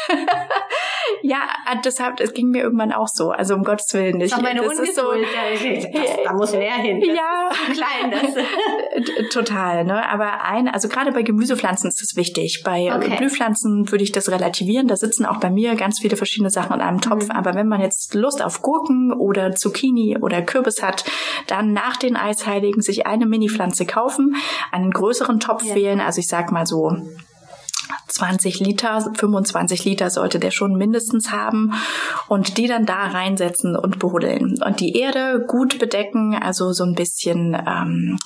Ja, 1.28 1.40
äh, 1.70 1.76
deshalb, 1.84 2.22
es 2.22 2.34
ging 2.34 2.52
mir 2.52 2.63
irgendwann 2.63 2.94
auch 2.94 3.10
so. 3.10 3.32
Also 3.32 3.54
um 3.54 3.63
Gottes 3.66 3.94
Willen 3.94 4.18
nicht. 4.18 4.32
Das, 4.32 4.42
meine 4.42 4.62
das 4.62 4.80
ist 4.80 4.96
so, 4.96 5.12
das, 5.12 6.10
da 6.24 6.34
muss 6.34 6.54
mehr 6.54 6.76
hin. 6.76 7.02
Das 7.02 7.10
ja, 7.10 7.50
klein. 7.74 8.12
Das. 8.12 9.30
Total. 9.34 9.84
Ne? 9.84 10.08
Aber 10.10 10.44
ein, 10.44 10.70
also 10.70 10.88
gerade 10.88 11.12
bei 11.12 11.24
Gemüsepflanzen 11.24 11.90
ist 11.90 12.02
das 12.02 12.16
wichtig. 12.16 12.62
Bei 12.63 12.96
okay. 12.96 13.18
Blühpflanzen 13.18 13.92
würde 13.92 14.06
ich 14.06 14.13
das 14.13 14.32
relativieren. 14.32 14.88
Da 14.88 14.96
sitzen 14.96 15.26
auch 15.26 15.42
bei 15.42 15.50
mir 15.50 15.76
ganz 15.76 16.00
viele 16.00 16.16
verschiedene 16.16 16.50
Sachen 16.50 16.76
in 16.76 16.82
einem 16.82 17.02
Topf. 17.02 17.26
Mhm. 17.26 17.32
Aber 17.32 17.56
wenn 17.56 17.68
man 17.68 17.82
jetzt 17.82 18.13
Lust 18.13 18.42
auf 18.42 18.62
Gurken 18.62 19.12
oder 19.12 19.54
Zucchini 19.54 20.18
oder 20.22 20.42
Kürbis 20.42 20.82
hat, 20.82 21.04
dann 21.48 21.74
nach 21.74 21.98
den 21.98 22.16
Eisheiligen 22.16 22.82
sich 22.82 23.06
eine 23.06 23.26
Mini-Pflanze 23.26 23.86
kaufen, 23.86 24.38
einen 24.72 24.92
größeren 24.92 25.42
Topf 25.42 25.66
ja. 25.66 25.76
wählen. 25.76 26.00
Also 26.00 26.20
ich 26.20 26.28
sag 26.28 26.54
mal 26.54 26.66
so 26.66 26.96
20 28.08 28.60
Liter, 28.60 29.12
25 29.15 29.86
Liter 29.86 30.10
sollte 30.10 30.39
der 30.39 30.52
schon 30.52 30.76
mindestens 30.76 31.32
haben 31.32 31.73
und 32.28 32.58
die 32.58 32.67
dann 32.67 32.86
da 32.86 33.08
reinsetzen 33.08 33.76
und 33.76 34.00
behuddeln 34.00 34.62
und 34.63 34.80
die 34.80 34.97
Erde 34.97 35.45
gut 35.47 35.80
bedecken, 35.80 36.36
also 36.36 36.73
so 36.73 36.84
ein 36.84 36.95
bisschen 36.95 37.56
ähm, 37.67 38.17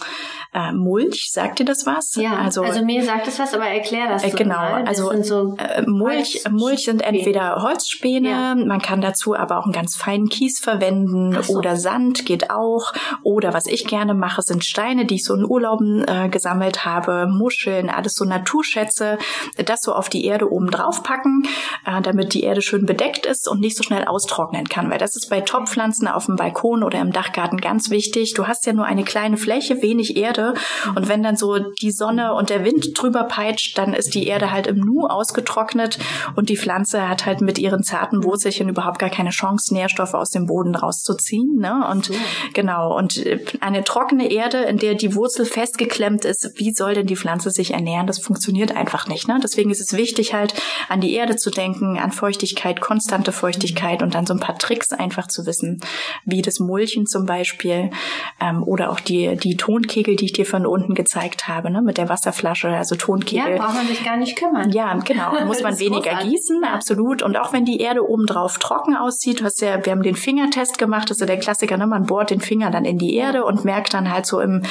äh, 0.54 0.74
Mulch, 0.74 1.32
sagt 1.32 1.60
dir 1.60 1.66
das 1.66 1.86
was? 1.86 2.16
Ja, 2.16 2.36
also, 2.36 2.64
also 2.64 2.84
mir 2.84 3.04
sagt 3.04 3.26
das 3.26 3.40
was, 3.40 3.54
aber 3.54 3.68
erklär 3.68 4.10
das. 4.10 4.24
Äh, 4.24 4.32
genau, 4.32 4.56
mal. 4.56 4.84
Das 4.84 5.00
also 5.00 5.24
so 5.24 5.56
äh, 5.58 5.84
Mulch, 5.88 6.44
Mulch 6.50 6.86
sind 6.86 7.02
entweder 7.02 7.62
Holzspäne, 7.62 8.30
ja. 8.30 8.56
man 8.56 8.82
kann 8.82 9.00
dazu 9.00 9.36
aber 9.36 9.60
auch 9.60 9.64
einen 9.64 9.74
ganz 9.74 9.96
feinen 9.96 10.28
Kies 10.28 10.60
verwenden 10.60 11.42
so. 11.42 11.58
oder 11.58 11.78
Sand 11.78 12.26
geht 12.26 12.50
auch 12.50 12.92
oder 13.24 13.54
was 13.54 13.66
ich 13.66 13.88
gerne 13.88 14.14
mache, 14.14 14.42
sind 14.42 14.66
Steine, 14.66 15.06
die 15.06 15.16
ich 15.16 15.24
so 15.24 15.36
in 15.36 15.46
Urlauben 15.46 16.06
äh, 16.06 16.28
gesammelt 16.30 16.86
habe, 16.86 17.28
Muscheln, 17.28 17.90
alles 17.90 18.16
so 18.16 18.26
Naturschätze, 18.26 19.18
das 19.58 19.82
so 19.82 19.94
auf 19.94 20.10
die 20.10 20.26
Erde 20.26 20.52
oben 20.52 20.72
drauf 20.72 21.04
packen, 21.04 21.44
äh, 21.86 22.02
damit 22.02 22.34
die 22.34 22.44
Erde 22.44 22.62
schön 22.62 22.86
bedeckt 22.86 23.26
ist 23.26 23.48
und 23.48 23.60
nicht 23.60 23.78
so 23.78 23.84
schnell 23.84 24.06
austrocknen 24.06 24.68
kann, 24.68 24.90
weil 24.90 24.98
das 24.98 25.16
ist 25.16 25.30
bei 25.30 25.42
Topfpflanzen 25.42 26.08
auf 26.08 26.26
dem 26.26 26.36
Balkon 26.36 26.84
oder 26.84 27.00
im 27.00 27.12
Dachgarten 27.12 27.60
ganz 27.60 27.90
wichtig. 27.90 28.34
Du 28.34 28.48
hast 28.48 28.66
ja 28.66 28.74
nur 28.74 28.86
eine 28.86 29.04
kleine 29.04 29.38
Fläche, 29.38 29.82
wenig 29.82 30.18
Erde. 30.18 30.54
Und 30.96 31.08
wenn 31.08 31.24
dann 31.24 31.38
so 31.38 31.58
die 31.82 31.92
Sonne 31.92 32.34
und 32.34 32.50
der 32.50 32.64
Wind 32.64 32.92
drüber 32.96 33.24
peitscht, 33.24 33.78
dann 33.78 33.94
ist 33.94 34.16
die 34.16 34.28
Erde 34.28 34.52
halt 34.52 34.68
im 34.68 34.78
Nu 34.78 35.08
ausgetrocknet 35.08 36.00
und 36.36 36.50
die 36.50 36.58
Pflanze 36.58 37.08
hat 37.08 37.26
halt 37.26 37.42
mit 37.42 37.60
ihren 37.60 37.84
zarten 37.84 38.24
Wurzelchen 38.24 38.70
überhaupt 38.70 39.00
gar 39.00 39.10
keine 39.10 39.32
Chance, 39.32 39.74
Nährstoffe 39.74 40.14
aus 40.14 40.30
dem 40.30 40.46
Boden 40.46 40.76
rauszuziehen. 40.76 41.58
Ne? 41.58 41.88
Und 41.90 42.10
ja. 42.10 42.16
genau, 42.54 42.98
und 42.98 43.24
eine 43.60 43.84
trockene 43.84 44.32
Erde, 44.32 44.60
in 44.64 44.78
der 44.78 44.96
die 44.96 45.16
Wurzel 45.16 45.46
festgeklemmt 45.46 46.26
ist, 46.26 46.52
wie 46.56 46.74
soll 46.74 46.94
denn 46.94 47.08
die 47.08 47.16
Pflanze 47.16 47.52
sich 47.52 47.74
ernähren? 47.74 48.08
Das 48.08 48.20
funktioniert 48.20 48.76
einfach 48.76 49.08
nicht. 49.08 49.28
Ne? 49.28 49.40
Deswegen 49.44 49.70
ist 49.72 49.82
es 49.82 49.94
wichtig, 49.94 50.34
halt 50.34 50.54
an 50.90 51.02
die 51.02 51.14
Erde 51.14 51.36
zu 51.36 51.50
denken, 51.50 51.98
an 51.98 52.12
Feuchtigkeit, 52.12 52.82
konstante 52.82 53.32
Feuchtigkeit 53.32 54.04
und 54.04 54.16
dann 54.16 54.26
so 54.26 54.34
ein 54.34 54.40
paar 54.40 54.58
Tricks 54.58 54.94
einfach 54.94 55.28
zu 55.28 55.46
wissen, 55.46 55.82
wie 56.26 56.42
das 56.42 56.60
Mulchen 56.60 57.06
zum 57.06 57.26
Beispiel 57.26 57.92
ähm, 58.40 58.64
oder 58.64 58.92
auch 58.92 59.00
die, 59.00 59.36
die 59.38 59.58
Tonkegel, 59.58 60.16
die 60.16 60.26
ich 60.26 60.34
dir 60.34 60.46
von 60.46 60.66
unten 60.66 60.96
gezeigt 60.96 61.48
habe, 61.48 61.70
ne, 61.72 61.82
mit 61.82 61.98
der 61.98 62.10
Wasserflasche, 62.10 62.70
also 62.70 62.96
Tonkegel. 62.96 63.52
Ja, 63.52 63.58
braucht 63.58 63.76
man 63.76 63.88
sich 63.88 64.04
gar 64.04 64.18
nicht 64.18 64.38
kümmern. 64.38 64.72
Ja, 64.72 64.94
genau. 64.96 65.32
Muss 65.46 65.62
man 65.62 65.80
weniger 65.80 66.12
großartig. 66.12 66.32
gießen, 66.32 66.64
absolut. 66.64 67.22
Und 67.22 67.38
auch 67.38 67.54
wenn 67.54 67.66
die 67.66 67.80
Erde 67.80 68.08
oben 68.08 68.26
drauf 68.26 68.58
trocken 68.60 68.96
aussieht, 68.96 69.42
du 69.42 69.46
hast 69.46 69.62
ja, 69.62 69.84
wir 69.84 69.92
haben 69.92 70.04
den 70.04 70.16
Fingertest 70.16 70.78
gemacht, 70.78 71.10
das 71.10 71.18
ist 71.18 71.22
ja 71.22 71.28
der 71.28 71.40
Klassiker, 71.40 71.78
ne, 71.78 71.88
man 71.88 72.06
bohrt 72.06 72.30
den 72.30 72.42
Finger 72.42 72.72
dann 72.72 72.86
in 72.86 72.98
die 72.98 73.16
Erde 73.16 73.46
und 73.46 73.66
merkt 73.66 73.94
dann 73.94 74.12
halt 74.12 74.26
so 74.26 74.40
im 74.40 74.64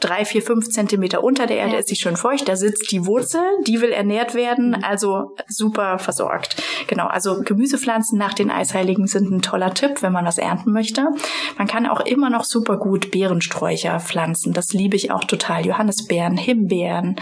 drei, 0.00 0.24
vier, 0.24 0.42
fünf 0.42 0.68
Zentimeter 0.70 1.22
unter 1.22 1.46
der 1.46 1.58
Erde 1.58 1.74
ja. 1.74 1.78
ist 1.78 1.88
sie 1.88 1.96
schön 1.96 2.16
feucht, 2.16 2.48
da 2.48 2.56
sitzt 2.56 2.90
die 2.90 3.06
Wurzel, 3.06 3.42
die 3.66 3.80
will 3.80 3.92
ernährt 4.14 4.34
werden, 4.34 4.68
mhm. 4.68 4.84
also 4.84 5.34
super 5.48 5.98
versorgt. 5.98 6.62
Genau, 6.86 7.06
also 7.06 7.42
Gemüsepflanzen 7.42 8.18
nach 8.18 8.34
den 8.34 8.50
Eisheiligen 8.50 9.06
sind 9.06 9.30
ein 9.30 9.42
toller 9.42 9.74
Tipp, 9.74 10.02
wenn 10.02 10.12
man 10.12 10.24
was 10.24 10.38
ernten 10.38 10.72
möchte. 10.72 11.08
Man 11.58 11.66
kann 11.66 11.86
auch 11.86 12.00
immer 12.00 12.30
noch 12.30 12.44
super 12.44 12.76
gut 12.76 13.10
Beerensträucher 13.10 14.00
pflanzen. 14.00 14.52
Das 14.52 14.72
liebe 14.72 14.96
ich 14.96 15.10
auch 15.10 15.24
total. 15.24 15.66
Johannisbeeren, 15.66 16.36
Himbeeren, 16.36 17.16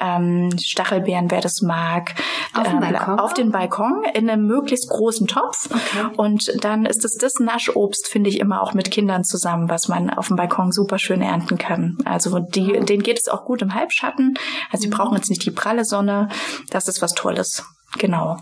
ähm, 0.00 0.50
Stachelbeeren, 0.58 1.30
wer 1.30 1.40
das 1.40 1.62
mag. 1.62 2.14
Auf, 2.54 2.68
ähm, 2.68 2.80
Balkon? 2.80 3.18
auf 3.18 3.34
den 3.34 3.50
Balkon 3.50 4.04
in 4.14 4.28
einem 4.28 4.46
möglichst 4.46 4.88
großen 4.88 5.26
Topf. 5.26 5.68
Okay. 5.70 6.14
Und 6.16 6.64
dann 6.64 6.86
ist 6.86 7.04
es 7.04 7.16
das 7.16 7.38
Naschobst, 7.38 8.08
finde 8.08 8.30
ich 8.30 8.40
immer 8.40 8.62
auch 8.62 8.74
mit 8.74 8.90
Kindern 8.90 9.24
zusammen, 9.24 9.68
was 9.68 9.88
man 9.88 10.10
auf 10.10 10.28
dem 10.28 10.36
Balkon 10.36 10.72
super 10.72 10.98
schön 10.98 11.22
ernten 11.22 11.58
kann. 11.58 11.98
Also 12.04 12.40
die, 12.40 12.78
oh. 12.78 12.84
denen 12.84 13.02
geht 13.02 13.18
es 13.18 13.28
auch 13.28 13.44
gut 13.44 13.62
im 13.62 13.74
Halbschatten. 13.74 14.34
Also 14.70 14.82
sie 14.82 14.88
mhm. 14.88 14.92
brauchen 14.92 15.16
jetzt 15.16 15.30
nicht 15.30 15.44
die 15.44 15.50
pralle 15.50 15.84
Sonne. 15.84 16.28
Das 16.70 16.88
ist 16.88 17.02
was 17.02 17.14
Tolles. 17.14 17.64
Genau. 17.98 18.36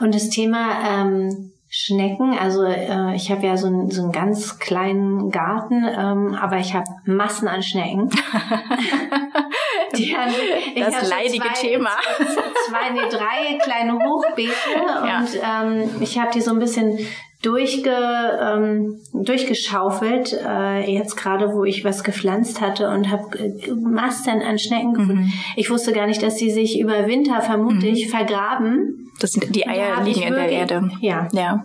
Und 0.00 0.14
das 0.14 0.28
Thema 0.28 0.68
ähm 0.84 1.52
Schnecken. 1.72 2.36
Also 2.36 2.64
äh, 2.64 3.14
ich 3.14 3.30
habe 3.30 3.46
ja 3.46 3.56
so, 3.56 3.68
ein, 3.68 3.92
so 3.92 4.02
einen 4.02 4.10
ganz 4.10 4.58
kleinen 4.58 5.30
Garten, 5.30 5.84
ähm, 5.84 6.34
aber 6.34 6.56
ich 6.58 6.74
habe 6.74 6.86
Massen 7.04 7.46
an 7.46 7.62
Schnecken. 7.62 8.10
Die 9.96 10.16
haben, 10.16 10.32
das 10.76 11.08
leidige 11.08 11.44
zwei, 11.44 11.68
Thema. 11.68 11.90
Zwei, 12.68 12.90
nee, 12.90 13.08
drei 13.08 13.58
kleine 13.62 13.94
Hochbeete 13.94 14.52
ja. 14.76 15.18
und 15.18 15.28
ähm, 15.42 15.90
ich 16.00 16.18
habe 16.18 16.30
die 16.32 16.40
so 16.40 16.52
ein 16.52 16.58
bisschen 16.58 16.98
durchge, 17.42 17.90
ähm, 17.90 19.00
durchgeschaufelt, 19.14 20.38
äh, 20.46 20.92
jetzt 20.92 21.16
gerade, 21.16 21.52
wo 21.52 21.64
ich 21.64 21.84
was 21.84 22.04
gepflanzt 22.04 22.60
hatte 22.60 22.90
und 22.90 23.10
habe 23.10 23.38
äh, 23.38 23.72
Massen 23.72 24.42
an 24.42 24.58
Schnecken 24.58 24.94
gefunden. 24.94 25.22
Mhm. 25.22 25.32
Ich 25.56 25.70
wusste 25.70 25.92
gar 25.92 26.06
nicht, 26.06 26.22
dass 26.22 26.36
die 26.36 26.50
sich 26.50 26.78
über 26.78 27.06
Winter 27.06 27.40
vermutlich 27.40 28.06
mhm. 28.06 28.10
vergraben. 28.10 29.10
Das 29.20 29.32
sind 29.32 29.54
die 29.54 29.66
Eier 29.66 30.02
liegen 30.02 30.22
in 30.22 30.34
der 30.34 30.48
Erde. 30.48 30.90
Ja. 31.00 31.28
ja. 31.32 31.64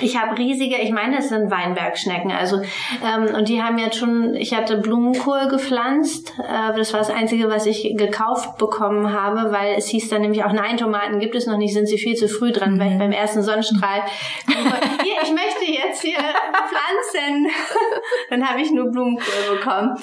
Ich 0.00 0.18
habe 0.18 0.38
riesige, 0.38 0.76
ich 0.76 0.90
meine, 0.90 1.18
es 1.18 1.28
sind 1.28 1.50
Weinbergschnecken. 1.50 2.32
Also 2.32 2.62
ähm, 3.04 3.34
und 3.34 3.48
die 3.48 3.62
haben 3.62 3.78
jetzt 3.78 3.98
schon, 3.98 4.34
ich 4.34 4.54
hatte 4.54 4.78
Blumenkohl 4.78 5.48
gepflanzt. 5.48 6.32
Äh, 6.38 6.76
das 6.76 6.92
war 6.92 7.00
das 7.00 7.10
Einzige, 7.10 7.48
was 7.48 7.66
ich 7.66 7.94
gekauft 7.96 8.58
bekommen 8.58 9.12
habe, 9.12 9.52
weil 9.52 9.74
es 9.76 9.88
hieß 9.88 10.08
dann 10.08 10.22
nämlich 10.22 10.44
auch, 10.44 10.52
nein, 10.52 10.76
Tomaten 10.76 11.18
gibt 11.18 11.34
es 11.34 11.46
noch 11.46 11.58
nicht, 11.58 11.74
sind 11.74 11.86
sie 11.86 11.98
viel 11.98 12.16
zu 12.16 12.28
früh 12.28 12.52
dran, 12.52 12.74
mhm. 12.74 12.80
weil 12.80 12.92
ich 12.92 12.98
beim 12.98 13.12
ersten 13.12 13.42
Sonnenstrahl 13.42 14.02
hier, 14.46 15.16
ich 15.22 15.30
möchte 15.30 15.64
jetzt 15.70 16.02
hier 16.02 16.18
pflanzen. 16.18 17.46
dann 18.30 18.48
habe 18.48 18.60
ich 18.60 18.70
nur 18.72 18.90
Blumenkohl 18.90 19.56
bekommen. 19.56 19.94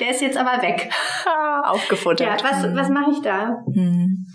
Der 0.00 0.10
ist 0.10 0.22
jetzt 0.22 0.36
aber 0.36 0.60
weg. 0.62 0.90
Aufgefuttert. 1.64 2.42
Ja, 2.42 2.50
was, 2.50 2.74
was 2.74 2.88
mache 2.88 3.10
ich 3.12 3.22
da? 3.22 3.62
Mhm. 3.66 4.26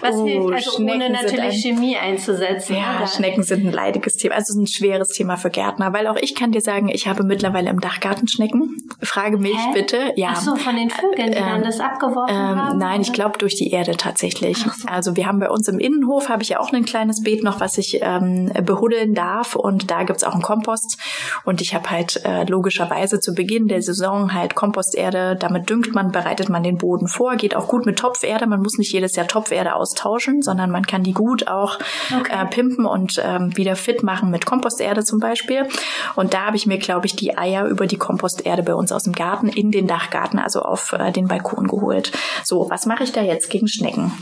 Was 0.00 0.16
oh, 0.16 0.26
hilft, 0.26 0.52
also 0.52 0.70
Schnecken 0.76 1.02
ohne 1.02 1.10
natürlich 1.10 1.40
ein, 1.40 1.52
Chemie 1.52 1.96
einzusetzen. 1.96 2.76
Ja, 2.76 2.96
oder? 2.98 3.06
Schnecken 3.06 3.42
sind 3.42 3.66
ein 3.66 3.72
leidiges 3.72 4.16
Thema, 4.16 4.36
also 4.36 4.58
ein 4.58 4.66
schweres 4.66 5.08
Thema 5.08 5.36
für 5.36 5.50
Gärtner, 5.50 5.92
weil 5.92 6.06
auch 6.06 6.16
ich 6.16 6.34
kann 6.34 6.52
dir 6.52 6.60
sagen, 6.60 6.88
ich 6.88 7.06
habe 7.06 7.24
mittlerweile 7.24 7.70
im 7.70 7.80
Dachgarten 7.80 8.28
Schnecken. 8.28 8.76
Frage 9.02 9.38
mich 9.38 9.56
Hä? 9.56 9.72
bitte. 9.74 10.12
Ja. 10.16 10.30
Ach 10.32 10.40
so, 10.40 10.56
von 10.56 10.76
den 10.76 10.90
Vögeln, 10.90 11.32
die 11.32 11.38
ähm, 11.38 11.44
dann 11.44 11.62
das 11.62 11.80
abgeworfen 11.80 12.34
ähm, 12.34 12.56
haben? 12.56 12.78
Nein, 12.78 13.00
ich 13.00 13.12
glaube 13.12 13.38
durch 13.38 13.56
die 13.56 13.70
Erde 13.70 13.96
tatsächlich. 13.96 14.58
So. 14.58 14.70
Also 14.88 15.16
wir 15.16 15.26
haben 15.26 15.40
bei 15.40 15.50
uns 15.50 15.68
im 15.68 15.78
Innenhof, 15.78 16.28
habe 16.28 16.42
ich 16.42 16.50
ja 16.50 16.60
auch 16.60 16.72
ein 16.72 16.84
kleines 16.84 17.22
Beet 17.22 17.42
noch, 17.42 17.60
was 17.60 17.78
ich 17.78 17.98
ähm, 18.00 18.50
behuddeln 18.64 19.14
darf 19.14 19.56
und 19.56 19.90
da 19.90 20.02
gibt's 20.02 20.24
auch 20.24 20.34
einen 20.34 20.42
Kompost 20.42 20.98
und 21.44 21.60
ich 21.60 21.74
habe 21.74 21.90
halt 21.90 22.24
äh, 22.24 22.44
logischerweise 22.44 23.20
zu 23.20 23.34
Beginn 23.34 23.68
der 23.68 23.82
Saison 23.82 24.34
halt 24.34 24.54
Komposterde, 24.54 25.36
damit 25.36 25.68
düngt 25.70 25.94
man, 25.94 26.12
bereitet 26.12 26.48
man 26.48 26.62
den 26.62 26.78
Boden 26.78 27.08
vor, 27.08 27.36
geht 27.36 27.54
auch 27.54 27.68
gut 27.68 27.86
mit 27.86 27.98
Topferde, 27.98 28.46
man 28.46 28.60
muss 28.60 28.78
nicht 28.78 28.92
jedes 28.92 29.16
Jahr 29.16 29.26
Topferde 29.26 29.74
aus 29.74 29.89
austauschen, 29.90 30.42
sondern 30.42 30.70
man 30.70 30.86
kann 30.86 31.02
die 31.02 31.12
gut 31.12 31.48
auch 31.48 31.78
okay. 32.16 32.32
äh, 32.32 32.46
pimpen 32.46 32.86
und 32.86 33.20
ähm, 33.22 33.56
wieder 33.56 33.76
fit 33.76 34.02
machen 34.02 34.30
mit 34.30 34.46
Komposterde 34.46 35.04
zum 35.04 35.18
Beispiel. 35.18 35.66
Und 36.14 36.34
da 36.34 36.46
habe 36.46 36.56
ich 36.56 36.66
mir, 36.66 36.78
glaube 36.78 37.06
ich, 37.06 37.16
die 37.16 37.36
Eier 37.36 37.66
über 37.66 37.86
die 37.86 37.96
Komposterde 37.98 38.62
bei 38.62 38.74
uns 38.74 38.92
aus 38.92 39.04
dem 39.04 39.12
Garten 39.12 39.48
in 39.48 39.70
den 39.70 39.86
Dachgarten, 39.86 40.38
also 40.38 40.62
auf 40.62 40.92
äh, 40.92 41.12
den 41.12 41.28
Balkon 41.28 41.66
geholt. 41.66 42.12
So, 42.44 42.68
was 42.70 42.86
mache 42.86 43.04
ich 43.04 43.12
da 43.12 43.22
jetzt 43.22 43.50
gegen 43.50 43.68
Schnecken? 43.68 44.12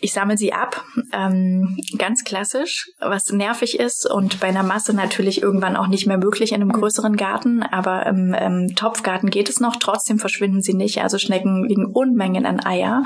Ich 0.00 0.12
sammle 0.12 0.38
sie 0.38 0.52
ab, 0.52 0.84
ähm, 1.12 1.76
ganz 1.96 2.22
klassisch, 2.22 2.88
was 3.00 3.30
nervig 3.30 3.80
ist 3.80 4.08
und 4.08 4.38
bei 4.38 4.46
einer 4.46 4.62
Masse 4.62 4.94
natürlich 4.94 5.42
irgendwann 5.42 5.76
auch 5.76 5.88
nicht 5.88 6.06
mehr 6.06 6.18
möglich 6.18 6.52
in 6.52 6.60
einem 6.60 6.68
mhm. 6.68 6.80
größeren 6.80 7.16
Garten, 7.16 7.64
aber 7.64 8.06
im, 8.06 8.32
im 8.32 8.76
Topfgarten 8.76 9.28
geht 9.28 9.48
es 9.48 9.58
noch, 9.58 9.74
trotzdem 9.76 10.20
verschwinden 10.20 10.62
sie 10.62 10.74
nicht. 10.74 11.02
Also 11.02 11.18
Schnecken 11.18 11.64
liegen 11.64 11.86
Unmengen 11.86 12.46
an 12.46 12.64
Eier. 12.64 13.02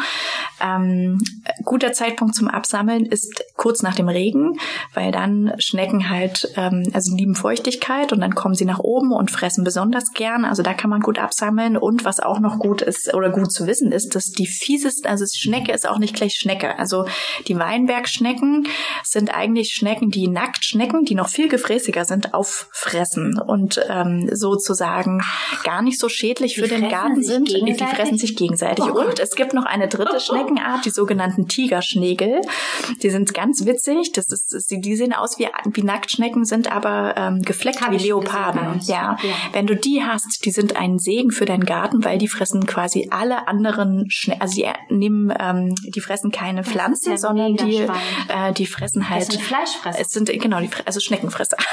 Ähm, 0.62 1.18
guter 1.64 1.92
Zeitpunkt 1.92 2.34
zum 2.34 2.48
Absammeln 2.48 3.06
ist 3.06 3.42
kurz 3.56 3.82
nach 3.82 3.94
dem 3.94 4.08
Regen, 4.08 4.58
weil 4.92 5.12
dann 5.12 5.54
Schnecken 5.58 6.10
halt, 6.10 6.52
ähm, 6.56 6.90
also 6.92 7.16
lieben 7.16 7.34
Feuchtigkeit 7.34 8.12
und 8.12 8.20
dann 8.20 8.34
kommen 8.34 8.54
sie 8.54 8.66
nach 8.66 8.80
oben 8.80 9.12
und 9.12 9.30
fressen 9.30 9.64
besonders 9.64 10.12
gern. 10.12 10.44
Also 10.44 10.62
da 10.62 10.74
kann 10.74 10.90
man 10.90 11.00
gut 11.00 11.18
absammeln 11.18 11.78
und 11.78 12.04
was 12.04 12.20
auch 12.20 12.38
noch 12.38 12.58
gut 12.58 12.82
ist 12.82 13.14
oder 13.14 13.30
gut 13.30 13.50
zu 13.50 13.66
wissen 13.66 13.92
ist, 13.92 14.14
dass 14.14 14.26
die 14.26 14.46
fieseste, 14.46 15.08
also 15.08 15.24
Schnecke 15.32 15.72
ist 15.72 15.88
auch 15.88 15.98
nicht 15.98 16.14
gleich 16.14 16.34
Schnecke. 16.34 16.78
Also 16.82 17.06
die 17.46 17.56
Weinbergschnecken 17.56 18.66
sind 19.04 19.32
eigentlich 19.32 19.72
Schnecken, 19.72 20.10
die 20.10 20.26
Nacktschnecken, 20.26 21.04
die 21.04 21.14
noch 21.14 21.28
viel 21.28 21.48
gefräßiger 21.48 22.04
sind, 22.04 22.34
auffressen 22.34 23.38
und 23.38 23.80
ähm, 23.88 24.28
sozusagen 24.32 25.22
gar 25.62 25.80
nicht 25.80 26.00
so 26.00 26.08
schädlich 26.08 26.54
die 26.54 26.60
für 26.60 26.66
den 26.66 26.88
Garten 26.88 27.22
sind. 27.22 27.50
Die 27.50 27.74
fressen 27.74 28.18
sich 28.18 28.34
gegenseitig. 28.34 28.84
Oh 28.84 28.98
und 28.98 29.20
es 29.20 29.36
gibt 29.36 29.54
noch 29.54 29.64
eine 29.64 29.86
dritte 29.86 30.18
Schneckenart, 30.26 30.84
die 30.84 30.90
sogenannten 30.90 31.46
Tigerschnägel. 31.46 32.40
Die 33.00 33.10
sind 33.10 33.32
ganz 33.32 33.64
witzig. 33.64 34.10
Das 34.10 34.26
ist, 34.26 34.68
die 34.68 34.96
sehen 34.96 35.12
aus 35.12 35.38
wie, 35.38 35.46
wie 35.72 35.84
Nacktschnecken, 35.84 36.44
sind 36.44 36.72
aber 36.72 37.14
ähm, 37.16 37.42
gefleckt 37.42 37.80
Hab 37.80 37.92
wie 37.92 37.98
Leoparden. 37.98 38.80
Ja. 38.86 39.16
ja. 39.22 39.34
Wenn 39.52 39.68
du 39.68 39.76
die 39.76 40.02
hast, 40.04 40.44
die 40.44 40.50
sind 40.50 40.74
ein 40.74 40.98
Segen 40.98 41.30
für 41.30 41.44
deinen 41.44 41.64
Garten, 41.64 42.04
weil 42.04 42.18
die 42.18 42.28
fressen 42.28 42.66
quasi 42.66 43.06
alle 43.12 43.46
anderen 43.46 44.10
Schnecken. 44.10 44.42
Also 44.42 44.56
die 44.56 44.66
nehmen, 44.88 45.32
ähm, 45.38 45.74
die 45.94 46.00
fressen 46.00 46.32
keine 46.32 46.64
Pflanzen, 46.72 47.12
ja 47.12 47.18
sondern 47.18 47.56
die, 47.56 47.86
äh, 48.28 48.52
die 48.56 48.66
fressen 48.66 49.08
halt. 49.08 49.22
Das 49.22 49.28
sind 49.28 49.42
Fleischfresser. 49.42 50.00
Es 50.00 50.10
sind 50.10 50.30
genau 50.40 50.60
die, 50.60 50.70
also 50.84 51.00
Schneckenfresser. 51.00 51.56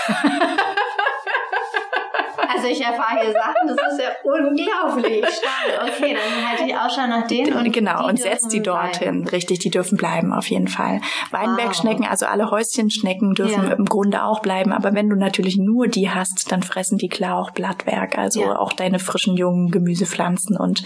Also 2.52 2.68
ich 2.68 2.82
erfahre 2.82 3.22
hier 3.22 3.32
Sachen, 3.32 3.68
das 3.68 3.93
ist 3.93 4.02
ja 4.02 4.10
unglaublich. 4.24 5.26
Okay, 5.82 6.16
dann 6.16 6.47
halte 6.47 6.64
ich 6.66 6.76
Ausschau 6.76 7.08
nach 7.08 7.28
denen 7.28 7.54
und 7.54 7.72
genau 7.72 8.08
und 8.08 8.20
setzt 8.20 8.52
die 8.52 8.62
dorthin. 8.62 9.28
Richtig, 9.28 9.60
die 9.60 9.70
dürfen 9.70 9.97
bleiben 9.97 10.34
auf 10.34 10.50
jeden 10.50 10.68
Fall. 10.68 11.02
Weinbergschnecken, 11.32 12.04
wow. 12.04 12.12
also 12.12 12.26
alle 12.26 12.50
Häuschenschnecken 12.50 13.34
dürfen 13.34 13.68
ja. 13.68 13.74
im 13.74 13.86
Grunde 13.86 14.24
auch 14.24 14.39
bleiben, 14.39 14.72
aber 14.72 14.93
wenn 14.93 15.10
du 15.10 15.16
natürlich 15.16 15.58
nur 15.58 15.88
die 15.88 16.10
hast, 16.10 16.52
dann 16.52 16.64
fressen 16.64 16.97
die 16.97 17.10
klar 17.10 17.38
auch 17.38 17.52
Blattwerk, 17.52 18.18
also 18.18 18.41
ja. 18.41 18.58
auch 18.58 18.74
deine 18.74 19.00
frischen 19.00 19.38
jungen 19.38 19.72
Gemüsepflanzen 19.72 20.58
und 20.58 20.84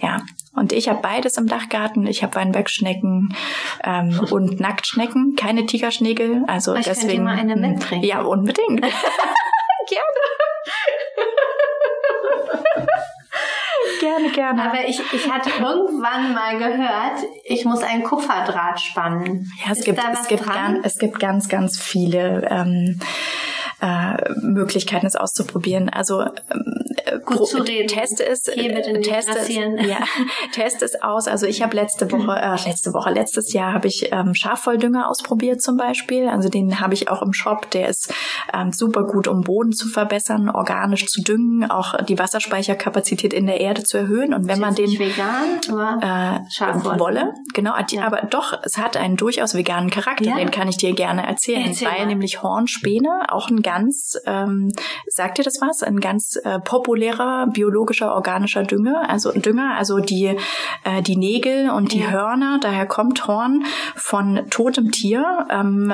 ja, 0.00 0.20
und 0.56 0.72
ich 0.72 0.88
habe 0.88 1.00
beides 1.02 1.36
im 1.36 1.46
Dachgarten. 1.46 2.06
Ich 2.06 2.22
habe 2.22 2.34
Weinbergschnecken 2.34 3.34
ähm, 3.84 4.18
und 4.30 4.58
Nacktschnecken, 4.58 5.34
keine 5.36 5.66
Tigerschnägel. 5.66 6.44
Also 6.46 6.74
ich 6.74 6.86
deswegen. 6.86 7.24
Mal 7.24 7.38
eine 7.38 7.56
mitbringen. 7.56 8.02
Ja, 8.02 8.22
unbedingt. 8.22 8.84
gerne, 14.16 14.32
gerne. 14.32 14.62
Aber 14.70 14.88
ich, 14.88 15.00
ich 15.12 15.30
hatte 15.30 15.50
irgendwann 15.50 16.34
mal 16.34 16.58
gehört, 16.58 17.24
ich 17.44 17.64
muss 17.64 17.82
ein 17.82 18.02
Kupferdraht 18.02 18.80
spannen. 18.80 19.50
Ja, 19.64 19.72
es 19.72 19.84
gibt, 19.84 19.98
es 19.98 20.28
gibt, 20.28 20.46
ganz, 20.46 20.86
es 20.86 20.98
gibt 20.98 21.18
ganz, 21.18 21.48
ganz 21.48 21.78
viele 21.78 22.46
ähm, 22.50 23.00
äh, 23.80 24.32
Möglichkeiten, 24.40 25.06
es 25.06 25.16
auszuprobieren. 25.16 25.88
Also 25.88 26.22
ähm, 26.22 26.86
gut 27.24 27.48
zu 27.48 27.58
reden. 27.58 27.88
Teste 27.88 28.26
es, 28.26 28.42
teste 28.42 29.38
es, 29.38 29.48
ja, 29.48 29.98
teste 30.52 30.84
es 30.84 31.02
aus. 31.02 31.28
Also 31.28 31.46
ich 31.46 31.62
habe 31.62 31.76
letzte 31.76 32.10
Woche, 32.10 32.36
äh, 32.36 32.68
letzte 32.68 32.92
Woche, 32.92 33.10
letztes 33.10 33.52
Jahr 33.52 33.72
habe 33.72 33.88
ich 33.88 34.12
ähm, 34.12 34.34
Schafvolldünger 34.34 35.08
ausprobiert 35.08 35.62
zum 35.62 35.76
Beispiel. 35.76 36.28
Also 36.28 36.48
den 36.48 36.80
habe 36.80 36.94
ich 36.94 37.08
auch 37.10 37.22
im 37.22 37.32
Shop. 37.32 37.70
Der 37.70 37.88
ist 37.88 38.12
ähm, 38.52 38.72
super 38.72 39.04
gut, 39.04 39.28
um 39.28 39.42
Boden 39.42 39.72
zu 39.72 39.88
verbessern, 39.88 40.48
organisch 40.48 41.06
zu 41.06 41.22
düngen, 41.22 41.70
auch 41.70 42.02
die 42.04 42.18
Wasserspeicherkapazität 42.18 43.32
in 43.32 43.46
der 43.46 43.60
Erde 43.60 43.82
zu 43.82 43.98
erhöhen. 43.98 44.34
Und 44.34 44.48
wenn 44.48 44.60
man 44.60 44.74
den 44.74 44.90
vegan 44.98 45.60
äh, 45.70 46.98
Wolle, 46.98 47.34
genau, 47.54 47.74
ja. 47.90 48.06
aber 48.06 48.22
doch, 48.22 48.58
es 48.62 48.78
hat 48.78 48.96
einen 48.96 49.16
durchaus 49.16 49.54
veganen 49.54 49.90
Charakter. 49.90 50.24
Ja. 50.24 50.36
Den 50.36 50.50
kann 50.50 50.68
ich 50.68 50.76
dir 50.76 50.94
gerne 50.94 51.26
erzählen, 51.26 51.66
Erzähl 51.66 51.88
weil 51.88 52.06
nämlich 52.06 52.42
Hornspäne 52.42 53.26
auch 53.28 53.48
ein 53.50 53.62
ganz, 53.66 54.16
ähm, 54.26 54.70
sagt 55.08 55.38
dir 55.38 55.42
das 55.42 55.60
was? 55.60 55.82
Ein 55.82 55.98
ganz 55.98 56.36
äh, 56.36 56.60
populärer 56.60 57.48
biologischer 57.48 58.14
organischer 58.14 58.62
Dünger, 58.62 59.10
also 59.10 59.32
Dünger, 59.32 59.74
also 59.76 59.98
die 59.98 60.36
äh, 60.84 61.02
die 61.02 61.16
Nägel 61.16 61.70
und 61.70 61.92
die 61.92 62.00
ja. 62.00 62.10
Hörner. 62.10 62.60
Daher 62.62 62.86
kommt 62.86 63.26
Horn 63.26 63.64
von 63.96 64.46
totem 64.50 64.92
Tier, 64.92 65.48
ähm, 65.50 65.92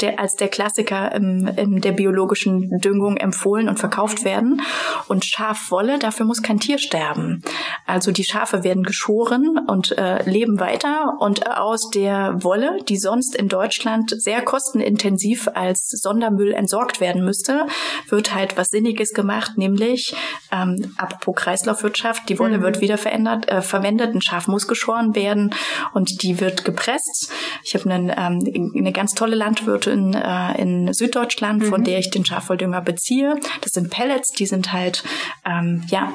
der, 0.00 0.18
als 0.18 0.34
der 0.34 0.48
Klassiker 0.48 1.14
im, 1.14 1.46
in 1.46 1.80
der 1.80 1.92
biologischen 1.92 2.80
Düngung 2.80 3.16
empfohlen 3.16 3.68
und 3.68 3.78
verkauft 3.78 4.24
werden. 4.24 4.60
Und 5.06 5.24
Schafwolle, 5.24 6.00
dafür 6.00 6.26
muss 6.26 6.42
kein 6.42 6.58
Tier 6.58 6.78
sterben. 6.78 7.42
Also 7.86 8.10
die 8.10 8.24
Schafe 8.24 8.64
werden 8.64 8.82
geschoren 8.82 9.60
und 9.68 9.96
äh, 9.96 10.28
leben 10.28 10.58
weiter 10.58 11.18
und 11.20 11.48
aus 11.48 11.90
der 11.90 12.42
Wolle, 12.42 12.78
die 12.88 12.96
sonst 12.96 13.36
in 13.36 13.48
Deutschland 13.48 14.20
sehr 14.20 14.42
kostenintensiv 14.42 15.48
als 15.54 15.90
Sondermüll 15.90 16.52
entsorgt 16.52 17.00
werden 17.00 17.03
müsste, 17.12 17.66
wird 18.08 18.34
halt 18.34 18.56
was 18.56 18.68
Sinniges 18.68 19.12
gemacht, 19.12 19.56
nämlich 19.56 20.14
ähm, 20.50 20.94
apropos 20.96 21.34
Kreislaufwirtschaft, 21.36 22.28
die 22.28 22.38
Wolle 22.38 22.58
mhm. 22.58 22.62
wird 22.62 22.80
wieder 22.80 22.98
verändert, 22.98 23.48
äh, 23.48 23.62
verwendet, 23.62 24.14
ein 24.14 24.22
Schaf 24.22 24.48
muss 24.48 24.68
geschoren 24.68 25.14
werden 25.14 25.54
und 25.92 26.22
die 26.22 26.40
wird 26.40 26.64
gepresst. 26.64 27.30
Ich 27.62 27.74
habe 27.74 27.90
einen, 27.90 28.10
ähm, 28.10 28.72
eine 28.76 28.92
ganz 28.92 29.14
tolle 29.14 29.36
Landwirtin 29.36 30.14
äh, 30.14 30.60
in 30.60 30.92
Süddeutschland, 30.92 31.62
mhm. 31.62 31.66
von 31.66 31.84
der 31.84 31.98
ich 31.98 32.10
den 32.10 32.24
Schafwolldünger 32.24 32.80
beziehe. 32.80 33.34
Das 33.60 33.72
sind 33.72 33.90
Pellets, 33.90 34.32
die 34.32 34.46
sind 34.46 34.72
halt, 34.72 35.04
ähm, 35.44 35.82
ja, 35.88 36.12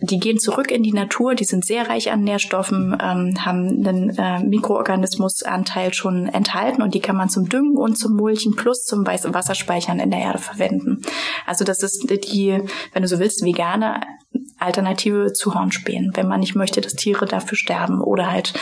die 0.00 0.18
gehen 0.18 0.38
zurück 0.38 0.70
in 0.70 0.82
die 0.82 0.92
Natur, 0.92 1.34
die 1.34 1.44
sind 1.44 1.64
sehr 1.64 1.88
reich 1.88 2.10
an 2.10 2.22
Nährstoffen, 2.22 2.96
ähm, 3.00 3.44
haben 3.44 3.86
einen 3.86 4.10
äh, 4.16 4.40
Mikroorganismusanteil 4.40 5.94
schon 5.94 6.26
enthalten 6.26 6.82
und 6.82 6.94
die 6.94 7.00
kann 7.00 7.16
man 7.16 7.28
zum 7.28 7.48
Düngen 7.48 7.76
und 7.76 7.96
zum 7.96 8.16
Mulchen 8.16 8.56
plus 8.56 8.84
zum 8.84 9.06
Wasserspeichern 9.06 9.98
in 10.06 10.10
der 10.12 10.20
Erde 10.20 10.38
verwenden. 10.38 11.02
Also 11.46 11.64
das 11.64 11.82
ist 11.82 12.08
die, 12.08 12.62
wenn 12.92 13.02
du 13.02 13.08
so 13.08 13.18
willst, 13.18 13.44
vegane 13.44 14.00
Alternative 14.58 15.32
zu 15.34 15.54
Hornspänen, 15.54 16.12
wenn 16.14 16.28
man 16.28 16.40
nicht 16.40 16.54
möchte, 16.54 16.80
dass 16.80 16.94
Tiere 16.94 17.26
dafür 17.26 17.58
sterben 17.58 18.00
oder 18.00 18.30
halt 18.30 18.54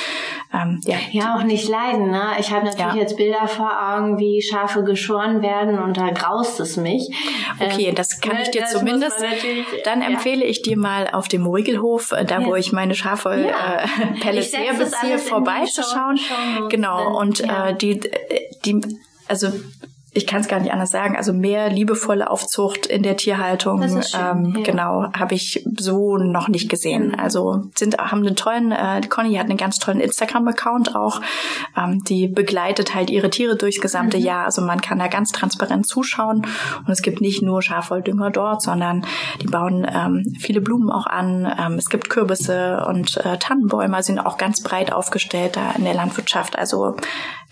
ähm, 0.53 0.81
ja. 0.85 0.97
Ja, 1.13 1.37
auch 1.37 1.45
nicht 1.45 1.69
leiden. 1.69 2.11
Ne? 2.11 2.33
Ich 2.39 2.51
habe 2.51 2.65
natürlich 2.65 2.95
ja. 2.95 3.01
jetzt 3.01 3.17
Bilder 3.17 3.47
vor 3.47 3.71
Augen, 3.71 4.19
wie 4.19 4.43
Schafe 4.43 4.83
geschoren 4.83 5.41
werden 5.41 5.79
und 5.79 5.97
da 5.97 6.11
graust 6.11 6.59
es 6.59 6.77
mich. 6.77 7.09
Okay, 7.61 7.87
ähm, 7.87 7.95
das 7.95 8.21
kann 8.21 8.39
ich 8.43 8.51
dir 8.51 8.65
zumindest. 8.67 9.23
Dann 9.85 10.01
ja. 10.01 10.09
empfehle 10.09 10.45
ich 10.45 10.63
dir 10.63 10.77
mal 10.77 11.09
auf 11.13 11.29
dem 11.29 11.47
Riegelhof, 11.47 12.11
äh, 12.11 12.25
da 12.25 12.41
ja. 12.41 12.47
wo 12.47 12.57
ich 12.57 12.73
meine 12.73 12.95
Schafe 12.95 13.31
äh, 13.31 13.87
Pellets 14.21 14.53
herbeziehe, 14.53 15.19
vorbeizuschauen. 15.19 16.19
Genau. 16.71 17.19
Und 17.19 17.41
äh, 17.41 17.75
die, 17.75 18.01
die, 18.65 18.81
also 19.29 19.53
ich 20.15 20.29
kann 20.29 20.41
es 20.41 20.49
gar 20.49 20.61
nicht 20.61 20.73
anders 20.73 20.91
sagen, 20.91 21.17
also 21.17 21.33
mehr 21.33 21.69
liebevolle 21.69 22.31
Aufzucht 22.31 22.87
in 22.87 23.03
der 23.03 23.17
Tierhaltung, 23.17 23.83
ähm, 23.83 24.55
ja. 24.57 24.63
genau, 24.63 25.13
habe 25.13 25.35
ich 25.35 25.67
so 25.77 26.17
noch 26.17 26.47
nicht 26.47 26.71
gesehen. 26.71 27.09
Mhm. 27.09 27.15
Also 27.19 27.65
sind 27.75 27.99
haben 27.99 28.25
einen 28.25 28.37
tollen, 28.37 28.71
äh, 28.71 29.01
Conny 29.09 29.35
hat 29.35 29.47
einen 29.47 29.57
ganz 29.57 29.79
tollen 29.79 30.01
Instagram-Account 30.01 30.95
auch, 30.95 31.21
ähm, 31.77 32.05
die 32.05 32.29
begleitet 32.29 32.95
halt 32.95 33.11
ihre 33.11 33.29
Tiere 33.29 33.57
durchs 33.57 33.81
gesamte 33.81 34.19
mhm. 34.19 34.25
Jahr. 34.25 34.45
Also 34.45 34.63
man 34.63 34.81
kann 34.81 35.01
da 35.01 35.09
ganz 35.09 35.33
transparent 35.33 35.87
zuschauen 35.87 36.47
und 36.87 36.93
es 36.93 37.03
gibt 37.03 37.21
nicht 37.21 37.43
nur 37.43 37.61
Schafwoldünger 37.61 38.31
dort, 38.31 38.63
sondern 38.63 39.05
die 39.43 39.49
bauen 39.49 39.85
ähm, 39.93 40.37
viele 40.39 40.61
Blumen 40.61 40.91
auch 40.91 41.07
an. 41.07 41.53
Ähm, 41.59 41.75
es 41.75 41.89
gibt 41.89 42.09
Kürbisse 42.09 42.87
und 42.87 43.17
äh, 43.17 43.37
Tannenbäume 43.39 44.01
sind 44.05 44.21
auch 44.21 44.39
ganz 44.39 44.63
breit 44.63 44.93
aufgestellt 44.93 45.57
da 45.57 45.73
in 45.73 45.83
der 45.83 45.95
Landwirtschaft. 45.95 46.57
Also 46.57 46.95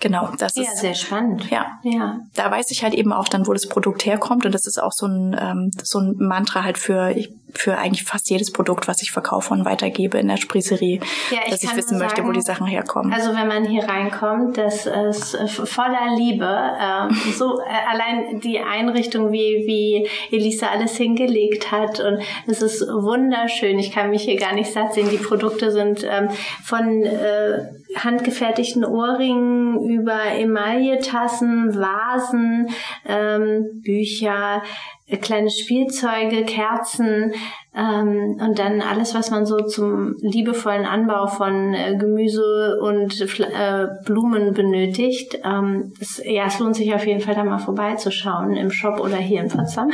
genau, 0.03 0.31
das 0.37 0.57
ja, 0.57 0.65
ist 0.65 0.79
sehr 0.79 0.95
spannend. 0.95 1.51
Ja, 1.51 1.79
ja. 1.83 2.21
Da 2.35 2.51
weiß 2.51 2.71
ich 2.71 2.83
halt 2.83 2.93
eben 2.93 3.13
auch 3.13 3.29
dann, 3.29 3.47
wo 3.47 3.55
das 3.55 3.67
Produkt 3.67 4.05
herkommt. 4.05 4.45
Und 4.45 4.53
das 4.53 4.67
ist 4.67 4.83
auch 4.83 4.93
so 4.93 5.07
ein, 5.07 5.35
ähm, 5.41 5.71
so 5.83 6.01
ein 6.01 6.17
Mantra 6.19 6.65
halt 6.65 6.77
für, 6.77 7.17
für 7.55 7.79
eigentlich 7.79 8.05
fast 8.05 8.31
jedes 8.31 8.53
Produkt, 8.53 8.89
was 8.89 9.03
ich 9.03 9.11
verkaufe 9.11 9.53
und 9.53 9.65
weitergebe 9.65 10.19
in 10.19 10.29
der 10.29 10.37
Sprießerie, 10.37 11.01
ja, 11.31 11.39
ich 11.45 11.51
dass 11.51 11.63
ich 11.63 11.77
wissen 11.77 11.99
sagen, 11.99 12.03
möchte, 12.03 12.25
wo 12.25 12.33
die 12.33 12.41
Sachen 12.41 12.67
herkommen. 12.67 13.13
Also 13.13 13.35
wenn 13.35 13.49
man 13.49 13.65
hier 13.65 13.85
reinkommt, 13.85 14.59
das 14.59 14.87
ist 14.87 15.37
voller 15.65 16.17
Liebe. 16.17 16.45
Ähm, 16.45 17.11
so 17.37 17.61
äh, 17.61 17.65
allein 17.91 18.41
die 18.41 18.59
Einrichtung, 18.59 19.33
wie, 19.33 19.65
wie 19.67 20.09
Elisa 20.35 20.69
alles 20.69 20.97
hingelegt 20.97 21.71
hat. 21.71 22.01
Und 22.01 22.23
es 22.47 22.63
ist 22.63 22.83
wunderschön. 22.83 23.79
Ich 23.79 23.93
kann 23.93 24.11
mich 24.11 24.23
hier 24.23 24.37
gar 24.37 24.55
nicht 24.55 24.73
satt 24.73 24.95
sehen. 24.95 25.09
Die 25.11 25.17
Produkte 25.17 25.71
sind 25.71 26.07
ähm, 26.09 26.29
von 26.63 27.03
äh, 27.05 27.67
handgefertigten 27.97 28.85
Ohrringen 28.85 29.83
über 29.89 30.25
Emailletassen, 30.25 31.75
Vasen, 31.75 32.69
ähm, 33.07 33.83
Bücher, 33.83 34.63
äh, 34.63 35.02
kleine 35.19 35.51
Spielzeuge, 35.51 36.45
Kerzen 36.45 37.35
ähm, 37.75 38.39
und 38.39 38.59
dann 38.59 38.83
alles, 38.83 39.15
was 39.15 39.31
man 39.31 39.47
so 39.47 39.57
zum 39.57 40.17
liebevollen 40.21 40.85
Anbau 40.85 41.27
von 41.27 41.73
äh, 41.73 41.97
Gemüse 41.97 42.79
und 42.83 43.19
äh, 43.41 43.87
Blumen 44.05 44.53
benötigt. 44.53 45.39
Ähm, 45.43 45.95
es, 45.99 46.21
ja, 46.23 46.45
es 46.47 46.59
lohnt 46.59 46.77
sich 46.77 46.95
auf 46.95 47.07
jeden 47.07 47.21
Fall 47.21 47.35
da 47.35 47.45
mal 47.45 47.57
vorbeizuschauen 47.57 48.57
im 48.57 48.71
Shop 48.71 49.01
oder 49.01 49.17
hier 49.17 49.41
in 49.41 49.49
Potsdam. 49.49 49.91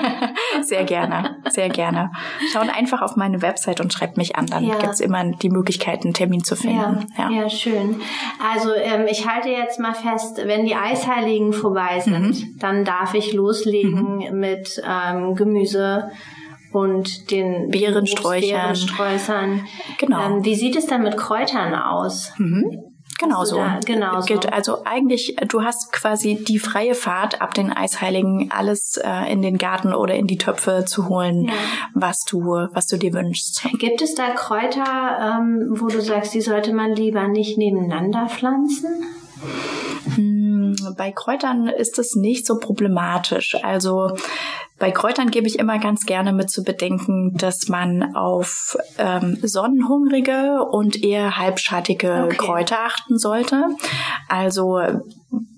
sehr 0.62 0.82
gerne, 0.82 1.36
sehr 1.48 1.68
gerne. 1.68 2.10
Schaut 2.52 2.76
einfach 2.76 3.02
auf 3.02 3.14
meine 3.14 3.40
Website 3.40 3.80
und 3.80 3.92
schreibt 3.92 4.16
mich 4.16 4.34
an, 4.34 4.46
dann 4.46 4.64
ja. 4.64 4.78
gibt's 4.78 4.98
immer 4.98 5.24
die 5.24 5.50
Möglichkeit, 5.50 6.02
einen 6.02 6.14
Termin 6.14 6.42
zu 6.42 6.56
finden. 6.56 7.06
Ja, 7.16 7.30
ja. 7.30 7.42
ja 7.42 7.48
schön. 7.48 8.00
Also 8.52 8.70
ähm, 8.74 9.06
ich 9.08 9.28
halte 9.28 9.48
jetzt 9.48 9.78
mal 9.78 9.94
fest, 9.94 10.42
wenn 10.44 10.64
die 10.64 10.74
Eisheiligen 10.74 11.52
vorbei 11.52 12.00
sind, 12.00 12.40
mhm. 12.40 12.58
dann 12.58 12.84
darf 12.84 13.14
ich 13.14 13.32
loslegen 13.32 14.16
mhm. 14.28 14.40
mit 14.40 14.82
ähm, 14.84 15.36
Gemüse 15.36 16.10
und 16.72 17.30
den 17.30 17.70
Beerensträuchern. 17.70 18.50
Beerensträuchern. 18.50 19.66
Genau. 19.98 20.20
Ähm, 20.20 20.44
wie 20.44 20.54
sieht 20.54 20.76
es 20.76 20.86
dann 20.86 21.02
mit 21.02 21.16
Kräutern 21.16 21.74
aus? 21.74 22.32
Mhm. 22.38 22.92
Genauso. 23.18 23.56
Da, 23.56 23.78
genauso. 23.84 24.34
Also 24.50 24.84
eigentlich, 24.84 25.36
du 25.46 25.62
hast 25.62 25.92
quasi 25.92 26.42
die 26.42 26.58
freie 26.58 26.94
Fahrt 26.94 27.40
ab 27.40 27.54
den 27.54 27.72
Eisheiligen, 27.72 28.50
alles 28.50 28.96
äh, 28.96 29.30
in 29.32 29.42
den 29.42 29.58
Garten 29.58 29.94
oder 29.94 30.14
in 30.14 30.26
die 30.26 30.38
Töpfe 30.38 30.84
zu 30.86 31.08
holen, 31.08 31.44
ja. 31.44 31.52
was 31.94 32.24
du, 32.24 32.40
was 32.72 32.86
du 32.86 32.96
dir 32.96 33.12
wünschst. 33.12 33.62
Gibt 33.78 34.02
es 34.02 34.14
da 34.14 34.30
Kräuter, 34.30 35.38
ähm, 35.40 35.68
wo 35.70 35.86
du 35.86 36.00
sagst, 36.00 36.34
die 36.34 36.40
sollte 36.40 36.72
man 36.72 36.96
lieber 36.96 37.28
nicht 37.28 37.58
nebeneinander 37.58 38.28
pflanzen? 38.28 39.04
Hm, 40.16 40.74
bei 40.96 41.12
Kräutern 41.12 41.68
ist 41.68 41.98
es 42.00 42.16
nicht 42.16 42.44
so 42.44 42.58
problematisch. 42.58 43.56
Also 43.62 44.16
bei 44.82 44.90
Kräutern 44.90 45.30
gebe 45.30 45.46
ich 45.46 45.60
immer 45.60 45.78
ganz 45.78 46.06
gerne 46.06 46.32
mit 46.32 46.50
zu 46.50 46.64
bedenken, 46.64 47.36
dass 47.36 47.68
man 47.68 48.16
auf 48.16 48.76
ähm, 48.98 49.38
sonnenhungrige 49.40 50.64
und 50.72 51.00
eher 51.00 51.38
halbschattige 51.38 52.24
okay. 52.24 52.36
Kräuter 52.36 52.80
achten 52.80 53.16
sollte. 53.16 53.64
Also 54.28 54.80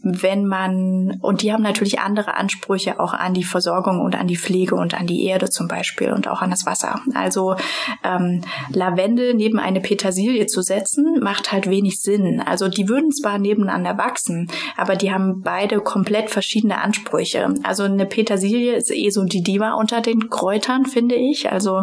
wenn 0.03 0.47
man, 0.47 1.19
und 1.23 1.43
die 1.43 1.53
haben 1.53 1.63
natürlich 1.63 1.99
andere 1.99 2.35
Ansprüche 2.35 3.01
auch 3.01 3.15
an 3.15 3.33
die 3.33 3.43
Versorgung 3.43 4.01
und 4.01 4.15
an 4.15 4.29
die 4.29 4.37
Pflege 4.37 4.75
und 4.75 4.95
an 4.95 5.07
die 5.07 5.25
Erde 5.25 5.49
zum 5.49 5.67
Beispiel 5.67 6.13
und 6.13 6.29
auch 6.29 6.43
an 6.43 6.51
das 6.51 6.67
Wasser. 6.67 7.01
Also 7.15 7.57
ähm, 8.05 8.43
Lavendel 8.69 9.35
neben 9.35 9.59
eine 9.59 9.81
Petersilie 9.81 10.47
zu 10.47 10.61
setzen, 10.61 11.21
macht 11.21 11.53
halt 11.53 11.71
wenig 11.71 12.01
Sinn. 12.01 12.43
Also 12.45 12.69
die 12.69 12.89
würden 12.89 13.13
zwar 13.13 13.39
nebeneinander 13.39 13.97
wachsen, 13.97 14.51
aber 14.77 14.95
die 14.95 15.13
haben 15.13 15.41
beide 15.41 15.81
komplett 15.81 16.31
verschiedene 16.31 16.81
Ansprüche. 16.81 17.55
Also 17.63 17.85
eine 17.85 18.07
Petersilie 18.07 18.75
ist 18.75 18.91
eh 18.91 19.09
so 19.15 19.25
die 19.25 19.43
Diva 19.43 19.73
unter 19.75 20.01
den 20.01 20.29
Kräutern, 20.29 20.85
finde 20.85 21.15
ich. 21.15 21.51
Also 21.51 21.83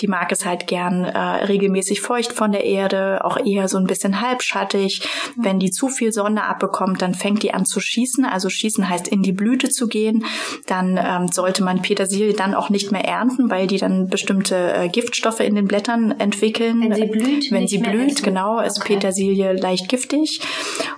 die 0.00 0.08
mag 0.08 0.30
es 0.32 0.44
halt 0.44 0.66
gern 0.66 1.04
äh, 1.04 1.18
regelmäßig 1.18 2.00
feucht 2.00 2.32
von 2.32 2.52
der 2.52 2.64
Erde, 2.64 3.24
auch 3.24 3.38
eher 3.44 3.68
so 3.68 3.78
ein 3.78 3.86
bisschen 3.86 4.20
halbschattig. 4.20 5.08
Wenn 5.36 5.58
die 5.58 5.70
zu 5.70 5.88
viel 5.88 6.12
Sonne 6.12 6.44
abbekommt, 6.44 7.00
dann 7.00 7.14
fängt 7.14 7.42
die 7.42 7.54
an 7.54 7.64
zu 7.64 7.80
schießen. 7.80 8.24
Also 8.24 8.48
schießen 8.48 8.88
heißt 8.88 9.08
in 9.08 9.22
die 9.22 9.32
Blüte 9.32 9.70
zu 9.70 9.88
gehen. 9.88 10.24
Dann 10.66 11.00
ähm, 11.02 11.28
sollte 11.28 11.62
man 11.62 11.82
Petersilie 11.82 12.34
dann 12.34 12.54
auch 12.54 12.70
nicht 12.70 12.92
mehr 12.92 13.04
ernten, 13.04 13.50
weil 13.50 13.66
die 13.66 13.78
dann 13.78 14.08
bestimmte 14.08 14.74
äh, 14.74 14.88
Giftstoffe 14.88 15.40
in 15.40 15.54
den 15.54 15.66
Blättern 15.66 16.12
entwickeln. 16.18 16.80
Wenn 16.80 16.94
sie 16.94 17.06
blüht. 17.06 17.50
Wenn 17.50 17.68
sie 17.68 17.78
blüht, 17.78 18.12
essen. 18.12 18.24
genau, 18.24 18.60
ist 18.60 18.80
okay. 18.80 18.94
Petersilie 18.94 19.52
leicht 19.52 19.88
giftig. 19.88 20.40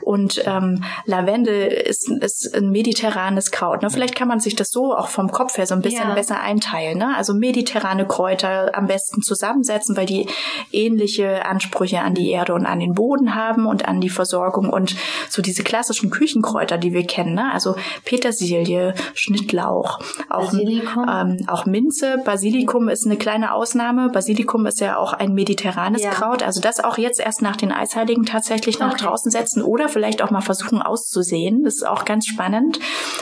Und 0.02 0.42
ähm, 0.46 0.84
Lavendel 1.04 1.66
ist, 1.66 2.08
ist 2.08 2.54
ein 2.54 2.70
mediterranes 2.70 3.50
Kraut. 3.50 3.82
Ne? 3.82 3.90
Vielleicht 3.90 4.14
kann 4.14 4.28
man 4.28 4.40
sich 4.40 4.56
das 4.56 4.70
so 4.70 4.94
auch 4.94 5.08
vom 5.08 5.30
Kopf 5.30 5.58
her 5.58 5.65
so 5.66 5.74
ein 5.74 5.82
bisschen 5.82 6.08
ja. 6.08 6.14
besser 6.14 6.40
einteilen. 6.40 6.98
Ne? 6.98 7.14
Also 7.16 7.34
mediterrane 7.34 8.06
Kräuter 8.06 8.70
am 8.74 8.86
besten 8.86 9.22
zusammensetzen, 9.22 9.96
weil 9.96 10.06
die 10.06 10.28
ähnliche 10.72 11.44
Ansprüche 11.44 12.00
an 12.00 12.14
die 12.14 12.30
Erde 12.30 12.54
und 12.54 12.66
an 12.66 12.80
den 12.80 12.94
Boden 12.94 13.34
haben 13.34 13.66
und 13.66 13.86
an 13.88 14.00
die 14.00 14.10
Versorgung 14.10 14.70
und 14.70 14.96
so 15.28 15.42
diese 15.42 15.62
klassischen 15.62 16.10
Küchenkräuter, 16.10 16.78
die 16.78 16.92
wir 16.92 17.06
kennen. 17.06 17.34
Ne? 17.34 17.52
Also 17.52 17.76
Petersilie, 18.04 18.94
Schnittlauch, 19.14 20.00
auch. 20.30 20.52
Ähm, 20.52 21.38
auch 21.46 21.66
Minze. 21.66 22.18
Basilikum 22.24 22.88
ist 22.88 23.06
eine 23.06 23.16
kleine 23.16 23.52
Ausnahme. 23.52 24.08
Basilikum 24.10 24.66
ist 24.66 24.80
ja 24.80 24.96
auch 24.96 25.12
ein 25.12 25.32
mediterranes 25.32 26.02
ja. 26.02 26.10
Kraut. 26.10 26.42
Also 26.42 26.60
das 26.60 26.82
auch 26.82 26.98
jetzt 26.98 27.20
erst 27.20 27.42
nach 27.42 27.56
den 27.56 27.72
Eisheiligen 27.72 28.24
tatsächlich 28.24 28.78
nach 28.78 28.92
okay. 28.92 29.04
draußen 29.04 29.30
setzen 29.30 29.62
oder 29.62 29.88
vielleicht 29.88 30.22
auch 30.22 30.30
mal 30.30 30.40
versuchen 30.40 30.82
auszusehen. 30.82 31.64
Das 31.64 31.74
ist 31.74 31.86
auch 31.86 32.04
ganz 32.04 32.26
spannend, 32.26 32.78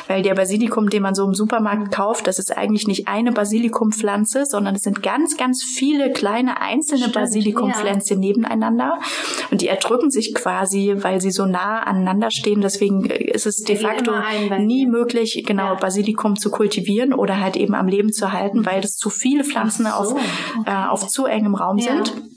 weil 0.08 0.22
der 0.22 0.34
Basilikum, 0.34 0.90
den 0.90 1.02
man 1.02 1.14
so 1.14 1.24
im 1.24 1.34
Supermarkt 1.34 1.92
kauft, 1.92 2.23
das 2.26 2.38
ist 2.38 2.56
eigentlich 2.56 2.86
nicht 2.86 3.08
eine 3.08 3.32
Basilikumpflanze, 3.32 4.44
sondern 4.46 4.74
es 4.74 4.82
sind 4.82 5.02
ganz, 5.02 5.36
ganz 5.36 5.62
viele 5.62 6.12
kleine 6.12 6.60
einzelne 6.60 7.00
Stimmt, 7.00 7.14
Basilikumpflänzchen 7.14 8.22
ja. 8.22 8.28
nebeneinander 8.28 8.98
und 9.50 9.60
die 9.60 9.68
erdrücken 9.68 10.10
sich 10.10 10.34
quasi, 10.34 10.94
weil 10.96 11.20
sie 11.20 11.30
so 11.30 11.46
nah 11.46 11.80
aneinander 11.80 12.30
stehen. 12.30 12.60
Deswegen 12.60 13.04
ist 13.06 13.46
es 13.46 13.56
de 13.56 13.76
facto 13.76 14.12
nie 14.58 14.86
möglich, 14.86 15.44
genau 15.46 15.74
ja. 15.74 15.74
Basilikum 15.74 16.36
zu 16.36 16.50
kultivieren 16.50 17.12
oder 17.14 17.40
halt 17.40 17.56
eben 17.56 17.74
am 17.74 17.86
Leben 17.86 18.12
zu 18.12 18.32
halten, 18.32 18.66
weil 18.66 18.80
das 18.80 18.96
zu 18.96 19.10
viele 19.10 19.44
Pflanzen 19.44 19.86
so. 19.86 19.92
auf, 19.92 20.12
okay. 20.12 20.22
äh, 20.66 20.86
auf 20.88 21.06
zu 21.06 21.26
engem 21.26 21.54
Raum 21.54 21.78
ja. 21.78 21.92
sind. 21.92 22.33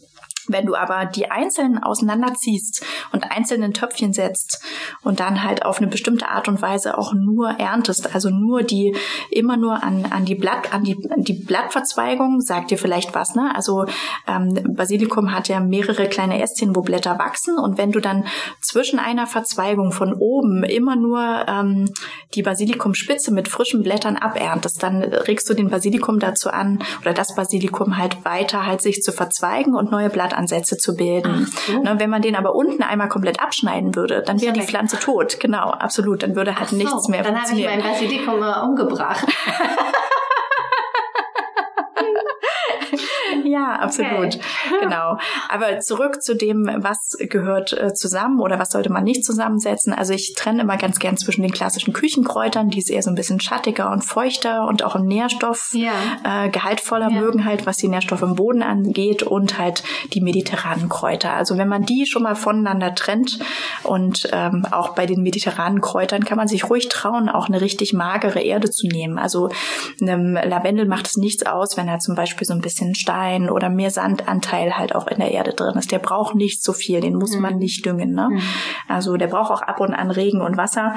Wenn 0.48 0.66
du 0.66 0.76
aber 0.76 1.06
die 1.06 1.30
einzelnen 1.30 1.82
auseinanderziehst 1.82 2.86
und 3.12 3.32
einzelnen 3.32 3.74
Töpfchen 3.74 4.14
setzt 4.14 4.64
und 5.04 5.20
dann 5.20 5.44
halt 5.44 5.66
auf 5.66 5.78
eine 5.78 5.88
bestimmte 5.88 6.30
Art 6.30 6.48
und 6.48 6.62
Weise 6.62 6.98
auch 6.98 7.14
nur 7.14 7.60
erntest, 7.60 8.14
also 8.14 8.30
nur 8.30 8.64
die 8.64 8.96
immer 9.30 9.58
nur 9.58 9.84
an, 9.84 10.06
an 10.06 10.26
die 10.26 10.36
Blatt 10.36 10.74
an 10.74 10.84
die, 10.84 10.98
an 11.10 11.24
die 11.24 11.34
Blattverzweigung, 11.34 12.42
sagt 12.42 12.72
dir 12.72 12.78
vielleicht 12.78 13.14
was, 13.14 13.36
ne? 13.36 13.52
Also 13.56 13.86
ähm, 14.28 14.58
Basilikum 14.76 15.34
hat 15.34 15.48
ja 15.48 15.60
mehrere 15.60 16.08
kleine 16.08 16.42
Ästchen, 16.42 16.76
wo 16.76 16.82
Blätter 16.82 17.20
wachsen 17.20 17.58
und 17.58 17.78
wenn 17.78 17.92
du 17.92 18.00
dann 18.00 18.26
zwischen 18.62 19.00
einer 19.00 19.28
Verzweigung 19.28 19.92
von 19.92 20.14
oben 20.14 20.64
immer 20.64 20.96
nur 20.96 21.46
ähm, 21.48 21.86
die 22.34 22.44
Basilikumspitze 22.44 23.32
mit 23.32 23.48
frischen 23.48 23.84
Blättern 23.84 24.18
aberntest, 24.18 24.82
dann 24.84 25.04
regst 25.04 25.50
du 25.50 25.54
den 25.54 25.70
Basilikum 25.70 26.20
dazu 26.20 26.50
an 26.50 26.80
oder 27.02 27.14
das 27.14 27.36
Basilikum 27.36 27.98
halt 27.98 28.24
weiter 28.26 28.66
halt 28.66 28.82
sich 28.82 29.02
zu 29.02 29.12
verzweigen 29.12 29.76
und 29.76 29.92
neue 29.92 30.10
Blatt 30.10 30.34
Drahtansätze 30.38 30.78
zu 30.78 30.96
bilden. 30.96 31.48
So. 31.66 31.82
Ne, 31.82 31.96
wenn 31.98 32.10
man 32.10 32.22
den 32.22 32.36
aber 32.36 32.56
unten 32.56 32.84
einmal 32.84 33.10
komplett 33.10 33.40
abschneiden 33.40 33.96
würde, 33.96 34.24
dann 34.26 34.40
wäre 34.42 34.54
die 34.54 34.62
Pflanze 34.62 34.98
tot. 35.00 35.40
Genau, 35.40 35.72
absolut. 35.72 36.24
Dann 36.24 36.36
würde 36.36 36.58
halt 36.58 36.70
so, 36.70 36.76
nichts 36.76 37.08
mehr 37.08 37.24
dann 37.24 37.36
funktionieren. 37.36 37.80
Dann 37.80 37.84
habe 37.84 38.06
ich 38.06 38.06
mein 38.06 38.26
Basilikum 38.26 38.70
umgebracht. 38.70 39.26
Ja, 43.58 43.80
absolut. 43.80 44.36
Okay. 44.36 44.40
Genau. 44.88 45.18
Aber 45.50 45.80
zurück 45.80 46.22
zu 46.22 46.36
dem, 46.36 46.70
was 46.78 47.18
gehört 47.20 47.74
äh, 47.74 47.94
zusammen 47.94 48.40
oder 48.40 48.60
was 48.60 48.70
sollte 48.70 48.92
man 48.92 49.04
nicht 49.04 49.26
zusammensetzen. 49.26 49.92
Also 49.92 50.14
ich 50.14 50.34
trenne 50.36 50.62
immer 50.62 50.78
ganz 50.78 51.00
gern 51.00 51.18
zwischen 51.18 51.42
den 51.42 51.52
klassischen 51.52 51.94
Küchenkräutern, 51.94 52.70
die 52.70 52.80
ist 52.80 52.90
eher 52.90 53.02
so 53.02 53.10
ein 53.10 53.16
bisschen 53.16 53.40
schattiger 53.40 53.92
und 53.92 54.04
feuchter 54.04 54.68
und 54.68 54.84
auch 54.84 54.96
im 54.96 55.06
Nährstoff 55.06 55.72
ja. 55.74 55.92
äh, 56.24 56.50
gehaltvoller 56.50 57.10
ja. 57.10 57.20
mögen 57.20 57.44
halt, 57.46 57.66
was 57.66 57.78
die 57.78 57.88
Nährstoffe 57.88 58.22
im 58.22 58.36
Boden 58.36 58.62
angeht 58.62 59.24
und 59.24 59.58
halt 59.58 59.84
die 60.14 60.22
mediterranen 60.22 60.90
Kräuter. 60.90 61.34
Also 61.34 61.58
wenn 61.58 61.68
man 61.68 61.84
die 61.84 62.06
schon 62.06 62.24
mal 62.24 62.36
voneinander 62.36 62.94
trennt 62.94 63.40
und 63.84 64.30
ähm, 64.32 64.66
auch 64.72 64.90
bei 64.90 65.06
den 65.06 65.24
mediterranen 65.24 65.82
Kräutern 65.82 66.24
kann 66.24 66.38
man 66.38 66.48
sich 66.48 66.70
ruhig 66.70 66.88
trauen, 66.90 67.30
auch 67.30 67.48
eine 67.48 67.62
richtig 67.62 67.94
magere 67.94 68.40
Erde 68.40 68.70
zu 68.70 68.88
nehmen. 68.88 69.18
Also 69.18 69.50
einem 70.02 70.34
Lavendel 70.34 70.86
macht 70.86 71.08
es 71.08 71.18
nichts 71.18 71.46
aus, 71.46 71.78
wenn 71.78 71.88
er 71.88 72.00
zum 72.00 72.16
Beispiel 72.16 72.46
so 72.46 72.54
ein 72.54 72.62
bisschen 72.62 72.96
Stein 72.96 73.47
oder 73.50 73.70
mehr 73.70 73.92
Sandanteil 73.92 74.78
halt 74.78 74.96
auch 74.96 75.08
in 75.08 75.20
der 75.20 75.32
Erde 75.32 75.54
drin 75.54 75.78
ist. 75.78 75.92
Der 75.92 76.00
braucht 76.00 76.36
nicht 76.36 76.64
so 76.64 76.74
viel, 76.74 77.02
den 77.02 77.16
muss 77.16 77.36
mhm. 77.36 77.42
man 77.42 77.58
nicht 77.58 77.86
düngen. 77.86 78.14
Ne? 78.14 78.30
Mhm. 78.32 78.42
Also 78.88 79.18
der 79.18 79.28
braucht 79.28 79.52
auch 79.52 79.62
ab 79.62 79.80
und 79.80 79.94
an 79.94 80.12
Regen 80.12 80.42
und 80.42 80.58
Wasser. 80.58 80.96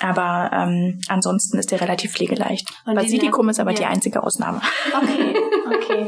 Aber 0.00 0.50
ähm, 0.52 1.00
ansonsten 1.08 1.58
ist 1.58 1.70
der 1.72 1.80
relativ 1.80 2.12
pflegeleicht. 2.12 2.68
Und 2.86 2.94
Basilikum 2.94 3.48
ist 3.48 3.58
aber 3.58 3.72
ja. 3.72 3.78
die 3.78 3.84
einzige 3.86 4.22
Ausnahme. 4.22 4.60
Okay, 4.96 5.34
okay. 5.66 6.06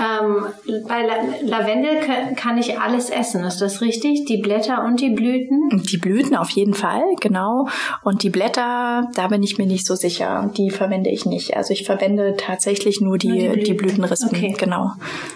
ähm, 0.00 0.46
bei 0.86 1.02
La 1.02 1.58
Lavendel 1.58 2.34
kann 2.36 2.58
ich 2.58 2.80
alles 2.80 3.10
essen, 3.10 3.44
ist 3.44 3.60
das 3.60 3.80
richtig? 3.80 4.24
Die 4.24 4.38
Blätter 4.38 4.84
und 4.84 5.00
die 5.00 5.10
Blüten? 5.10 5.82
Die 5.90 5.98
Blüten 5.98 6.36
auf 6.36 6.50
jeden 6.50 6.74
Fall, 6.74 7.02
genau. 7.20 7.68
Und 8.02 8.22
die 8.22 8.30
Blätter, 8.30 9.08
da 9.14 9.28
bin 9.28 9.42
ich 9.42 9.58
mir 9.58 9.66
nicht 9.66 9.86
so 9.86 9.94
sicher. 9.94 10.50
Die 10.56 10.70
verwende 10.70 11.10
ich 11.10 11.26
nicht. 11.26 11.56
Also 11.56 11.72
ich 11.72 11.84
verwende 11.84 12.36
tatsächlich 12.36 13.00
nur 13.00 13.18
die, 13.18 13.28
nur 13.28 13.36
die, 13.36 13.48
Blüten. 13.48 13.64
die 13.64 13.74
Blütenrispen. 13.74 14.28
Okay. 14.30 14.54
Genau. 14.58 14.92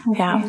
Okay. 0.07 0.18
Ja. 0.18 0.43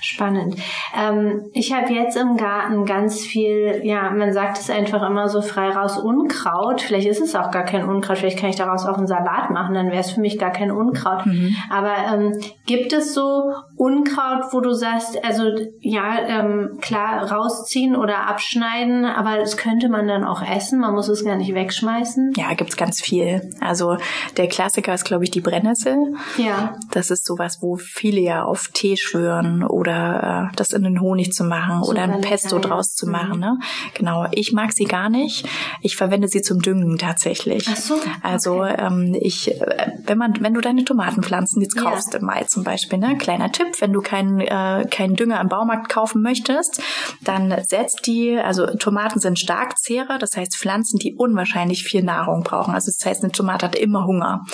Spannend. 0.00 0.56
Ähm, 0.96 1.50
ich 1.52 1.72
habe 1.72 1.92
jetzt 1.92 2.16
im 2.16 2.36
Garten 2.36 2.84
ganz 2.84 3.20
viel, 3.20 3.80
ja, 3.84 4.10
man 4.10 4.32
sagt 4.32 4.58
es 4.58 4.70
einfach 4.70 5.08
immer 5.08 5.28
so 5.28 5.42
frei 5.42 5.70
raus, 5.70 5.98
Unkraut. 5.98 6.80
Vielleicht 6.80 7.08
ist 7.08 7.20
es 7.20 7.34
auch 7.34 7.50
gar 7.50 7.64
kein 7.64 7.84
Unkraut, 7.84 8.18
vielleicht 8.18 8.38
kann 8.38 8.50
ich 8.50 8.56
daraus 8.56 8.86
auch 8.86 8.98
einen 8.98 9.06
Salat 9.06 9.50
machen, 9.50 9.74
dann 9.74 9.90
wäre 9.90 10.00
es 10.00 10.10
für 10.10 10.20
mich 10.20 10.38
gar 10.38 10.50
kein 10.50 10.70
Unkraut. 10.70 11.26
Mhm. 11.26 11.56
Aber 11.70 11.94
ähm, 12.12 12.40
gibt 12.66 12.92
es 12.92 13.14
so 13.14 13.52
Unkraut, 13.76 14.52
wo 14.52 14.60
du 14.60 14.72
sagst, 14.72 15.24
also 15.24 15.50
ja, 15.80 16.18
ähm, 16.26 16.78
klar, 16.80 17.30
rausziehen 17.30 17.96
oder 17.96 18.28
abschneiden, 18.28 19.04
aber 19.04 19.38
das 19.38 19.56
könnte 19.56 19.88
man 19.88 20.08
dann 20.08 20.24
auch 20.24 20.42
essen, 20.42 20.80
man 20.80 20.94
muss 20.94 21.08
es 21.08 21.24
gar 21.24 21.36
nicht 21.36 21.54
wegschmeißen? 21.54 22.32
Ja, 22.36 22.54
gibt's 22.54 22.76
ganz 22.76 23.00
viel. 23.00 23.50
Also 23.60 23.96
der 24.36 24.48
Klassiker 24.48 24.94
ist, 24.94 25.04
glaube 25.04 25.24
ich, 25.24 25.30
die 25.30 25.40
Brennnessel. 25.40 26.14
Ja. 26.36 26.76
Das 26.90 27.10
ist 27.10 27.26
sowas, 27.26 27.58
wo 27.60 27.76
viele 27.76 28.20
ja 28.20 28.44
auf 28.44 28.68
Tee 28.72 28.96
schwören 28.96 29.64
oder 29.64 29.87
oder 29.88 30.50
äh, 30.52 30.56
das 30.56 30.72
in 30.72 30.82
den 30.82 31.00
Honig 31.00 31.32
zu 31.32 31.44
machen 31.44 31.82
Super 31.82 31.90
oder 31.90 32.02
ein 32.02 32.20
Pesto 32.20 32.56
lecker, 32.56 32.68
draus 32.68 32.94
zu 32.94 33.08
machen. 33.08 33.34
Mhm. 33.34 33.40
Ne? 33.40 33.58
Genau, 33.94 34.26
ich 34.32 34.52
mag 34.52 34.72
sie 34.72 34.84
gar 34.84 35.08
nicht. 35.08 35.48
Ich 35.80 35.96
verwende 35.96 36.28
sie 36.28 36.42
zum 36.42 36.60
Düngen 36.60 36.98
tatsächlich. 36.98 37.66
Ach 37.70 37.76
so, 37.76 37.94
also 38.22 38.62
okay. 38.62 38.76
ähm, 38.78 39.16
ich, 39.18 39.60
äh, 39.60 39.92
wenn 40.04 40.18
man, 40.18 40.34
wenn 40.40 40.54
du 40.54 40.60
deine 40.60 40.84
Tomatenpflanzen 40.84 41.62
jetzt 41.62 41.76
kaufst 41.76 42.12
ja. 42.12 42.20
im 42.20 42.26
Mai 42.26 42.44
zum 42.44 42.64
Beispiel, 42.64 42.98
ne, 42.98 43.16
kleiner 43.16 43.50
Tipp, 43.50 43.80
wenn 43.80 43.92
du 43.92 44.00
keinen 44.00 44.40
äh, 44.40 44.86
keinen 44.90 45.16
Dünger 45.16 45.40
im 45.40 45.48
Baumarkt 45.48 45.88
kaufen 45.88 46.22
möchtest, 46.22 46.82
dann 47.22 47.54
setzt 47.66 48.06
die, 48.06 48.36
also 48.38 48.66
Tomaten 48.66 49.20
sind 49.20 49.38
Starkzehrer, 49.38 50.18
das 50.18 50.36
heißt 50.36 50.56
Pflanzen, 50.56 50.98
die 50.98 51.14
unwahrscheinlich 51.14 51.84
viel 51.84 52.02
Nahrung 52.02 52.42
brauchen. 52.42 52.74
Also 52.74 52.90
das 52.90 53.04
heißt, 53.04 53.22
eine 53.22 53.32
Tomate 53.32 53.66
hat 53.66 53.76
immer 53.76 54.06
Hunger. 54.06 54.44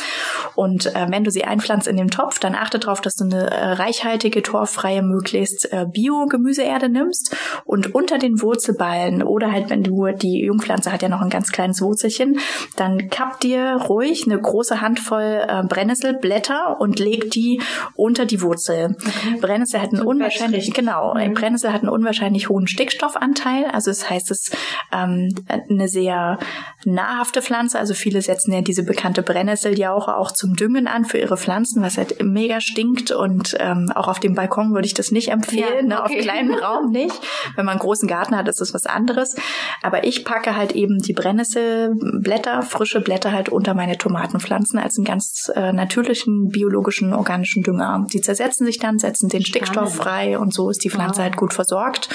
Und 0.55 0.87
äh, 0.95 1.07
wenn 1.09 1.25
du 1.25 1.31
sie 1.31 1.45
einpflanzt 1.45 1.89
in 1.89 1.97
den 1.97 2.09
Topf, 2.09 2.39
dann 2.39 2.55
achte 2.55 2.79
darauf, 2.79 3.01
dass 3.01 3.17
du 3.17 3.25
eine 3.25 3.51
äh, 3.51 3.73
reichhaltige, 3.73 4.43
torffreie 4.43 5.03
Möglichkeit 5.03 5.24
möglichst 5.25 5.73
äh, 5.73 5.87
Bio-Gemüseerde 5.91 6.91
nimmst 6.91 7.35
und 7.65 7.95
unter 7.95 8.19
den 8.19 8.43
Wurzelballen 8.43 9.23
oder 9.23 9.51
halt, 9.51 9.71
wenn 9.71 9.83
du 9.83 10.09
die 10.13 10.45
Jungpflanze 10.45 10.93
hat 10.93 11.03
ja 11.03 11.09
noch 11.09 11.23
ein 11.23 11.31
ganz 11.31 11.51
kleines 11.51 11.81
Wurzelchen, 11.81 12.39
dann 12.77 13.09
kapp 13.09 13.41
dir 13.41 13.77
ruhig 13.89 14.25
eine 14.27 14.39
große 14.39 14.83
Handvoll 14.83 15.47
äh, 15.49 15.63
Brennnesselblätter 15.67 16.79
und 16.79 16.99
leg 16.99 17.31
die 17.31 17.63
unter 17.97 18.27
die 18.27 18.43
Wurzel. 18.43 18.97
Okay. 19.01 19.41
Brennnessel 19.41 19.81
hat 19.81 19.95
einen 19.95 20.03
unwahrscheinlich, 20.03 20.73
genau, 20.75 21.15
mhm. 21.15 21.33
Brennnessel 21.33 21.73
hat 21.73 21.81
einen 21.81 21.91
unwahrscheinlich 21.91 22.51
hohen 22.51 22.67
Stickstoffanteil, 22.67 23.65
also 23.67 23.91
das 23.91 24.11
heißt, 24.11 24.31
es 24.31 24.49
ist 24.49 24.57
ähm, 24.93 25.35
eine 25.49 25.89
sehr 25.89 26.39
nahrhafte 26.85 27.41
Pflanze, 27.41 27.79
also 27.79 27.95
viele 27.95 28.21
setzen 28.21 28.53
ja 28.53 28.61
diese 28.61 28.85
bekannte 28.85 29.23
Brennnesseljauche 29.23 30.17
auch 30.17 30.33
zum 30.33 30.55
Düngen 30.55 30.87
an 30.87 31.07
für 31.07 31.19
ihre 31.19 31.39
Pflanzen, 31.39 31.83
was 31.83 31.97
halt 31.97 32.23
mega 32.23 32.61
stinkt 32.61 33.11
und 33.11 33.57
ähm, 33.59 33.91
auch 33.95 34.09
auf 34.09 34.21
dem 34.21 34.35
Balkon 34.35 34.75
würde 34.75 34.87
ich 34.87 34.95
das 34.95 35.11
nicht 35.15 35.29
empfehlen, 35.29 35.91
ja, 35.91 36.05
okay. 36.05 36.17
ne, 36.17 36.21
auf 36.21 36.25
kleinem 36.25 36.55
Raum 36.63 36.91
nicht. 36.91 37.15
Wenn 37.57 37.65
man 37.65 37.75
einen 37.75 37.81
großen 37.81 38.07
Garten 38.07 38.37
hat, 38.37 38.49
ist 38.49 38.61
das 38.61 38.75
was 38.75 38.85
anderes. 38.85 39.37
Aber 39.83 40.05
ich 40.05 40.25
packe 40.25 40.55
halt 40.55 40.73
eben 40.73 40.99
die 40.99 41.15
Brennnesselblätter, 41.15 42.63
frische 42.63 43.01
Blätter 43.01 43.33
halt 43.33 43.49
unter 43.49 43.73
meine 43.73 43.97
Tomatenpflanzen 43.97 44.79
als 44.79 44.99
einen 44.99 45.07
ganz 45.07 45.51
äh, 45.55 45.73
natürlichen, 45.73 46.49
biologischen, 46.49 47.15
organischen 47.15 47.63
Dünger. 47.63 48.07
Die 48.13 48.21
zersetzen 48.21 48.67
sich 48.67 48.79
dann, 48.79 48.99
setzen 48.99 49.31
den 49.31 49.45
Stickstoff 49.45 49.95
frei 49.95 50.39
und 50.39 50.53
so 50.53 50.69
ist 50.69 50.85
die 50.85 50.91
Pflanze 50.91 51.19
wow. 51.19 51.25
halt 51.25 51.37
gut 51.37 51.55
versorgt. 51.55 52.09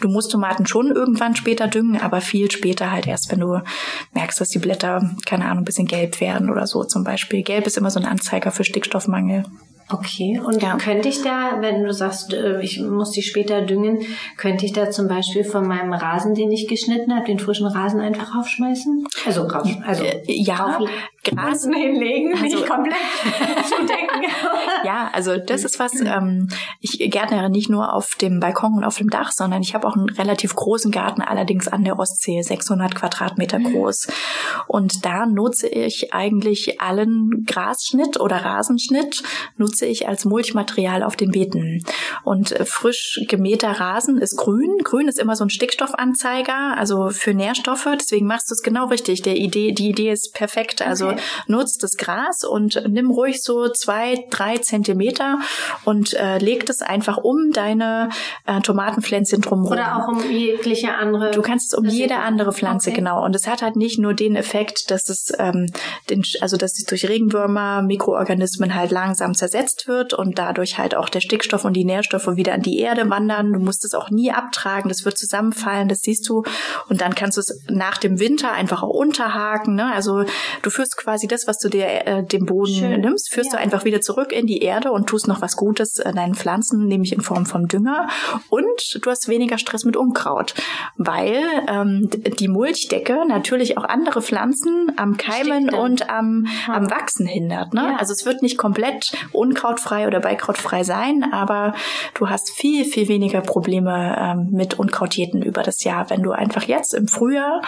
Du 0.00 0.08
musst 0.08 0.32
Tomaten 0.32 0.66
schon 0.66 0.90
irgendwann 0.90 1.36
später 1.36 1.68
düngen, 1.68 2.00
aber 2.00 2.20
viel 2.20 2.50
später 2.50 2.90
halt 2.90 3.06
erst, 3.06 3.30
wenn 3.30 3.40
du 3.40 3.60
merkst, 4.14 4.40
dass 4.40 4.48
die 4.48 4.58
Blätter, 4.58 5.10
keine 5.26 5.44
Ahnung, 5.44 5.58
ein 5.58 5.64
bisschen 5.64 5.86
gelb 5.86 6.20
werden 6.20 6.50
oder 6.50 6.66
so 6.66 6.84
zum 6.84 7.04
Beispiel. 7.04 7.42
Gelb 7.42 7.66
ist 7.66 7.76
immer 7.76 7.90
so 7.90 8.00
ein 8.00 8.06
Anzeiger 8.06 8.50
für 8.50 8.64
Stickstoffmangel. 8.64 9.44
Okay, 9.88 10.40
und 10.44 10.62
ja. 10.62 10.76
könnte 10.78 11.08
ich 11.08 11.22
da, 11.22 11.58
wenn 11.60 11.84
du 11.84 11.92
sagst, 11.92 12.32
äh, 12.34 12.60
ich 12.60 12.80
muss 12.80 13.12
die 13.12 13.22
später 13.22 13.62
düngen, 13.62 14.00
könnte 14.36 14.64
ich 14.66 14.72
da 14.72 14.90
zum 14.90 15.06
Beispiel 15.06 15.44
von 15.44 15.66
meinem 15.66 15.92
Rasen, 15.92 16.34
den 16.34 16.50
ich 16.50 16.66
geschnitten 16.66 17.14
habe, 17.14 17.26
den 17.26 17.38
frischen 17.38 17.66
Rasen 17.66 18.00
einfach 18.00 18.36
aufschmeißen? 18.36 19.06
Also, 19.26 19.42
raus, 19.42 19.68
also 19.86 20.02
äh, 20.02 20.20
ja, 20.26 20.80
Gras 21.26 21.64
hinlegen, 21.64 22.32
also, 22.32 22.44
nicht 22.44 22.66
komplett 22.66 22.96
zudecken. 23.68 24.24
ja, 24.84 25.10
also 25.12 25.36
das 25.36 25.64
ist 25.64 25.78
was, 25.78 26.00
ähm, 26.00 26.48
ich 26.80 26.98
gärtnere 27.10 27.50
nicht 27.50 27.68
nur 27.68 27.92
auf 27.92 28.14
dem 28.14 28.40
Balkon 28.40 28.74
und 28.74 28.84
auf 28.84 28.98
dem 28.98 29.10
Dach, 29.10 29.32
sondern 29.32 29.62
ich 29.62 29.74
habe 29.74 29.86
auch 29.86 29.96
einen 29.96 30.08
relativ 30.08 30.54
großen 30.54 30.90
Garten, 30.90 31.22
allerdings 31.22 31.68
an 31.68 31.84
der 31.84 31.98
Ostsee, 31.98 32.40
600 32.40 32.94
Quadratmeter 32.94 33.58
mhm. 33.58 33.72
groß. 33.72 34.08
Und 34.66 35.04
da 35.04 35.26
nutze 35.26 35.68
ich 35.68 36.14
eigentlich 36.14 36.80
allen 36.80 37.44
Grasschnitt 37.46 38.20
oder 38.20 38.36
Rasenschnitt, 38.36 39.22
nutze 39.56 39.86
ich 39.86 40.08
als 40.08 40.24
Mulchmaterial 40.24 41.02
auf 41.02 41.16
den 41.16 41.30
Beeten. 41.30 41.82
Und 42.22 42.52
äh, 42.52 42.64
frisch 42.64 43.20
gemähter 43.28 43.72
Rasen 43.72 44.18
ist 44.18 44.36
grün. 44.36 44.78
Grün 44.82 45.08
ist 45.08 45.18
immer 45.18 45.36
so 45.36 45.44
ein 45.44 45.50
Stickstoffanzeiger, 45.50 46.76
also 46.76 47.10
für 47.10 47.34
Nährstoffe. 47.34 47.88
Deswegen 47.94 48.26
machst 48.26 48.50
du 48.50 48.54
es 48.54 48.62
genau 48.62 48.86
richtig. 48.86 49.22
Der 49.22 49.36
Idee, 49.36 49.72
die 49.72 49.88
Idee 49.88 50.12
ist 50.12 50.34
perfekt. 50.34 50.82
Also. 50.82 51.14
Nutzt 51.46 51.82
das 51.82 51.96
Gras 51.96 52.44
und 52.44 52.82
nimm 52.88 53.10
ruhig 53.10 53.42
so 53.42 53.68
zwei, 53.68 54.24
drei 54.30 54.58
Zentimeter 54.58 55.38
und 55.84 56.14
äh, 56.14 56.38
leg 56.38 56.66
das 56.66 56.82
einfach 56.82 57.18
um 57.18 57.50
deine 57.52 58.10
äh, 58.46 58.60
Tomatenpflänzchen 58.60 59.42
drumherum. 59.42 59.72
Oder 59.72 59.96
auch 59.96 60.08
um 60.08 60.30
jegliche 60.30 60.94
andere. 60.94 61.30
Du 61.30 61.42
kannst 61.42 61.72
es 61.72 61.78
um 61.78 61.84
jede 61.84 62.16
andere 62.16 62.52
Pflanze, 62.52 62.90
okay. 62.90 62.98
genau. 62.98 63.24
Und 63.24 63.34
es 63.34 63.46
hat 63.46 63.62
halt 63.62 63.76
nicht 63.76 63.98
nur 63.98 64.14
den 64.14 64.36
Effekt, 64.36 64.90
dass 64.90 65.08
es, 65.08 65.32
ähm, 65.38 65.66
den, 66.10 66.22
also 66.40 66.56
dass 66.56 66.78
es 66.78 66.84
durch 66.84 67.08
Regenwürmer, 67.08 67.82
Mikroorganismen 67.82 68.74
halt 68.74 68.90
langsam 68.90 69.34
zersetzt 69.34 69.88
wird 69.88 70.14
und 70.14 70.38
dadurch 70.38 70.78
halt 70.78 70.94
auch 70.94 71.08
der 71.08 71.20
Stickstoff 71.20 71.64
und 71.64 71.74
die 71.74 71.84
Nährstoffe 71.84 72.36
wieder 72.36 72.54
an 72.54 72.62
die 72.62 72.78
Erde 72.78 73.08
wandern. 73.10 73.52
Du 73.52 73.60
musst 73.60 73.84
es 73.84 73.94
auch 73.94 74.10
nie 74.10 74.30
abtragen, 74.32 74.88
das 74.88 75.04
wird 75.04 75.18
zusammenfallen, 75.18 75.88
das 75.88 76.00
siehst 76.00 76.28
du. 76.28 76.42
Und 76.88 77.00
dann 77.00 77.14
kannst 77.14 77.36
du 77.36 77.40
es 77.40 77.62
nach 77.68 77.98
dem 77.98 78.20
Winter 78.20 78.52
einfach 78.52 78.82
auch 78.82 78.90
unterhaken. 78.90 79.74
Ne? 79.74 79.92
Also 79.92 80.24
du 80.62 80.70
führst 80.70 80.96
quasi 81.06 81.28
das, 81.28 81.46
was 81.46 81.58
du 81.58 81.68
dir 81.68 81.86
äh, 81.86 82.24
dem 82.24 82.46
Boden 82.46 82.74
Schön. 82.74 83.00
nimmst, 83.00 83.32
führst 83.32 83.52
ja. 83.52 83.58
du 83.58 83.62
einfach 83.62 83.84
wieder 83.84 84.00
zurück 84.00 84.32
in 84.32 84.44
die 84.44 84.58
Erde 84.58 84.90
und 84.90 85.06
tust 85.06 85.28
noch 85.28 85.40
was 85.40 85.54
Gutes 85.54 86.00
äh, 86.00 86.12
deinen 86.12 86.34
Pflanzen, 86.34 86.88
nämlich 86.88 87.12
in 87.12 87.20
Form 87.20 87.46
vom 87.46 87.68
Dünger. 87.68 88.08
Und 88.48 88.98
du 89.00 89.08
hast 89.08 89.28
weniger 89.28 89.56
Stress 89.56 89.84
mit 89.84 89.96
Unkraut, 89.96 90.54
weil 90.96 91.44
ähm, 91.68 92.10
die 92.40 92.48
Mulchdecke 92.48 93.24
natürlich 93.28 93.78
auch 93.78 93.84
andere 93.84 94.20
Pflanzen 94.20 94.90
am 94.96 95.16
Keimen 95.16 95.72
und 95.72 96.10
am, 96.10 96.48
am 96.66 96.90
Wachsen 96.90 97.26
hindert. 97.26 97.72
Ne? 97.72 97.82
Ja. 97.82 97.96
Also 97.98 98.12
es 98.12 98.26
wird 98.26 98.42
nicht 98.42 98.58
komplett 98.58 99.12
unkrautfrei 99.30 100.08
oder 100.08 100.18
beikrautfrei 100.18 100.82
sein, 100.82 101.24
aber 101.32 101.76
du 102.14 102.28
hast 102.28 102.50
viel, 102.50 102.84
viel 102.84 103.06
weniger 103.06 103.42
Probleme 103.42 104.16
ähm, 104.18 104.48
mit 104.50 104.76
Unkrautjäten 104.76 105.42
über 105.42 105.62
das 105.62 105.84
Jahr, 105.84 106.10
wenn 106.10 106.24
du 106.24 106.32
einfach 106.32 106.64
jetzt 106.64 106.94
im 106.94 107.06
Frühjahr 107.06 107.62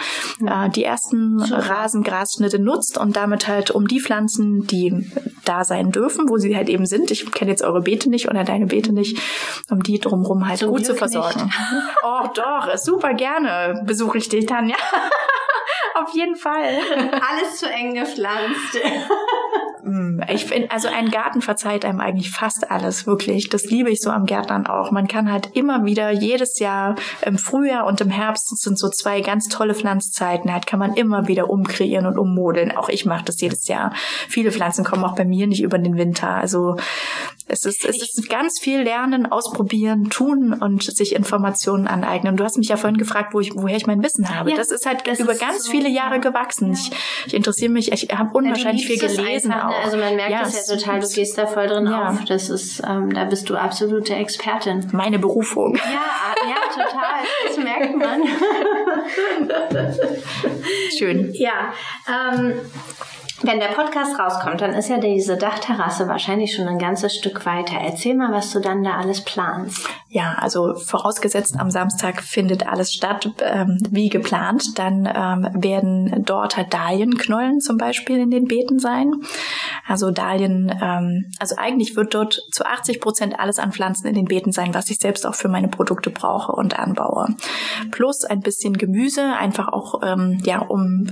äh, 0.45 0.69
die 0.71 0.83
ersten 0.83 1.41
Rasengrasschnitte 1.41 2.59
nutzt 2.59 2.97
und 2.97 3.15
damit 3.19 3.47
halt 3.47 3.69
um 3.71 3.87
die 3.87 3.99
Pflanzen, 3.99 4.65
die 4.65 5.11
da 5.43 5.65
sein 5.65 5.91
dürfen, 5.91 6.29
wo 6.29 6.37
sie 6.37 6.55
halt 6.55 6.69
eben 6.69 6.85
sind. 6.85 7.11
Ich 7.11 7.29
kenne 7.31 7.51
jetzt 7.51 7.61
eure 7.61 7.81
Beete 7.81 8.09
nicht 8.09 8.29
oder 8.29 8.45
deine 8.45 8.67
Beete 8.67 8.93
nicht, 8.93 9.19
um 9.69 9.83
die 9.83 9.99
drumherum 9.99 10.47
halt 10.47 10.59
Zum 10.59 10.69
gut 10.69 10.85
zu 10.85 10.95
versorgen. 10.95 11.43
Nicht. 11.43 11.55
Oh 12.03 12.27
doch, 12.33 12.77
super 12.77 13.13
gerne 13.13 13.81
besuche 13.85 14.17
ich 14.17 14.29
dich, 14.29 14.45
Tanja. 14.45 14.75
Auf 15.95 16.13
jeden 16.13 16.35
Fall. 16.35 16.79
Alles 17.11 17.57
zu 17.57 17.69
eng 17.69 17.93
gepflanzt. 17.93 18.79
Ich 20.31 20.45
finde, 20.45 20.71
also 20.71 20.87
ein 20.87 21.09
Garten 21.09 21.41
verzeiht 21.41 21.85
einem 21.85 21.99
eigentlich 21.99 22.31
fast 22.31 22.69
alles, 22.71 23.07
wirklich. 23.07 23.49
Das 23.49 23.65
liebe 23.65 23.89
ich 23.89 24.01
so 24.01 24.09
am 24.09 24.25
Gärtnern 24.25 24.67
auch. 24.67 24.91
Man 24.91 25.07
kann 25.07 25.31
halt 25.31 25.55
immer 25.55 25.85
wieder 25.85 26.11
jedes 26.11 26.59
Jahr 26.59 26.95
im 27.25 27.37
Frühjahr 27.37 27.85
und 27.85 28.01
im 28.01 28.09
Herbst 28.09 28.49
sind 28.59 28.77
so 28.77 28.89
zwei 28.89 29.21
ganz 29.21 29.47
tolle 29.47 29.75
Pflanzzeiten. 29.75 30.51
Halt 30.51 30.67
kann 30.67 30.79
man 30.79 30.93
immer 30.93 31.27
wieder 31.27 31.49
umkreieren 31.49 32.05
und 32.05 32.17
ummodeln. 32.17 32.75
Auch 32.75 32.89
ich 32.89 33.05
mache 33.05 33.25
das 33.25 33.41
jedes 33.41 33.67
Jahr. 33.67 33.93
Viele 34.27 34.51
Pflanzen 34.51 34.83
kommen 34.83 35.03
auch 35.03 35.15
bei 35.15 35.25
mir 35.25 35.47
nicht 35.47 35.61
über 35.61 35.77
den 35.77 35.97
Winter. 35.97 36.29
Also 36.29 36.75
es 37.49 37.65
ist, 37.65 37.83
es 37.83 37.97
ist 38.01 38.29
ganz 38.29 38.59
viel 38.59 38.81
lernen, 38.81 39.25
ausprobieren, 39.25 40.09
tun 40.11 40.53
und 40.53 40.83
sich 40.83 41.15
Informationen 41.15 41.87
aneignen. 41.87 42.37
Du 42.37 42.43
hast 42.43 42.57
mich 42.57 42.69
ja 42.69 42.77
vorhin 42.77 42.97
gefragt, 42.97 43.33
wo 43.33 43.39
ich, 43.39 43.55
woher 43.55 43.75
ich 43.75 43.87
mein 43.87 44.03
Wissen 44.03 44.29
habe. 44.29 44.51
Ja, 44.51 44.57
das 44.57 44.69
ist 44.69 44.85
halt 44.85 45.07
das 45.07 45.19
über 45.19 45.33
ist 45.33 45.41
ganz 45.41 45.65
so, 45.65 45.71
viele 45.71 45.89
Jahre 45.89 46.15
ja. 46.15 46.21
gewachsen. 46.21 46.73
Ich, 46.73 46.91
ich 47.25 47.33
interessiere 47.33 47.71
mich, 47.71 47.91
ich 47.91 48.09
habe 48.15 48.37
unwahrscheinlich 48.37 48.85
viel 48.85 48.99
gelesen 48.99 49.51
auch. 49.51 49.73
Also 49.83 49.97
man 49.97 50.18
merkt 50.19 50.31
ja, 50.31 50.41
das 50.41 50.67
ja 50.67 50.75
total, 50.75 50.99
du 50.99 51.07
gehst 51.07 51.37
da 51.37 51.47
voll 51.47 51.67
drin 51.67 51.87
auf. 51.87 52.25
Das 52.25 52.49
ist, 52.49 52.81
ähm, 52.85 53.13
da 53.13 53.23
bist 53.23 53.49
du 53.49 53.55
absolute 53.55 54.15
Expertin. 54.15 54.85
Meine 54.91 55.17
Berufung. 55.17 55.75
Ja, 55.75 56.35
ja, 56.49 56.55
total. 56.73 57.23
Das 57.47 57.57
merkt 57.57 57.95
man. 57.95 58.23
Schön. 60.97 61.31
Ja. 61.33 61.73
Ähm, 62.07 62.53
wenn 63.41 63.59
der 63.59 63.67
Podcast 63.67 64.19
rauskommt, 64.19 64.61
dann 64.61 64.73
ist 64.73 64.89
ja 64.89 64.97
diese 64.97 65.37
Dachterrasse 65.37 66.07
wahrscheinlich 66.07 66.53
schon 66.55 66.67
ein 66.67 66.79
ganzes 66.79 67.15
Stück 67.15 67.45
weiter. 67.45 67.75
Erzähl 67.81 68.15
mal, 68.15 68.33
was 68.33 68.51
du 68.51 68.59
dann 68.59 68.83
da 68.83 68.97
alles 68.97 69.23
planst. 69.23 69.87
Ja, 70.11 70.35
also 70.39 70.75
vorausgesetzt 70.75 71.55
am 71.59 71.69
Samstag 71.69 72.23
findet 72.23 72.67
alles 72.67 72.91
statt 72.91 73.31
ähm, 73.41 73.77
wie 73.91 74.09
geplant. 74.09 74.77
Dann 74.79 75.05
ähm, 75.05 75.47
werden 75.53 76.23
dort 76.25 76.57
halt 76.57 76.73
Dahlienknollen 76.73 77.61
zum 77.61 77.77
Beispiel 77.77 78.17
in 78.17 78.31
den 78.31 78.45
Beeten 78.45 78.79
sein. 78.79 79.11
Also 79.87 80.09
Dahlien, 80.09 80.75
ähm, 80.81 81.31
also 81.39 81.55
eigentlich 81.57 81.95
wird 81.95 82.15
dort 82.15 82.41
zu 82.51 82.65
80 82.65 83.01
Prozent 83.01 83.39
alles 83.39 83.59
an 83.59 83.71
Pflanzen 83.71 84.07
in 84.07 84.15
den 84.15 84.25
Beeten 84.25 84.51
sein, 84.51 84.73
was 84.73 84.89
ich 84.89 84.97
selbst 84.97 85.27
auch 85.27 85.35
für 85.35 85.47
meine 85.47 85.67
Produkte 85.67 86.09
brauche 86.09 86.53
und 86.53 86.77
anbaue. 86.79 87.35
Plus 87.91 88.25
ein 88.25 88.39
bisschen 88.39 88.77
Gemüse, 88.77 89.21
einfach 89.37 89.67
auch 89.67 90.01
ähm, 90.03 90.41
ja, 90.43 90.59
um 90.59 91.07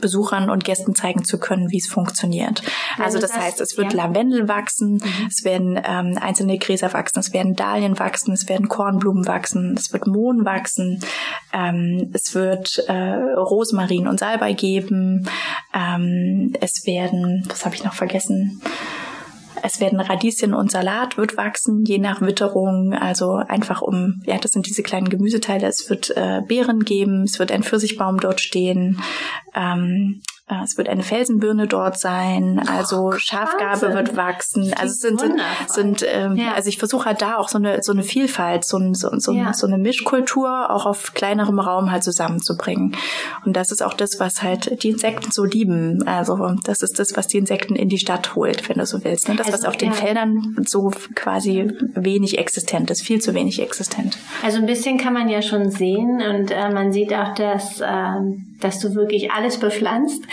Besuchern 0.00 0.50
und 0.50 0.64
Gästen 0.64 0.94
zeigen 0.94 1.24
zu 1.24 1.38
können, 1.38 1.63
wie 1.70 1.78
es 1.78 1.86
funktioniert. 1.86 2.62
Also, 2.96 3.04
also 3.04 3.18
das, 3.20 3.30
das, 3.32 3.40
heißt, 3.40 3.60
es 3.60 3.76
wird 3.76 3.92
ja. 3.92 4.04
Lavendel 4.04 4.48
wachsen, 4.48 4.94
mhm. 4.94 5.26
es 5.28 5.44
werden 5.44 5.80
ähm, 5.82 6.18
einzelne 6.20 6.58
Gräser 6.58 6.92
wachsen, 6.92 7.20
es 7.20 7.32
werden 7.32 7.54
Dahlien 7.54 7.98
wachsen, 7.98 8.32
es 8.32 8.48
werden 8.48 8.68
Kornblumen 8.68 9.26
wachsen, 9.26 9.74
es 9.76 9.92
wird 9.92 10.06
Mohn 10.06 10.44
wachsen, 10.44 11.00
ähm, 11.52 12.10
es 12.12 12.34
wird 12.34 12.84
äh, 12.88 13.14
Rosmarin 13.36 14.08
und 14.08 14.20
Salbei 14.20 14.52
geben, 14.52 15.28
ähm, 15.74 16.52
es 16.60 16.86
werden, 16.86 17.44
was 17.48 17.64
habe 17.64 17.74
ich 17.74 17.84
noch 17.84 17.94
vergessen? 17.94 18.60
Es 19.66 19.80
werden 19.80 19.98
Radieschen 19.98 20.52
und 20.52 20.70
Salat 20.70 21.16
wird 21.16 21.38
wachsen, 21.38 21.84
je 21.86 21.96
nach 21.96 22.20
Witterung. 22.20 22.92
Also 22.92 23.36
einfach 23.36 23.80
um, 23.80 24.20
ja, 24.26 24.36
das 24.36 24.50
sind 24.50 24.66
diese 24.66 24.82
kleinen 24.82 25.08
Gemüseteile. 25.08 25.66
Es 25.66 25.88
wird 25.88 26.14
äh, 26.14 26.42
Beeren 26.46 26.80
geben, 26.80 27.22
es 27.22 27.38
wird 27.38 27.50
ein 27.50 27.62
Pfirsichbaum 27.62 28.20
dort 28.20 28.42
stehen. 28.42 29.00
Ähm, 29.54 30.20
äh, 30.20 30.33
es 30.62 30.76
wird 30.76 30.90
eine 30.90 31.02
Felsenbirne 31.02 31.66
dort 31.66 31.98
sein, 31.98 32.60
also 32.68 33.06
oh, 33.06 33.12
Schafgarbe 33.12 33.94
wird 33.94 34.14
wachsen. 34.14 34.74
Also 34.74 34.92
es 34.92 34.98
sind, 35.00 35.18
sind, 35.18 35.40
sind 35.68 36.04
ähm, 36.06 36.36
ja. 36.36 36.52
also 36.52 36.68
ich 36.68 36.76
versuche 36.76 37.06
halt 37.06 37.22
da 37.22 37.38
auch 37.38 37.48
so 37.48 37.56
eine 37.56 37.82
so 37.82 37.92
eine 37.92 38.02
Vielfalt, 38.02 38.66
so, 38.66 38.78
so, 38.92 39.08
so, 39.18 39.32
ja. 39.32 39.54
so 39.54 39.66
eine 39.66 39.78
Mischkultur 39.78 40.70
auch 40.70 40.84
auf 40.84 41.14
kleinerem 41.14 41.58
Raum 41.58 41.90
halt 41.90 42.04
zusammenzubringen. 42.04 42.94
Und 43.46 43.56
das 43.56 43.72
ist 43.72 43.82
auch 43.82 43.94
das, 43.94 44.20
was 44.20 44.42
halt 44.42 44.82
die 44.82 44.90
Insekten 44.90 45.30
so 45.30 45.44
lieben. 45.44 46.06
Also 46.06 46.36
das 46.64 46.82
ist 46.82 46.98
das, 46.98 47.16
was 47.16 47.26
die 47.26 47.38
Insekten 47.38 47.74
in 47.74 47.88
die 47.88 47.98
Stadt 47.98 48.34
holt, 48.34 48.68
wenn 48.68 48.76
du 48.76 48.84
so 48.84 49.02
willst. 49.02 49.30
Ne? 49.30 49.36
Das, 49.36 49.46
also, 49.46 49.58
was 49.58 49.64
auf 49.64 49.78
den 49.78 49.92
ja. 49.92 49.94
Feldern 49.94 50.56
so 50.66 50.92
quasi 51.14 51.72
wenig 51.94 52.36
existent 52.38 52.90
ist, 52.90 53.00
viel 53.00 53.22
zu 53.22 53.32
wenig 53.32 53.62
existent. 53.62 54.18
Also 54.42 54.58
ein 54.58 54.66
bisschen 54.66 54.98
kann 54.98 55.14
man 55.14 55.30
ja 55.30 55.40
schon 55.40 55.70
sehen 55.70 56.20
und 56.20 56.50
äh, 56.50 56.70
man 56.70 56.92
sieht 56.92 57.14
auch, 57.14 57.34
dass 57.34 57.80
ähm 57.82 58.50
dass 58.64 58.80
du 58.80 58.94
wirklich 58.94 59.30
alles 59.30 59.58
bepflanzt. 59.58 60.22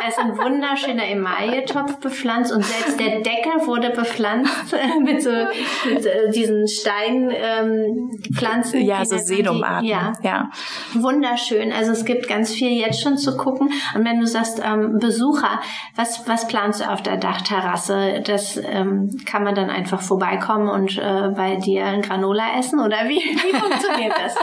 da 0.00 0.08
ist 0.08 0.18
ein 0.18 0.36
wunderschöner 0.36 1.08
Emaille-Topf 1.08 2.00
bepflanzt 2.00 2.52
und 2.52 2.64
selbst 2.64 2.98
der 2.98 3.20
Deckel 3.20 3.64
wurde 3.66 3.90
bepflanzt 3.90 4.74
mit 5.04 5.22
so 5.22 5.30
mit, 5.30 6.04
äh, 6.04 6.28
diesen 6.30 6.66
Steinpflanzen. 6.66 8.80
Ähm, 8.80 8.86
ja, 8.86 9.04
so 9.04 9.16
Sedumarten. 9.18 9.86
Ja. 9.86 10.14
ja, 10.22 10.50
wunderschön. 10.94 11.70
Also 11.72 11.92
es 11.92 12.04
gibt 12.04 12.26
ganz 12.28 12.52
viel 12.52 12.72
jetzt 12.72 13.00
schon 13.00 13.16
zu 13.16 13.36
gucken. 13.36 13.70
Und 13.94 14.04
wenn 14.04 14.18
du 14.20 14.26
sagst 14.26 14.60
ähm, 14.64 14.98
Besucher, 14.98 15.60
was 15.96 16.26
was 16.26 16.48
planst 16.48 16.80
du 16.80 16.90
auf 16.90 17.02
der 17.02 17.16
Dachterrasse? 17.16 18.22
Das 18.24 18.56
ähm, 18.56 19.20
kann 19.24 19.44
man 19.44 19.54
dann 19.54 19.70
einfach 19.70 20.02
vorbeikommen 20.02 20.68
und 20.68 20.98
äh, 20.98 21.28
bei 21.36 21.54
dir 21.56 21.84
ein 21.84 22.02
Granola 22.02 22.58
essen 22.58 22.80
oder 22.80 23.04
wie, 23.04 23.20
wie 23.20 23.56
funktioniert 23.56 24.14
das? 24.18 24.34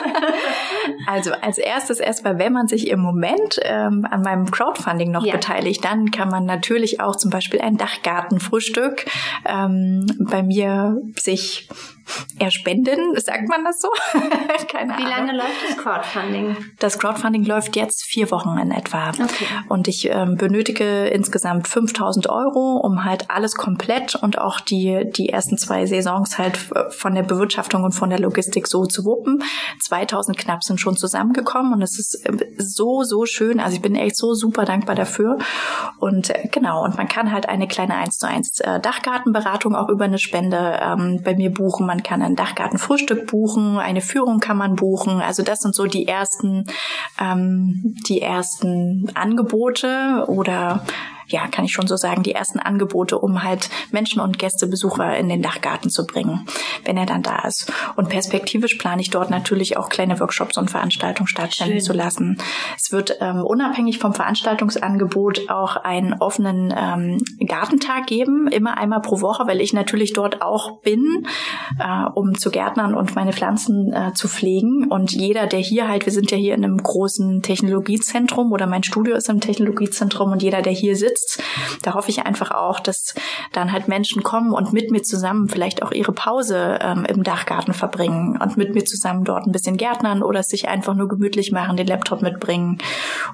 also 1.07 1.33
als 1.41 1.57
erstes 1.57 1.99
erstmal, 1.99 2.39
wenn 2.39 2.53
man 2.53 2.67
sich 2.67 2.77
sich 2.77 2.89
im 2.89 2.99
Moment 2.99 3.59
ähm, 3.63 4.07
an 4.09 4.21
meinem 4.21 4.49
Crowdfunding 4.49 5.11
noch 5.11 5.25
ja. 5.25 5.33
beteiligt, 5.33 5.46
dann 5.81 6.11
kann 6.11 6.29
man 6.29 6.45
natürlich 6.45 6.99
auch 6.99 7.15
zum 7.15 7.31
Beispiel 7.31 7.61
ein 7.61 7.77
Dachgartenfrühstück 7.77 9.05
ähm, 9.45 10.05
bei 10.19 10.43
mir 10.43 11.01
sich 11.15 11.67
erspenden, 12.39 13.15
sagt 13.15 13.47
man 13.49 13.63
das 13.63 13.81
so? 13.81 13.89
Keine 14.71 14.97
Wie 14.97 15.03
Ahnung. 15.03 15.09
lange 15.09 15.37
läuft 15.37 15.69
das 15.69 15.77
Crowdfunding? 15.77 16.57
Das 16.79 16.99
Crowdfunding 16.99 17.45
läuft 17.45 17.75
jetzt 17.75 18.03
vier 18.03 18.31
Wochen 18.31 18.57
in 18.57 18.71
etwa. 18.71 19.09
Okay. 19.09 19.45
Und 19.69 19.87
ich 19.87 20.09
ähm, 20.09 20.35
benötige 20.35 21.07
insgesamt 21.07 21.67
5000 21.67 22.29
Euro, 22.29 22.77
um 22.77 23.03
halt 23.03 23.29
alles 23.29 23.55
komplett 23.55 24.15
und 24.15 24.37
auch 24.37 24.59
die, 24.59 25.09
die 25.15 25.29
ersten 25.29 25.57
zwei 25.57 25.85
Saisons 25.85 26.37
halt 26.37 26.57
von 26.89 27.15
der 27.15 27.23
Bewirtschaftung 27.23 27.83
und 27.83 27.93
von 27.93 28.09
der 28.09 28.19
Logistik 28.19 28.67
so 28.67 28.85
zu 28.85 29.03
wuppen. 29.05 29.43
2000 29.81 30.37
knapp 30.37 30.63
sind 30.63 30.79
schon 30.79 30.97
zusammengekommen 30.97 31.73
und 31.73 31.81
es 31.81 31.99
ist 31.99 32.25
äh, 32.25 32.37
so, 32.57 33.03
so 33.03 33.25
schön. 33.25 33.59
Also 33.59 33.75
ich 33.75 33.81
bin 33.81 33.95
echt 33.95 34.17
so 34.17 34.33
super 34.33 34.65
dankbar 34.65 34.95
dafür. 34.95 35.37
Und 35.99 36.29
äh, 36.29 36.47
genau, 36.51 36.83
und 36.83 36.97
man 36.97 37.07
kann 37.07 37.31
halt 37.31 37.49
eine 37.49 37.67
kleine 37.67 37.95
1 37.95 38.17
zu 38.17 38.27
1 38.27 38.59
äh, 38.61 38.79
Dachgartenberatung 38.79 39.75
auch 39.75 39.89
über 39.89 40.05
eine 40.05 40.19
Spende 40.19 40.79
ähm, 40.81 41.21
bei 41.23 41.35
mir 41.35 41.51
buchen. 41.51 41.85
Man 41.85 41.96
kann 42.03 42.21
ein 42.21 42.35
Dachgartenfrühstück 42.35 43.27
buchen, 43.27 43.77
eine 43.77 44.01
Führung 44.01 44.39
kann 44.39 44.57
man 44.57 44.75
buchen. 44.75 45.21
Also 45.21 45.43
das 45.43 45.59
sind 45.59 45.75
so 45.75 45.85
die 45.85 46.07
ersten, 46.07 46.65
ähm, 47.19 47.95
die 48.07 48.21
ersten 48.21 49.11
Angebote 49.13 50.25
oder 50.27 50.83
ja, 51.27 51.47
kann 51.47 51.65
ich 51.65 51.73
schon 51.73 51.87
so 51.87 51.97
sagen, 51.97 52.23
die 52.23 52.33
ersten 52.33 52.59
Angebote, 52.59 53.17
um 53.17 53.43
halt 53.43 53.69
Menschen 53.91 54.21
und 54.21 54.39
Gästebesucher 54.39 55.17
in 55.17 55.29
den 55.29 55.41
Dachgarten 55.41 55.89
zu 55.89 56.05
bringen, 56.05 56.45
wenn 56.85 56.97
er 56.97 57.05
dann 57.05 57.23
da 57.23 57.39
ist. 57.47 57.71
Und 57.95 58.09
perspektivisch 58.09 58.75
plane 58.75 59.01
ich 59.01 59.09
dort 59.09 59.29
natürlich 59.29 59.77
auch 59.77 59.89
kleine 59.89 60.19
Workshops 60.19 60.57
und 60.57 60.71
Veranstaltungen 60.71 61.27
stattfinden 61.27 61.73
Schön. 61.73 61.81
zu 61.81 61.93
lassen. 61.93 62.37
Es 62.77 62.91
wird 62.91 63.17
ähm, 63.19 63.43
unabhängig 63.43 63.99
vom 63.99 64.13
Veranstaltungsangebot 64.13 65.49
auch 65.49 65.75
einen 65.75 66.13
offenen 66.13 66.73
ähm, 66.75 67.17
Gartentag 67.45 68.07
geben, 68.07 68.47
immer 68.47 68.77
einmal 68.77 69.01
pro 69.01 69.21
Woche, 69.21 69.47
weil 69.47 69.61
ich 69.61 69.73
natürlich 69.73 70.13
dort 70.13 70.41
auch 70.41 70.81
bin, 70.81 71.27
äh, 71.79 72.05
um 72.13 72.35
zu 72.35 72.51
gärtnern 72.51 72.93
und 72.95 73.15
meine 73.15 73.33
Pflanzen 73.33 73.91
äh, 73.93 74.13
zu 74.13 74.27
pflegen. 74.27 74.87
Und 74.89 75.11
jeder, 75.11 75.47
der 75.47 75.59
hier 75.59 75.87
halt, 75.87 76.05
wir 76.05 76.13
sind 76.13 76.31
ja 76.31 76.37
hier 76.37 76.55
in 76.55 76.63
einem 76.63 76.77
großen 76.77 77.41
Technologiezentrum 77.41 78.51
oder 78.51 78.67
mein 78.67 78.83
Studio 78.83 79.15
ist 79.15 79.29
im 79.29 79.41
Technologiezentrum 79.41 80.31
und 80.31 80.41
jeder, 80.41 80.61
der 80.61 80.73
hier 80.73 80.95
sitzt, 80.95 81.16
sitzt. 81.17 81.41
Da 81.83 81.93
hoffe 81.93 82.09
ich 82.09 82.25
einfach 82.25 82.51
auch, 82.51 82.79
dass 82.79 83.13
dann 83.53 83.71
halt 83.71 83.87
Menschen 83.87 84.23
kommen 84.23 84.51
und 84.51 84.73
mit 84.73 84.91
mir 84.91 85.03
zusammen 85.03 85.49
vielleicht 85.49 85.83
auch 85.83 85.91
ihre 85.91 86.11
Pause 86.11 86.79
ähm, 86.81 87.05
im 87.05 87.23
Dachgarten 87.23 87.73
verbringen 87.73 88.39
und 88.41 88.57
mit 88.57 88.73
mir 88.73 88.85
zusammen 88.85 89.23
dort 89.23 89.45
ein 89.45 89.51
bisschen 89.51 89.77
gärtnern 89.77 90.23
oder 90.23 90.43
sich 90.43 90.67
einfach 90.67 90.93
nur 90.93 91.07
gemütlich 91.07 91.51
machen, 91.51 91.77
den 91.77 91.87
Laptop 91.87 92.21
mitbringen 92.21 92.79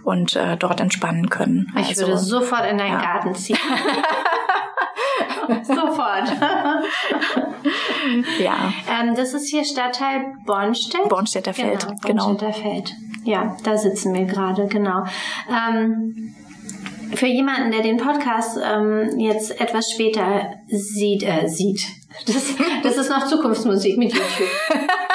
und 0.04 0.36
äh, 0.36 0.58
dort 0.58 0.80
entspannen 0.80 1.30
können. 1.30 1.72
Ich 1.80 1.90
also, 1.90 2.08
würde 2.08 2.18
sofort 2.18 2.70
in 2.70 2.78
deinen 2.78 2.94
ja. 2.94 3.02
Garten 3.02 3.36
ziehen. 3.36 3.58
Sofort. 5.64 6.30
ja. 8.40 8.74
Ähm, 8.90 9.16
das 9.16 9.34
ist 9.34 9.50
hier 9.50 9.66
Stadtteil 9.66 10.34
Bornstedt. 10.46 11.10
Bornstädter 11.10 11.54
Feld, 11.54 11.88
genau. 12.06 12.36
Genau. 12.36 12.52
Feld. 12.52 12.96
Ja, 13.24 13.56
da 13.64 13.78
sitzen 13.78 14.14
wir 14.14 14.26
gerade, 14.26 14.68
genau. 14.68 15.06
Ähm, 15.50 16.36
für 17.16 17.28
jemanden, 17.28 17.72
der 17.72 17.82
den 17.82 17.98
Podcast 17.98 18.60
ähm, 18.64 19.20
jetzt 19.20 19.60
etwas 19.60 19.92
später 19.92 20.54
sieht, 20.68 21.24
äh, 21.24 21.48
sieht. 21.48 21.86
Das, 22.28 22.54
das 22.84 22.98
ist 22.98 23.10
noch 23.10 23.28
Zukunftsmusik 23.28 23.98
mit 23.98 24.14
YouTube. 24.14 24.50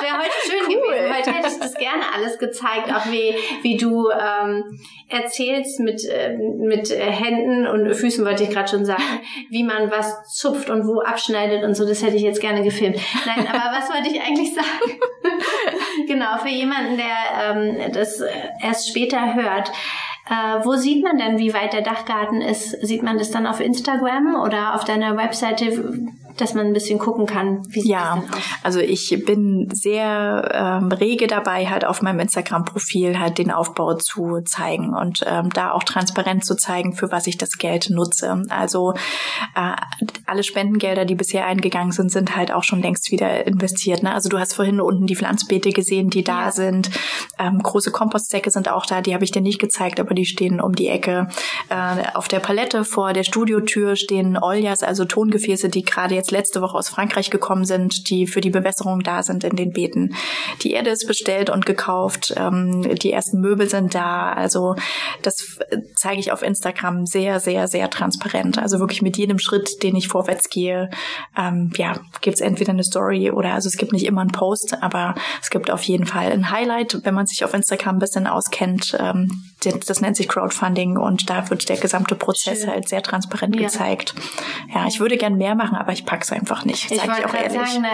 Wäre 0.00 0.18
heute 0.18 0.32
schön 0.44 0.66
cool. 0.68 0.94
gewesen. 0.94 1.16
Heute 1.16 1.32
hätte 1.32 1.48
ich 1.48 1.58
das 1.60 1.74
gerne 1.74 2.02
alles 2.14 2.38
gezeigt, 2.38 2.92
auch 2.92 3.06
wie, 3.06 3.34
wie 3.62 3.76
du 3.76 4.08
ähm, 4.10 4.80
erzählst 5.08 5.80
mit, 5.80 6.04
äh, 6.04 6.36
mit 6.36 6.90
Händen 6.90 7.66
und 7.66 7.94
Füßen, 7.94 8.24
wollte 8.24 8.44
ich 8.44 8.50
gerade 8.50 8.68
schon 8.68 8.84
sagen, 8.84 9.02
wie 9.50 9.62
man 9.62 9.90
was 9.90 10.34
zupft 10.34 10.70
und 10.70 10.86
wo 10.86 11.00
abschneidet 11.00 11.62
und 11.62 11.74
so. 11.74 11.86
Das 11.86 12.02
hätte 12.02 12.16
ich 12.16 12.22
jetzt 12.22 12.40
gerne 12.40 12.62
gefilmt. 12.62 12.98
Nein, 13.26 13.46
aber 13.46 13.76
was 13.76 13.88
wollte 13.90 14.08
ich 14.08 14.20
eigentlich 14.20 14.54
sagen? 14.54 15.00
genau, 16.08 16.38
für 16.38 16.48
jemanden, 16.48 16.96
der 16.96 17.56
ähm, 17.56 17.92
das 17.92 18.22
erst 18.60 18.88
später 18.88 19.34
hört 19.34 19.70
Äh, 20.28 20.64
wo 20.64 20.74
sieht 20.74 21.02
man 21.02 21.16
denn, 21.16 21.38
wie 21.38 21.54
weit 21.54 21.72
der 21.72 21.82
Dachgarten 21.82 22.40
ist? 22.40 22.70
Sieht 22.86 23.02
man 23.02 23.18
das 23.18 23.30
dann 23.30 23.46
auf 23.46 23.60
Instagram 23.60 24.42
oder 24.42 24.74
auf 24.74 24.84
deiner 24.84 25.16
Webseite? 25.16 26.06
Dass 26.40 26.54
man 26.54 26.66
ein 26.66 26.72
bisschen 26.72 26.98
gucken 26.98 27.26
kann, 27.26 27.62
wie 27.68 27.80
sieht 27.80 27.90
ja, 27.90 28.16
das 28.16 28.24
denn 28.24 28.34
aus? 28.34 28.40
also 28.62 28.80
ich 28.80 29.24
bin 29.26 29.68
sehr 29.72 30.50
ähm, 30.52 30.92
rege 30.92 31.26
dabei, 31.26 31.66
halt 31.66 31.84
auf 31.84 32.02
meinem 32.02 32.20
Instagram-Profil 32.20 33.18
halt 33.18 33.38
den 33.38 33.50
Aufbau 33.50 33.94
zu 33.94 34.40
zeigen 34.44 34.94
und 34.94 35.24
ähm, 35.26 35.50
da 35.50 35.72
auch 35.72 35.84
transparent 35.84 36.44
zu 36.44 36.56
zeigen, 36.56 36.94
für 36.94 37.10
was 37.10 37.26
ich 37.26 37.38
das 37.38 37.58
Geld 37.58 37.90
nutze. 37.90 38.42
Also 38.48 38.94
äh, 39.54 39.72
alle 40.26 40.42
Spendengelder, 40.42 41.04
die 41.04 41.14
bisher 41.14 41.46
eingegangen 41.46 41.92
sind, 41.92 42.10
sind 42.10 42.36
halt 42.36 42.52
auch 42.52 42.64
schon 42.64 42.82
längst 42.82 43.10
wieder 43.10 43.46
investiert. 43.46 44.02
Ne? 44.02 44.14
Also 44.14 44.28
du 44.28 44.38
hast 44.38 44.54
vorhin 44.54 44.80
unten 44.80 45.06
die 45.06 45.16
Pflanzbeete 45.16 45.70
gesehen, 45.70 46.10
die 46.10 46.24
da 46.24 46.46
ja. 46.46 46.50
sind. 46.52 46.90
Ähm, 47.38 47.58
große 47.62 47.90
Kompostsäcke 47.90 48.50
sind 48.50 48.70
auch 48.70 48.86
da, 48.86 49.00
die 49.00 49.14
habe 49.14 49.24
ich 49.24 49.30
dir 49.30 49.42
nicht 49.42 49.60
gezeigt, 49.60 50.00
aber 50.00 50.14
die 50.14 50.26
stehen 50.26 50.60
um 50.60 50.74
die 50.74 50.88
Ecke. 50.88 51.28
Äh, 51.68 52.14
auf 52.14 52.28
der 52.28 52.40
Palette 52.40 52.84
vor 52.84 53.12
der 53.12 53.24
Studiotür 53.24 53.96
stehen 53.96 54.36
Oljas, 54.36 54.82
also 54.82 55.04
Tongefäße, 55.04 55.68
die 55.68 55.82
gerade 55.82 56.14
jetzt 56.14 56.27
jetzt 56.28 56.48
letzte 56.48 56.60
Woche 56.60 56.76
aus 56.76 56.88
Frankreich 56.88 57.30
gekommen 57.30 57.64
sind, 57.64 58.08
die 58.10 58.26
für 58.26 58.40
die 58.40 58.50
Bewässerung 58.50 59.00
da 59.00 59.22
sind 59.22 59.44
in 59.44 59.56
den 59.56 59.72
Beeten. 59.72 60.14
Die 60.62 60.72
Erde 60.72 60.90
ist 60.90 61.06
bestellt 61.06 61.50
und 61.50 61.66
gekauft, 61.66 62.34
ähm, 62.36 62.94
die 62.96 63.12
ersten 63.12 63.40
Möbel 63.40 63.68
sind 63.68 63.94
da. 63.94 64.32
Also 64.32 64.76
das 65.22 65.58
zeige 65.96 66.20
ich 66.20 66.32
auf 66.32 66.42
Instagram 66.42 67.06
sehr, 67.06 67.40
sehr, 67.40 67.68
sehr 67.68 67.90
transparent. 67.90 68.58
Also 68.58 68.78
wirklich 68.80 69.02
mit 69.02 69.16
jedem 69.16 69.38
Schritt, 69.38 69.82
den 69.82 69.96
ich 69.96 70.08
vorwärts 70.08 70.48
gehe, 70.48 70.90
ähm, 71.36 71.70
ja, 71.76 71.94
gibt 72.20 72.36
es 72.36 72.40
entweder 72.40 72.72
eine 72.72 72.84
Story 72.84 73.30
oder 73.30 73.54
also 73.54 73.68
es 73.68 73.76
gibt 73.76 73.92
nicht 73.92 74.06
immer 74.06 74.20
einen 74.20 74.32
Post, 74.32 74.82
aber 74.82 75.14
es 75.42 75.50
gibt 75.50 75.70
auf 75.70 75.82
jeden 75.82 76.06
Fall 76.06 76.30
ein 76.32 76.50
Highlight, 76.50 77.04
wenn 77.04 77.14
man 77.14 77.26
sich 77.26 77.44
auf 77.44 77.54
Instagram 77.54 77.96
ein 77.96 78.00
bisschen 78.00 78.26
auskennt. 78.26 78.96
Ähm, 78.98 79.44
das 79.60 80.00
nennt 80.00 80.16
sich 80.16 80.28
Crowdfunding 80.28 80.96
und 80.96 81.28
da 81.30 81.50
wird 81.50 81.68
der 81.68 81.76
gesamte 81.76 82.14
Prozess 82.14 82.60
Schön. 82.60 82.70
halt 82.70 82.88
sehr 82.88 83.02
transparent 83.02 83.56
ja. 83.56 83.62
gezeigt. 83.62 84.14
Ja, 84.72 84.86
ich 84.86 85.00
würde 85.00 85.16
gern 85.16 85.36
mehr 85.36 85.54
machen, 85.54 85.76
aber 85.76 85.92
ich 85.92 86.06
packe 86.06 86.17
es 86.22 86.32
einfach 86.32 86.64
nicht. 86.64 86.90
Ich 86.90 87.06
wollte 87.06 87.22
gerade 87.22 87.50
sagen, 87.50 87.82
na, 87.82 87.90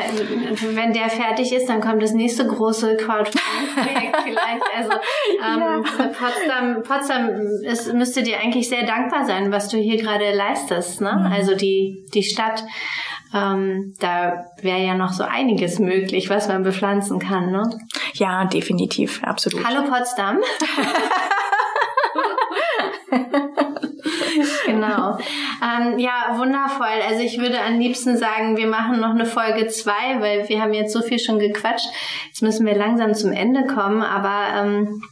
wenn 0.74 0.92
der 0.92 1.08
fertig 1.08 1.52
ist, 1.52 1.68
dann 1.68 1.80
kommt 1.80 2.02
das 2.02 2.12
nächste 2.12 2.46
große 2.46 2.96
Crowdfunding-Projekt 2.96 4.16
vielleicht. 4.24 4.62
Also 4.76 4.92
ähm, 4.92 5.60
ja. 5.60 5.82
Potsdam, 6.08 6.82
Potsdam 6.82 7.30
ist, 7.62 7.92
müsste 7.92 8.22
dir 8.22 8.38
eigentlich 8.38 8.68
sehr 8.68 8.84
dankbar 8.86 9.24
sein, 9.24 9.50
was 9.52 9.68
du 9.68 9.78
hier 9.78 9.96
gerade 9.96 10.32
leistest. 10.32 11.00
Ne? 11.00 11.12
Mhm. 11.12 11.32
Also 11.32 11.54
die, 11.54 12.04
die 12.14 12.22
Stadt. 12.22 12.64
Ähm, 13.32 13.94
da 13.98 14.44
wäre 14.62 14.78
ja 14.78 14.94
noch 14.94 15.12
so 15.12 15.24
einiges 15.24 15.80
möglich, 15.80 16.30
was 16.30 16.46
man 16.46 16.62
bepflanzen 16.62 17.18
kann, 17.18 17.50
ne? 17.50 17.64
Ja, 18.12 18.44
definitiv, 18.44 19.24
absolut. 19.24 19.66
Hallo 19.66 19.90
Potsdam. 19.90 20.38
genau. 24.66 25.18
Ähm, 25.62 25.98
ja, 25.98 26.36
wundervoll. 26.36 27.02
Also 27.08 27.22
ich 27.22 27.38
würde 27.38 27.60
am 27.60 27.78
liebsten 27.78 28.16
sagen, 28.16 28.56
wir 28.56 28.66
machen 28.66 29.00
noch 29.00 29.10
eine 29.10 29.26
Folge 29.26 29.66
zwei, 29.68 30.20
weil 30.20 30.48
wir 30.48 30.60
haben 30.60 30.74
jetzt 30.74 30.92
so 30.92 31.02
viel 31.02 31.18
schon 31.18 31.38
gequatscht. 31.38 31.88
Jetzt 32.28 32.42
müssen 32.42 32.66
wir 32.66 32.76
langsam 32.76 33.14
zum 33.14 33.32
Ende 33.32 33.66
kommen, 33.66 34.02
aber 34.02 34.60
ähm, 34.60 35.02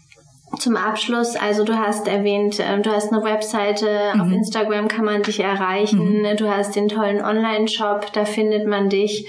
zum 0.58 0.76
Abschluss, 0.76 1.36
also 1.36 1.64
du 1.64 1.78
hast 1.78 2.08
erwähnt, 2.08 2.60
äh, 2.60 2.80
du 2.80 2.90
hast 2.90 3.12
eine 3.12 3.24
Webseite, 3.24 4.12
mhm. 4.14 4.20
auf 4.20 4.30
Instagram 4.30 4.88
kann 4.88 5.04
man 5.04 5.22
dich 5.22 5.40
erreichen, 5.40 6.22
mhm. 6.22 6.36
du 6.36 6.48
hast 6.48 6.76
den 6.76 6.88
tollen 6.88 7.22
Online-Shop, 7.22 8.12
da 8.12 8.24
findet 8.24 8.66
man 8.66 8.88
dich. 8.88 9.28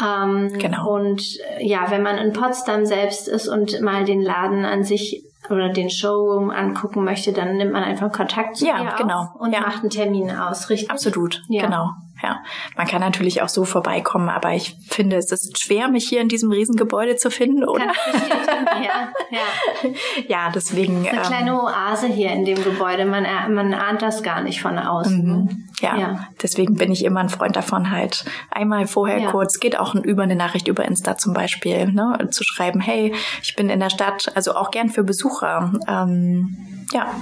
Ähm, 0.00 0.52
genau. 0.58 0.94
Und 0.94 1.22
ja, 1.60 1.90
wenn 1.90 2.02
man 2.02 2.18
in 2.18 2.32
Potsdam 2.32 2.86
selbst 2.86 3.28
ist 3.28 3.48
und 3.48 3.80
mal 3.80 4.04
den 4.04 4.22
Laden 4.22 4.64
an 4.64 4.84
sich 4.84 5.24
oder 5.50 5.70
den 5.70 5.88
Showroom 5.90 6.50
angucken 6.50 7.04
möchte, 7.04 7.32
dann 7.32 7.56
nimmt 7.56 7.72
man 7.72 7.82
einfach 7.82 8.12
Kontakt 8.12 8.56
zu 8.56 8.66
ja, 8.66 8.96
genau. 8.96 9.30
und 9.38 9.52
ja. 9.52 9.60
macht 9.60 9.80
einen 9.80 9.90
Termin 9.90 10.30
aus, 10.30 10.68
richtig? 10.70 10.90
Absolut, 10.90 11.42
ja. 11.48 11.62
genau. 11.62 11.90
Ja, 12.22 12.42
man 12.76 12.86
kann 12.86 13.00
natürlich 13.00 13.42
auch 13.42 13.48
so 13.48 13.64
vorbeikommen, 13.64 14.28
aber 14.28 14.52
ich 14.52 14.76
finde, 14.88 15.16
es 15.16 15.30
ist 15.30 15.60
schwer, 15.62 15.88
mich 15.88 16.08
hier 16.08 16.20
in 16.20 16.28
diesem 16.28 16.50
Riesengebäude 16.50 17.16
zu 17.16 17.30
finden, 17.30 17.64
oder? 17.64 17.86
Kann 17.86 18.82
ja, 18.82 19.12
ja. 19.30 19.90
ja, 20.26 20.50
deswegen. 20.52 21.06
Eine 21.06 21.18
ähm, 21.18 21.22
kleine 21.22 21.62
Oase 21.62 22.08
hier 22.08 22.30
in 22.30 22.44
dem 22.44 22.62
Gebäude. 22.62 23.04
Man, 23.04 23.24
man 23.54 23.72
ahnt 23.72 24.02
das 24.02 24.22
gar 24.22 24.40
nicht 24.40 24.60
von 24.60 24.78
außen. 24.78 25.24
Mhm. 25.24 25.68
Ja, 25.80 25.96
ja, 25.96 26.28
deswegen 26.42 26.74
bin 26.74 26.90
ich 26.90 27.04
immer 27.04 27.20
ein 27.20 27.28
Freund 27.28 27.54
davon, 27.54 27.92
halt 27.92 28.24
einmal 28.50 28.88
vorher 28.88 29.18
ja. 29.18 29.30
kurz, 29.30 29.60
geht 29.60 29.78
auch 29.78 29.94
über 29.94 30.24
eine 30.24 30.34
Nachricht 30.34 30.66
über 30.66 30.84
Insta 30.84 31.16
zum 31.16 31.34
Beispiel, 31.34 31.92
ne, 31.92 32.28
zu 32.32 32.42
schreiben, 32.42 32.80
hey, 32.80 33.14
ich 33.42 33.54
bin 33.54 33.70
in 33.70 33.78
der 33.78 33.90
Stadt, 33.90 34.32
also 34.34 34.54
auch 34.54 34.72
gern 34.72 34.88
für 34.88 35.04
Besucher. 35.04 35.72
Ähm, 35.86 36.86
ja, 36.92 37.14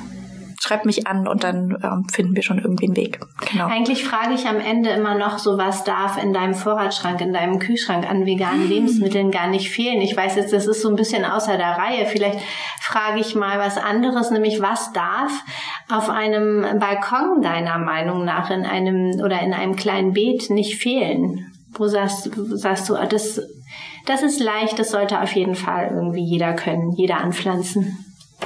schreib 0.67 0.85
mich 0.85 1.07
an 1.07 1.29
und 1.29 1.45
dann 1.45 1.77
ähm, 1.83 2.07
finden 2.11 2.35
wir 2.35 2.43
schon 2.43 2.59
irgendwie 2.59 2.87
einen 2.87 2.97
Weg. 2.97 3.21
Genau. 3.51 3.67
Eigentlich 3.67 4.05
frage 4.05 4.35
ich 4.35 4.47
am 4.47 4.59
Ende 4.59 4.91
immer 4.91 5.17
noch 5.17 5.39
so, 5.39 5.59
was 5.59 5.85
darf 5.85 6.21
in 6.23 6.33
deinem 6.33 6.55
Vorratsschrank, 6.55 7.21
in 7.21 7.33
deinem 7.33 7.59
Kühlschrank 7.59 8.09
an 8.09 8.27
veganen 8.27 8.63
hm. 8.63 8.69
Lebensmitteln 8.69 9.31
gar 9.31 9.47
nicht 9.47 9.71
fehlen. 9.71 10.01
Ich 10.01 10.17
weiß 10.17 10.37
jetzt, 10.37 10.53
das 10.53 10.67
ist 10.67 10.83
so 10.83 10.89
ein 10.89 10.97
bisschen 10.97 11.25
außer 11.25 11.57
der 11.57 11.79
Reihe. 11.79 12.07
Vielleicht 12.07 12.41
frage 12.81 13.21
ich 13.21 13.35
mal 13.35 13.59
was 13.59 13.79
anderes, 13.79 14.31
nämlich 14.31 14.61
was 14.61 14.93
darf 14.93 15.33
auf 15.89 16.11
einem 16.11 16.79
Balkon 16.81 17.43
deiner 17.43 17.79
Meinung 17.79 18.25
nach 18.25 18.51
in 18.51 18.65
einem 18.65 19.21
oder 19.21 19.41
in 19.43 19.55
einem 19.55 19.77
kleinen 19.77 20.13
Beet 20.13 20.51
nicht 20.51 20.81
fehlen? 20.81 21.53
Wo 21.73 21.87
sagst, 21.87 22.31
sagst 22.35 22.89
du, 22.89 22.97
ah, 22.97 23.07
das, 23.07 23.41
das 24.07 24.23
ist 24.23 24.41
leicht, 24.41 24.79
das 24.79 24.91
sollte 24.91 25.21
auf 25.21 25.33
jeden 25.33 25.55
Fall 25.55 25.91
irgendwie 25.95 26.25
jeder 26.25 26.55
können, 26.55 26.93
jeder 26.93 27.19
anpflanzen? 27.19 27.99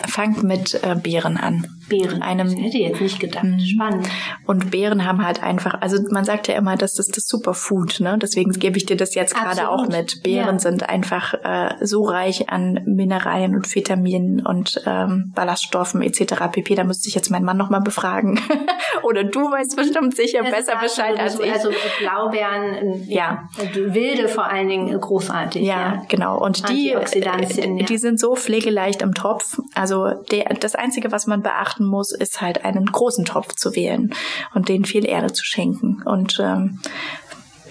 Fangt 0.06 0.42
mit 0.42 0.82
äh, 0.82 0.96
Beeren 0.96 1.36
an. 1.36 1.66
Beeren. 1.91 2.22
Einem, 2.22 2.49
ich 2.49 2.64
hätte 2.64 2.78
jetzt 2.78 3.01
nicht 3.03 3.20
gedacht. 3.20 3.45
Mhm. 3.45 3.61
Spannend. 3.61 4.09
Und 4.47 4.70
Beeren 4.70 5.05
haben 5.05 5.24
halt 5.24 5.43
einfach, 5.43 5.82
also 5.82 6.03
man 6.11 6.24
sagt 6.24 6.49
ja 6.49 6.55
immer, 6.55 6.76
das 6.76 6.99
ist 6.99 7.16
das 7.18 7.26
Superfood, 7.26 8.01
ne? 8.01 8.16
Deswegen 8.20 8.53
gebe 8.53 8.78
ich 8.78 8.86
dir 8.86 8.97
das 8.97 9.14
jetzt 9.14 9.34
gerade 9.34 9.68
auch 9.68 9.88
mit. 9.88 10.22
Beeren 10.22 10.55
ja. 10.55 10.59
sind 10.59 10.88
einfach 10.88 11.34
äh, 11.34 11.74
so 11.84 12.05
reich 12.05 12.49
an 12.49 12.80
Mineralien 12.86 13.55
und 13.55 13.72
Vitaminen 13.74 14.47
und 14.47 14.80
ähm, 14.86 15.32
Ballaststoffen 15.34 16.01
etc. 16.01 16.34
pp. 16.51 16.74
Da 16.74 16.84
müsste 16.84 17.09
ich 17.09 17.14
jetzt 17.14 17.30
meinen 17.30 17.45
Mann 17.45 17.59
nochmal 17.59 17.82
befragen. 17.82 18.41
Oder 19.03 19.24
du 19.24 19.41
weißt 19.51 19.76
bestimmt 19.76 20.16
sicher 20.16 20.43
das 20.43 20.51
besser 20.51 20.78
Bescheid 20.80 21.18
als 21.18 21.38
ich. 21.38 21.53
Also 21.53 21.70
Blaubeeren, 21.99 23.05
ja. 23.09 23.49
Wilde 23.74 24.28
vor 24.28 24.47
allen 24.47 24.68
Dingen 24.68 24.99
großartig. 24.99 25.62
Ja, 25.62 25.76
ja. 25.76 26.03
genau. 26.09 26.38
Und 26.38 26.68
die, 26.68 26.93
äh, 26.93 27.84
die 27.84 27.99
sind 27.99 28.20
so 28.20 28.36
pflegeleicht 28.36 29.03
im 29.03 29.14
Topf. 29.14 29.59
Also 29.74 30.11
der, 30.30 30.55
das 30.61 30.74
Einzige, 30.74 31.12
was 31.12 31.26
man 31.26 31.43
beachten 31.43 31.80
achten 31.81 31.85
muss, 31.85 32.12
ist 32.12 32.41
halt 32.41 32.64
einen 32.64 32.87
großen 32.87 33.24
Topf 33.24 33.55
zu 33.55 33.74
wählen 33.74 34.14
und 34.55 34.68
denen 34.68 34.85
viel 34.85 35.07
Erde 35.07 35.33
zu 35.33 35.45
schenken. 35.45 36.03
Und 36.05 36.39
ähm, 36.41 36.81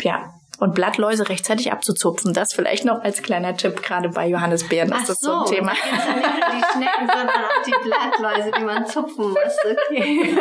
ja, 0.01 0.33
und 0.59 0.75
Blattläuse 0.75 1.29
rechtzeitig 1.29 1.71
abzuzupfen. 1.71 2.33
Das 2.33 2.51
vielleicht 2.53 2.83
noch 2.83 3.01
als 3.01 3.21
kleiner 3.21 3.55
Tipp, 3.55 3.81
gerade 3.81 4.09
bei 4.09 4.27
Johannisbeeren 4.27 4.91
ist 4.91 5.07
das 5.07 5.19
so, 5.19 5.31
so 5.31 5.39
ein 5.39 5.45
Thema. 5.45 5.71
Nicht 5.71 5.85
die 5.85 6.77
Schnecken, 6.77 7.07
sondern 7.07 7.29
auch 7.29 7.63
die 7.65 7.87
Blattläuse, 7.87 8.51
die 8.57 8.63
man 8.65 8.85
zupfen 8.85 9.29
muss. 9.29 9.57
Okay. 9.87 10.37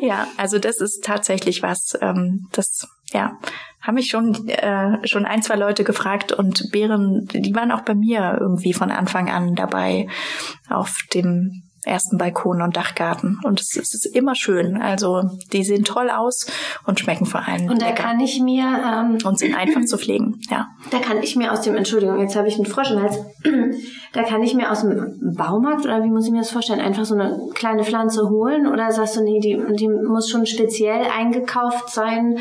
ja, 0.00 0.28
also 0.36 0.60
das 0.60 0.80
ist 0.80 1.02
tatsächlich 1.02 1.62
was, 1.62 1.98
ähm, 2.00 2.46
das 2.52 2.86
ja, 3.12 3.38
haben 3.80 3.94
mich 3.94 4.08
schon 4.08 4.48
äh, 4.48 5.06
schon 5.06 5.26
ein, 5.26 5.42
zwei 5.42 5.56
Leute 5.56 5.82
gefragt 5.82 6.32
und 6.32 6.70
Beeren, 6.70 7.26
die 7.26 7.54
waren 7.54 7.72
auch 7.72 7.82
bei 7.82 7.94
mir 7.94 8.38
irgendwie 8.40 8.72
von 8.72 8.90
Anfang 8.90 9.28
an 9.28 9.54
dabei 9.54 10.06
auf 10.68 10.98
dem 11.12 11.63
ersten 11.84 12.18
Balkon 12.18 12.62
und 12.62 12.76
Dachgarten. 12.76 13.38
Und 13.44 13.60
es, 13.60 13.76
es, 13.76 13.94
ist 13.94 14.06
immer 14.06 14.34
schön. 14.34 14.80
Also 14.80 15.22
die 15.52 15.64
sehen 15.64 15.84
toll 15.84 16.10
aus 16.10 16.46
und 16.86 17.00
schmecken 17.00 17.26
vor 17.26 17.46
allem. 17.46 17.68
Und 17.70 17.82
da 17.82 17.86
lecker. 17.86 18.02
kann 18.02 18.20
ich 18.20 18.40
mir 18.40 18.64
ähm, 18.64 19.18
und 19.24 19.38
sind 19.38 19.54
einfach 19.54 19.84
zu 19.84 19.98
pflegen. 19.98 20.40
Ja. 20.50 20.68
Da 20.90 20.98
kann 20.98 21.22
ich 21.22 21.36
mir 21.36 21.52
aus 21.52 21.62
dem 21.62 21.76
Entschuldigung, 21.76 22.20
jetzt 22.20 22.36
habe 22.36 22.48
ich 22.48 22.56
einen 22.56 22.66
Frosch 22.66 22.90
im 22.90 23.02
Hals. 23.02 23.18
Da 24.14 24.22
kann 24.22 24.44
ich 24.44 24.54
mir 24.54 24.70
aus 24.70 24.82
dem 24.82 25.34
Baumarkt 25.36 25.86
oder 25.86 26.04
wie 26.04 26.08
muss 26.08 26.26
ich 26.26 26.30
mir 26.30 26.38
das 26.38 26.52
vorstellen, 26.52 26.78
einfach 26.78 27.04
so 27.04 27.16
eine 27.16 27.36
kleine 27.52 27.82
Pflanze 27.82 28.30
holen 28.30 28.68
oder 28.68 28.92
sagst 28.92 29.16
du, 29.16 29.24
nee, 29.24 29.40
die, 29.40 29.60
die 29.74 29.88
muss 29.88 30.30
schon 30.30 30.46
speziell 30.46 31.04
eingekauft 31.12 31.90
sein? 31.90 32.38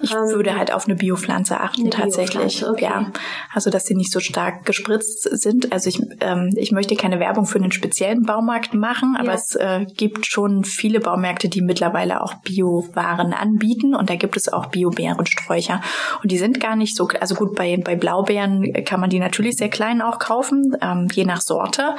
Ich 0.00 0.12
ähm, 0.12 0.28
würde 0.28 0.56
halt 0.56 0.72
auf 0.72 0.86
eine 0.86 0.94
Biopflanze 0.94 1.58
achten 1.58 1.82
eine 1.82 1.90
tatsächlich. 1.90 2.64
Okay. 2.64 2.84
Ja, 2.84 3.10
also 3.52 3.70
dass 3.70 3.86
sie 3.86 3.96
nicht 3.96 4.12
so 4.12 4.20
stark 4.20 4.64
gespritzt 4.64 5.28
sind. 5.32 5.72
Also 5.72 5.88
ich, 5.88 6.00
ähm, 6.20 6.50
ich 6.56 6.70
möchte 6.70 6.94
keine 6.94 7.18
Werbung 7.18 7.44
für 7.44 7.58
einen 7.58 7.72
speziellen 7.72 8.22
Baumarkt 8.22 8.69
machen, 8.74 9.16
aber 9.18 9.28
ja. 9.28 9.34
es 9.34 9.54
äh, 9.56 9.86
gibt 9.96 10.26
schon 10.26 10.64
viele 10.64 11.00
Baumärkte, 11.00 11.48
die 11.48 11.62
mittlerweile 11.62 12.22
auch 12.22 12.34
Biowaren 12.34 13.32
anbieten 13.32 13.94
und 13.94 14.10
da 14.10 14.16
gibt 14.16 14.36
es 14.36 14.52
auch 14.52 14.66
Bio-Beerensträucher 14.66 15.80
und 16.22 16.30
die 16.30 16.38
sind 16.38 16.60
gar 16.60 16.76
nicht 16.76 16.96
so, 16.96 17.08
also 17.20 17.34
gut 17.34 17.54
bei 17.54 17.76
bei 17.76 17.96
Blaubeeren 17.96 18.72
kann 18.84 19.00
man 19.00 19.10
die 19.10 19.18
natürlich 19.18 19.56
sehr 19.56 19.68
klein 19.68 20.02
auch 20.02 20.18
kaufen. 20.18 20.76
Ähm, 20.80 21.08
je 21.12 21.24
nach 21.24 21.40
Sorte. 21.40 21.94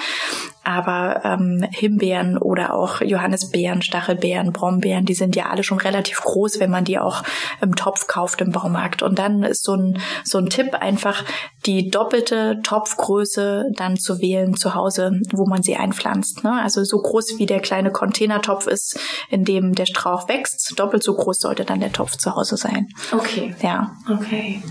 Aber 0.63 1.21
ähm, 1.23 1.65
Himbeeren 1.71 2.37
oder 2.37 2.73
auch 2.73 3.01
Johannisbeeren, 3.01 3.81
Stachelbeeren, 3.81 4.51
Brombeeren, 4.51 5.05
die 5.05 5.13
sind 5.13 5.35
ja 5.35 5.49
alle 5.49 5.63
schon 5.63 5.79
relativ 5.79 6.21
groß, 6.21 6.59
wenn 6.59 6.69
man 6.69 6.85
die 6.85 6.99
auch 6.99 7.23
im 7.61 7.75
Topf 7.75 8.07
kauft 8.07 8.41
im 8.41 8.51
Baumarkt. 8.51 9.01
Und 9.01 9.17
dann 9.17 9.43
ist 9.43 9.63
so 9.63 9.73
ein, 9.73 9.99
so 10.23 10.37
ein 10.37 10.49
Tipp 10.49 10.75
einfach, 10.75 11.23
die 11.65 11.89
doppelte 11.89 12.59
Topfgröße 12.63 13.65
dann 13.75 13.97
zu 13.97 14.19
wählen 14.19 14.55
zu 14.55 14.75
Hause, 14.75 15.19
wo 15.31 15.45
man 15.45 15.63
sie 15.63 15.75
einpflanzt. 15.75 16.43
Ne? 16.43 16.61
Also 16.61 16.83
so 16.83 16.97
groß 16.97 17.37
wie 17.37 17.45
der 17.45 17.59
kleine 17.59 17.91
Containertopf 17.91 18.67
ist, 18.67 18.99
in 19.29 19.43
dem 19.43 19.73
der 19.73 19.85
Strauch 19.85 20.27
wächst, 20.27 20.73
doppelt 20.77 21.03
so 21.03 21.15
groß 21.15 21.39
sollte 21.39 21.65
dann 21.65 21.79
der 21.79 21.91
Topf 21.91 22.17
zu 22.17 22.35
Hause 22.35 22.57
sein. 22.57 22.87
Okay. 23.11 23.55
Ja. 23.61 23.95
Okay. 24.09 24.61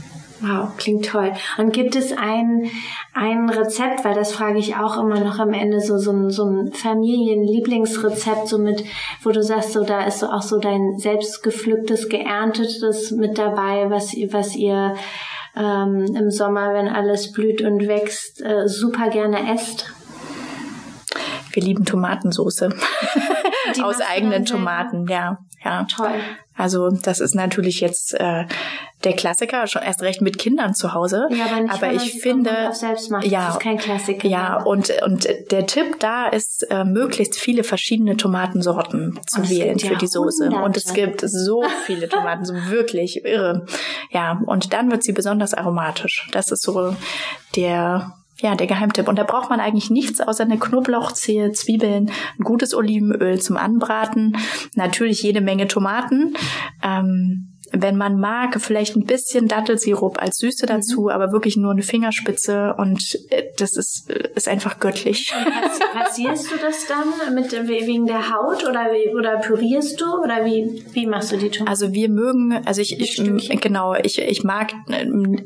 Wow, 0.42 0.74
klingt 0.78 1.04
toll. 1.06 1.32
Und 1.58 1.72
gibt 1.72 1.96
es 1.96 2.12
ein, 2.12 2.70
ein 3.12 3.50
Rezept, 3.50 4.04
weil 4.04 4.14
das 4.14 4.32
frage 4.32 4.58
ich 4.58 4.74
auch 4.76 4.96
immer 4.96 5.20
noch 5.20 5.38
am 5.38 5.52
Ende, 5.52 5.80
so, 5.80 5.98
so 5.98 6.12
ein, 6.12 6.30
so 6.30 6.44
ein 6.44 6.72
Familienlieblingsrezept, 6.72 8.48
so 8.48 8.58
mit, 8.58 8.82
wo 9.22 9.30
du 9.30 9.42
sagst, 9.42 9.72
so, 9.72 9.84
da 9.84 10.04
ist 10.04 10.20
so 10.20 10.28
auch 10.28 10.42
so 10.42 10.58
dein 10.58 10.96
selbstgepflücktes, 10.96 12.08
geerntetes 12.08 13.10
mit 13.10 13.36
dabei, 13.36 13.90
was, 13.90 14.14
was 14.30 14.56
ihr 14.56 14.94
ähm, 15.56 16.14
im 16.16 16.30
Sommer, 16.30 16.72
wenn 16.72 16.88
alles 16.88 17.32
blüht 17.32 17.60
und 17.60 17.86
wächst, 17.86 18.40
äh, 18.40 18.66
super 18.66 19.10
gerne 19.10 19.52
esst? 19.52 19.92
Wir 21.52 21.62
lieben 21.62 21.84
Tomatensoße. 21.84 22.70
Aus 23.82 24.00
eigenen 24.00 24.44
Tomaten, 24.44 25.06
ja. 25.08 25.38
Ja. 25.64 25.84
Toll. 25.84 26.20
Also 26.56 26.88
das 26.90 27.20
ist 27.20 27.34
natürlich 27.34 27.80
jetzt 27.80 28.14
äh, 28.14 28.44
der 29.04 29.12
Klassiker, 29.14 29.66
schon 29.66 29.82
erst 29.82 30.02
recht 30.02 30.20
mit 30.20 30.38
Kindern 30.38 30.74
zu 30.74 30.94
Hause. 30.94 31.26
Ja, 31.30 31.46
aber, 31.46 31.60
nicht, 31.60 31.72
aber 31.72 31.92
ich 31.92 32.20
finde, 32.20 32.70
selbst 32.72 33.10
macht. 33.10 33.24
ja, 33.24 33.46
das 33.46 33.56
ist 33.56 33.62
kein 33.62 33.78
Klassiker. 33.78 34.28
Ja, 34.28 34.62
und 34.62 34.90
und 35.04 35.28
der 35.50 35.66
Tipp 35.66 35.98
da 36.00 36.28
ist, 36.28 36.66
äh, 36.70 36.84
möglichst 36.84 37.38
viele 37.38 37.64
verschiedene 37.64 38.16
Tomatensorten 38.16 39.20
zu 39.26 39.48
wählen 39.48 39.78
für 39.78 39.92
ja 39.92 39.98
die 39.98 40.06
Soße. 40.06 40.44
Hunderte. 40.44 40.64
Und 40.64 40.76
es 40.76 40.92
gibt 40.92 41.22
so 41.22 41.62
viele 41.84 42.08
Tomaten, 42.08 42.44
so 42.44 42.54
wirklich 42.68 43.24
irre. 43.24 43.66
Ja, 44.10 44.40
und 44.46 44.72
dann 44.72 44.90
wird 44.90 45.02
sie 45.02 45.12
besonders 45.12 45.54
aromatisch. 45.54 46.28
Das 46.32 46.50
ist 46.50 46.62
so 46.62 46.94
der 47.56 48.14
ja, 48.40 48.54
der 48.54 48.66
Geheimtipp. 48.66 49.08
Und 49.08 49.18
da 49.18 49.24
braucht 49.24 49.50
man 49.50 49.60
eigentlich 49.60 49.90
nichts 49.90 50.20
außer 50.20 50.44
eine 50.44 50.58
Knoblauchzehe, 50.58 51.52
Zwiebeln, 51.52 52.10
ein 52.38 52.44
gutes 52.44 52.74
Olivenöl 52.74 53.40
zum 53.40 53.56
Anbraten, 53.56 54.36
natürlich 54.74 55.22
jede 55.22 55.40
Menge 55.40 55.68
Tomaten. 55.68 56.34
Ähm, 56.82 57.49
wenn 57.72 57.96
man 57.96 58.18
mag, 58.18 58.60
vielleicht 58.60 58.96
ein 58.96 59.04
bisschen 59.04 59.48
Dattelsirup 59.48 60.20
als 60.20 60.38
Süße 60.38 60.66
mhm. 60.66 60.68
dazu, 60.68 61.02
mhm. 61.02 61.08
aber 61.08 61.32
wirklich 61.32 61.56
nur 61.56 61.72
eine 61.72 61.82
Fingerspitze 61.82 62.74
und 62.76 63.18
äh, 63.30 63.44
das 63.56 63.76
ist, 63.76 64.10
äh, 64.10 64.28
ist 64.34 64.48
einfach 64.48 64.80
göttlich. 64.80 65.32
Passierst 65.92 66.50
du 66.50 66.56
das 66.56 66.86
dann 66.86 67.34
mit 67.34 67.52
wegen 67.68 68.06
der 68.06 68.30
Haut 68.30 68.64
oder 68.68 68.88
oder 69.16 69.38
pürierst 69.38 70.00
du 70.00 70.22
oder 70.22 70.44
wie 70.44 70.84
wie 70.92 71.06
machst 71.06 71.32
du 71.32 71.36
die 71.36 71.50
Tomaten? 71.50 71.70
Also 71.70 71.92
wir 71.92 72.08
mögen, 72.08 72.60
also 72.64 72.80
ich, 72.80 73.00
ich 73.00 73.16
genau, 73.60 73.94
ich 73.94 74.18
ich 74.18 74.42
mag 74.42 74.72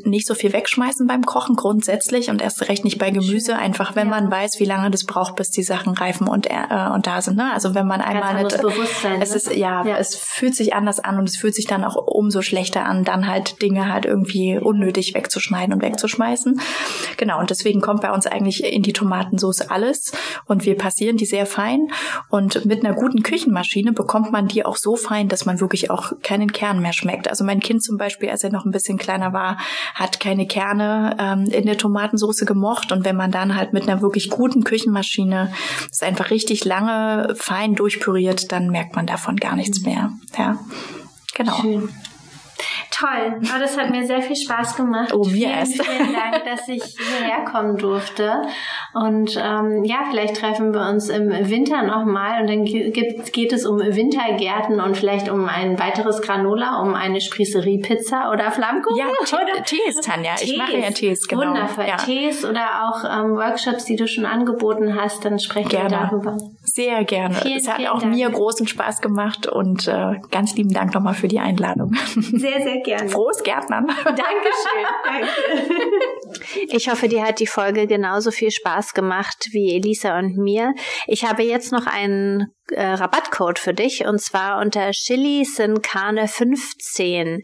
nicht 0.05 0.27
so 0.27 0.35
viel 0.35 0.53
wegschmeißen 0.53 1.07
beim 1.07 1.25
Kochen 1.25 1.57
grundsätzlich 1.57 2.31
und 2.31 2.41
erst 2.41 2.69
recht 2.69 2.85
nicht 2.85 2.99
bei 2.99 3.11
Gemüse, 3.11 3.53
Schön. 3.53 3.61
einfach 3.61 3.97
wenn 3.97 4.09
ja. 4.09 4.21
man 4.21 4.31
weiß, 4.31 4.61
wie 4.61 4.65
lange 4.65 4.91
das 4.91 5.05
braucht, 5.05 5.37
bis 5.37 5.51
die 5.51 5.63
Sachen 5.63 5.95
reifen 5.95 6.29
und 6.29 6.47
äh, 6.47 6.55
und 6.93 7.07
da 7.07 7.21
sind. 7.21 7.37
Ne? 7.37 7.53
Also 7.53 7.75
wenn 7.75 7.87
man 7.87 8.01
einmal 8.01 8.43
nicht, 8.43 8.61
Bewusstsein, 8.61 9.21
es 9.21 9.31
ne? 9.31 9.37
ist 9.37 9.55
ja, 9.55 9.85
ja, 9.85 9.97
es 9.99 10.17
fühlt 10.17 10.55
sich 10.55 10.75
anders 10.75 11.01
an 11.01 11.19
und 11.19 11.29
es 11.29 11.37
fühlt 11.37 11.55
sich 11.55 11.67
dann 11.67 11.85
auch 11.85 11.97
umso 12.15 12.43
schlechter 12.43 12.87
an, 12.87 13.05
dann 13.05 13.27
halt 13.27 13.61
Dinge 13.61 13.93
halt 13.93 14.05
irgendwie 14.05 14.59
unnötig 14.59 15.15
wegzuschneiden 15.15 15.75
und 15.75 15.83
wegzuschmeißen. 15.83 16.61
Genau, 17.17 17.41
und 17.41 17.51
deswegen 17.51 17.81
kommt 17.81 18.03
bei 18.03 18.13
uns 18.13 18.27
eigentlich 18.27 18.65
in 18.65 18.83
die 18.83 18.93
Tomatensauce 18.93 19.63
alles 19.63 20.13
und 20.47 20.65
wir 20.65 20.77
passieren 20.77 21.17
die 21.17 21.27
sehr 21.27 21.47
fein 21.47 21.89
und 22.29 22.65
mit 22.65 22.85
einer 22.85 22.95
guten 22.95 23.23
Küchenmaschine 23.23 23.93
bekommt 23.93 24.33
man 24.33 24.49
die 24.49 24.65
auch 24.65 24.77
so 24.77 24.97
fein, 24.97 25.29
dass 25.29 25.45
man 25.45 25.61
wirklich 25.61 25.91
auch 25.91 26.13
keinen 26.23 26.53
Kern 26.53 26.81
mehr 26.81 26.93
schmeckt. 26.93 27.29
Also 27.29 27.45
mein 27.45 27.61
Kind 27.61 27.83
zum 27.83 27.97
Beispiel, 27.97 28.31
als 28.31 28.45
er 28.45 28.51
noch 28.51 28.65
ein 28.65 28.71
bisschen 28.71 28.99
kleiner 28.99 29.33
war, 29.33 29.59
hat 29.95 30.21
keine 30.21 30.47
Kerne 30.47 31.17
ähm, 31.19 31.45
in 31.51 31.67
der 31.67 31.79
Tomatensauce 31.79 32.45
gemocht 32.47 32.93
und 32.93 33.05
wenn 33.05 33.17
man 33.17 33.31
dann 33.31 33.57
halt 33.57 33.73
mit 33.73 33.89
einer 33.89 34.01
wirklich 34.01 34.31
guten 34.31 34.65
Küchenmaschine 34.65 35.53
das 35.89 36.03
einfach 36.03 36.31
richtig 36.31 36.65
lange 36.65 37.35
fein 37.37 37.75
durchpüriert, 37.75 38.53
dann 38.53 38.71
merkt 38.71 38.97
man 38.97 39.07
davon 39.07 39.37
gar 39.37 39.57
nichts 39.57 39.83
mehr. 39.83 40.13
Ja. 40.39 40.59
Genau. 41.35 41.61
Schön. 41.61 41.89
Toll, 42.91 43.41
oh, 43.43 43.59
das 43.59 43.77
hat 43.77 43.91
mir 43.91 44.07
sehr 44.07 44.23
viel 44.23 44.37
Spaß 44.37 44.77
gemacht. 44.77 45.13
Oh, 45.13 45.25
mir 45.25 45.31
vielen, 45.31 45.51
erst. 45.51 45.83
Vielen 45.83 46.13
Dank, 46.13 46.45
dass 46.45 46.69
ich 46.69 46.83
hierher 46.85 47.45
kommen 47.45 47.77
durfte. 47.77 48.43
Und 48.93 49.37
ähm, 49.37 49.83
ja, 49.85 50.05
vielleicht 50.09 50.37
treffen 50.37 50.73
wir 50.73 50.89
uns 50.89 51.09
im 51.09 51.31
Winter 51.51 51.83
nochmal 51.83 52.41
und 52.41 52.49
dann 52.49 52.65
geht, 52.65 53.33
geht 53.33 53.53
es 53.53 53.67
um 53.67 53.81
Wintergärten 53.81 54.81
und 54.81 54.97
vielleicht 54.97 55.29
um 55.29 55.49
ein 55.49 55.79
weiteres 55.81 56.23
Granola, 56.23 56.81
um 56.83 56.95
eine 56.95 57.21
Sprießerie-Pizza 57.21 58.31
oder 58.31 58.53
Flammkuchen. 58.53 58.97
Ja, 58.97 59.07
oder 59.07 59.65
Tees, 59.65 59.97
Tanja. 60.01 60.37
Tees. 60.37 60.51
Ich 60.51 60.59
mache 60.59 60.79
ja 60.79 60.91
Tees, 60.91 61.27
genau. 61.27 61.43
Wundervoll. 61.43 61.87
Ja. 61.89 61.97
Tees 61.97 62.45
oder 62.45 62.85
auch 62.85 63.05
ähm, 63.05 63.35
Workshops, 63.35 63.87
die 63.87 63.97
du 63.97 64.07
schon 64.07 64.25
angeboten 64.25 64.95
hast, 64.95 65.25
dann 65.25 65.41
sprechen 65.41 65.69
gerne. 65.69 65.91
wir 65.91 65.99
darüber. 65.99 66.37
Sehr 66.75 67.05
gerne. 67.05 67.37
Vielen, 67.37 67.59
es 67.59 67.69
hat 67.69 67.79
auch 67.87 68.01
Dank. 68.01 68.13
mir 68.13 68.29
großen 68.29 68.67
Spaß 68.67 69.01
gemacht 69.01 69.47
und 69.47 69.87
äh, 69.87 70.19
ganz 70.33 70.57
lieben 70.57 70.73
Dank 70.73 70.93
nochmal 70.93 71.15
für 71.15 71.29
die 71.29 71.39
Einladung. 71.39 71.95
Sehr, 72.17 72.63
sehr 72.65 72.81
gerne. 72.81 73.09
Frohes 73.09 73.45
Gärtnern. 73.45 73.87
Dankeschön. 74.05 74.85
Danke. 75.05 75.29
Ich 76.71 76.91
hoffe, 76.91 77.07
dir 77.07 77.23
hat 77.23 77.39
die 77.39 77.47
Folge 77.47 77.87
genauso 77.87 78.33
viel 78.33 78.51
Spaß 78.51 78.93
gemacht 78.93 79.51
wie 79.53 79.77
Elisa 79.77 80.19
und 80.19 80.37
mir. 80.37 80.75
Ich 81.07 81.25
habe 81.25 81.45
jetzt 81.45 81.71
noch 81.71 81.87
einen 81.87 82.49
äh, 82.73 82.85
Rabattcode 82.85 83.61
für 83.61 83.73
dich 83.73 84.05
und 84.05 84.21
zwar 84.21 84.61
unter 84.61 84.91
Chili 84.91 85.45
Sincane 85.45 86.27
15 86.27 87.43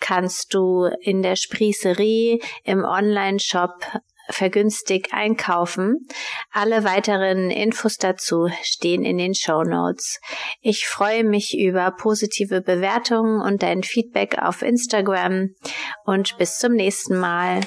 kannst 0.00 0.54
du 0.54 0.88
in 1.02 1.20
der 1.20 1.36
Sprießerie 1.36 2.40
im 2.64 2.84
Online-Shop 2.84 4.00
vergünstigt 4.30 5.12
einkaufen. 5.12 6.06
Alle 6.50 6.84
weiteren 6.84 7.50
Infos 7.50 7.96
dazu 7.96 8.48
stehen 8.62 9.04
in 9.04 9.18
den 9.18 9.34
Show 9.34 9.62
Notes. 9.62 10.20
Ich 10.60 10.86
freue 10.86 11.24
mich 11.24 11.56
über 11.58 11.90
positive 11.90 12.60
Bewertungen 12.60 13.40
und 13.40 13.62
dein 13.62 13.82
Feedback 13.82 14.38
auf 14.38 14.62
Instagram 14.62 15.50
und 16.04 16.36
bis 16.38 16.58
zum 16.58 16.72
nächsten 16.72 17.18
Mal. 17.18 17.60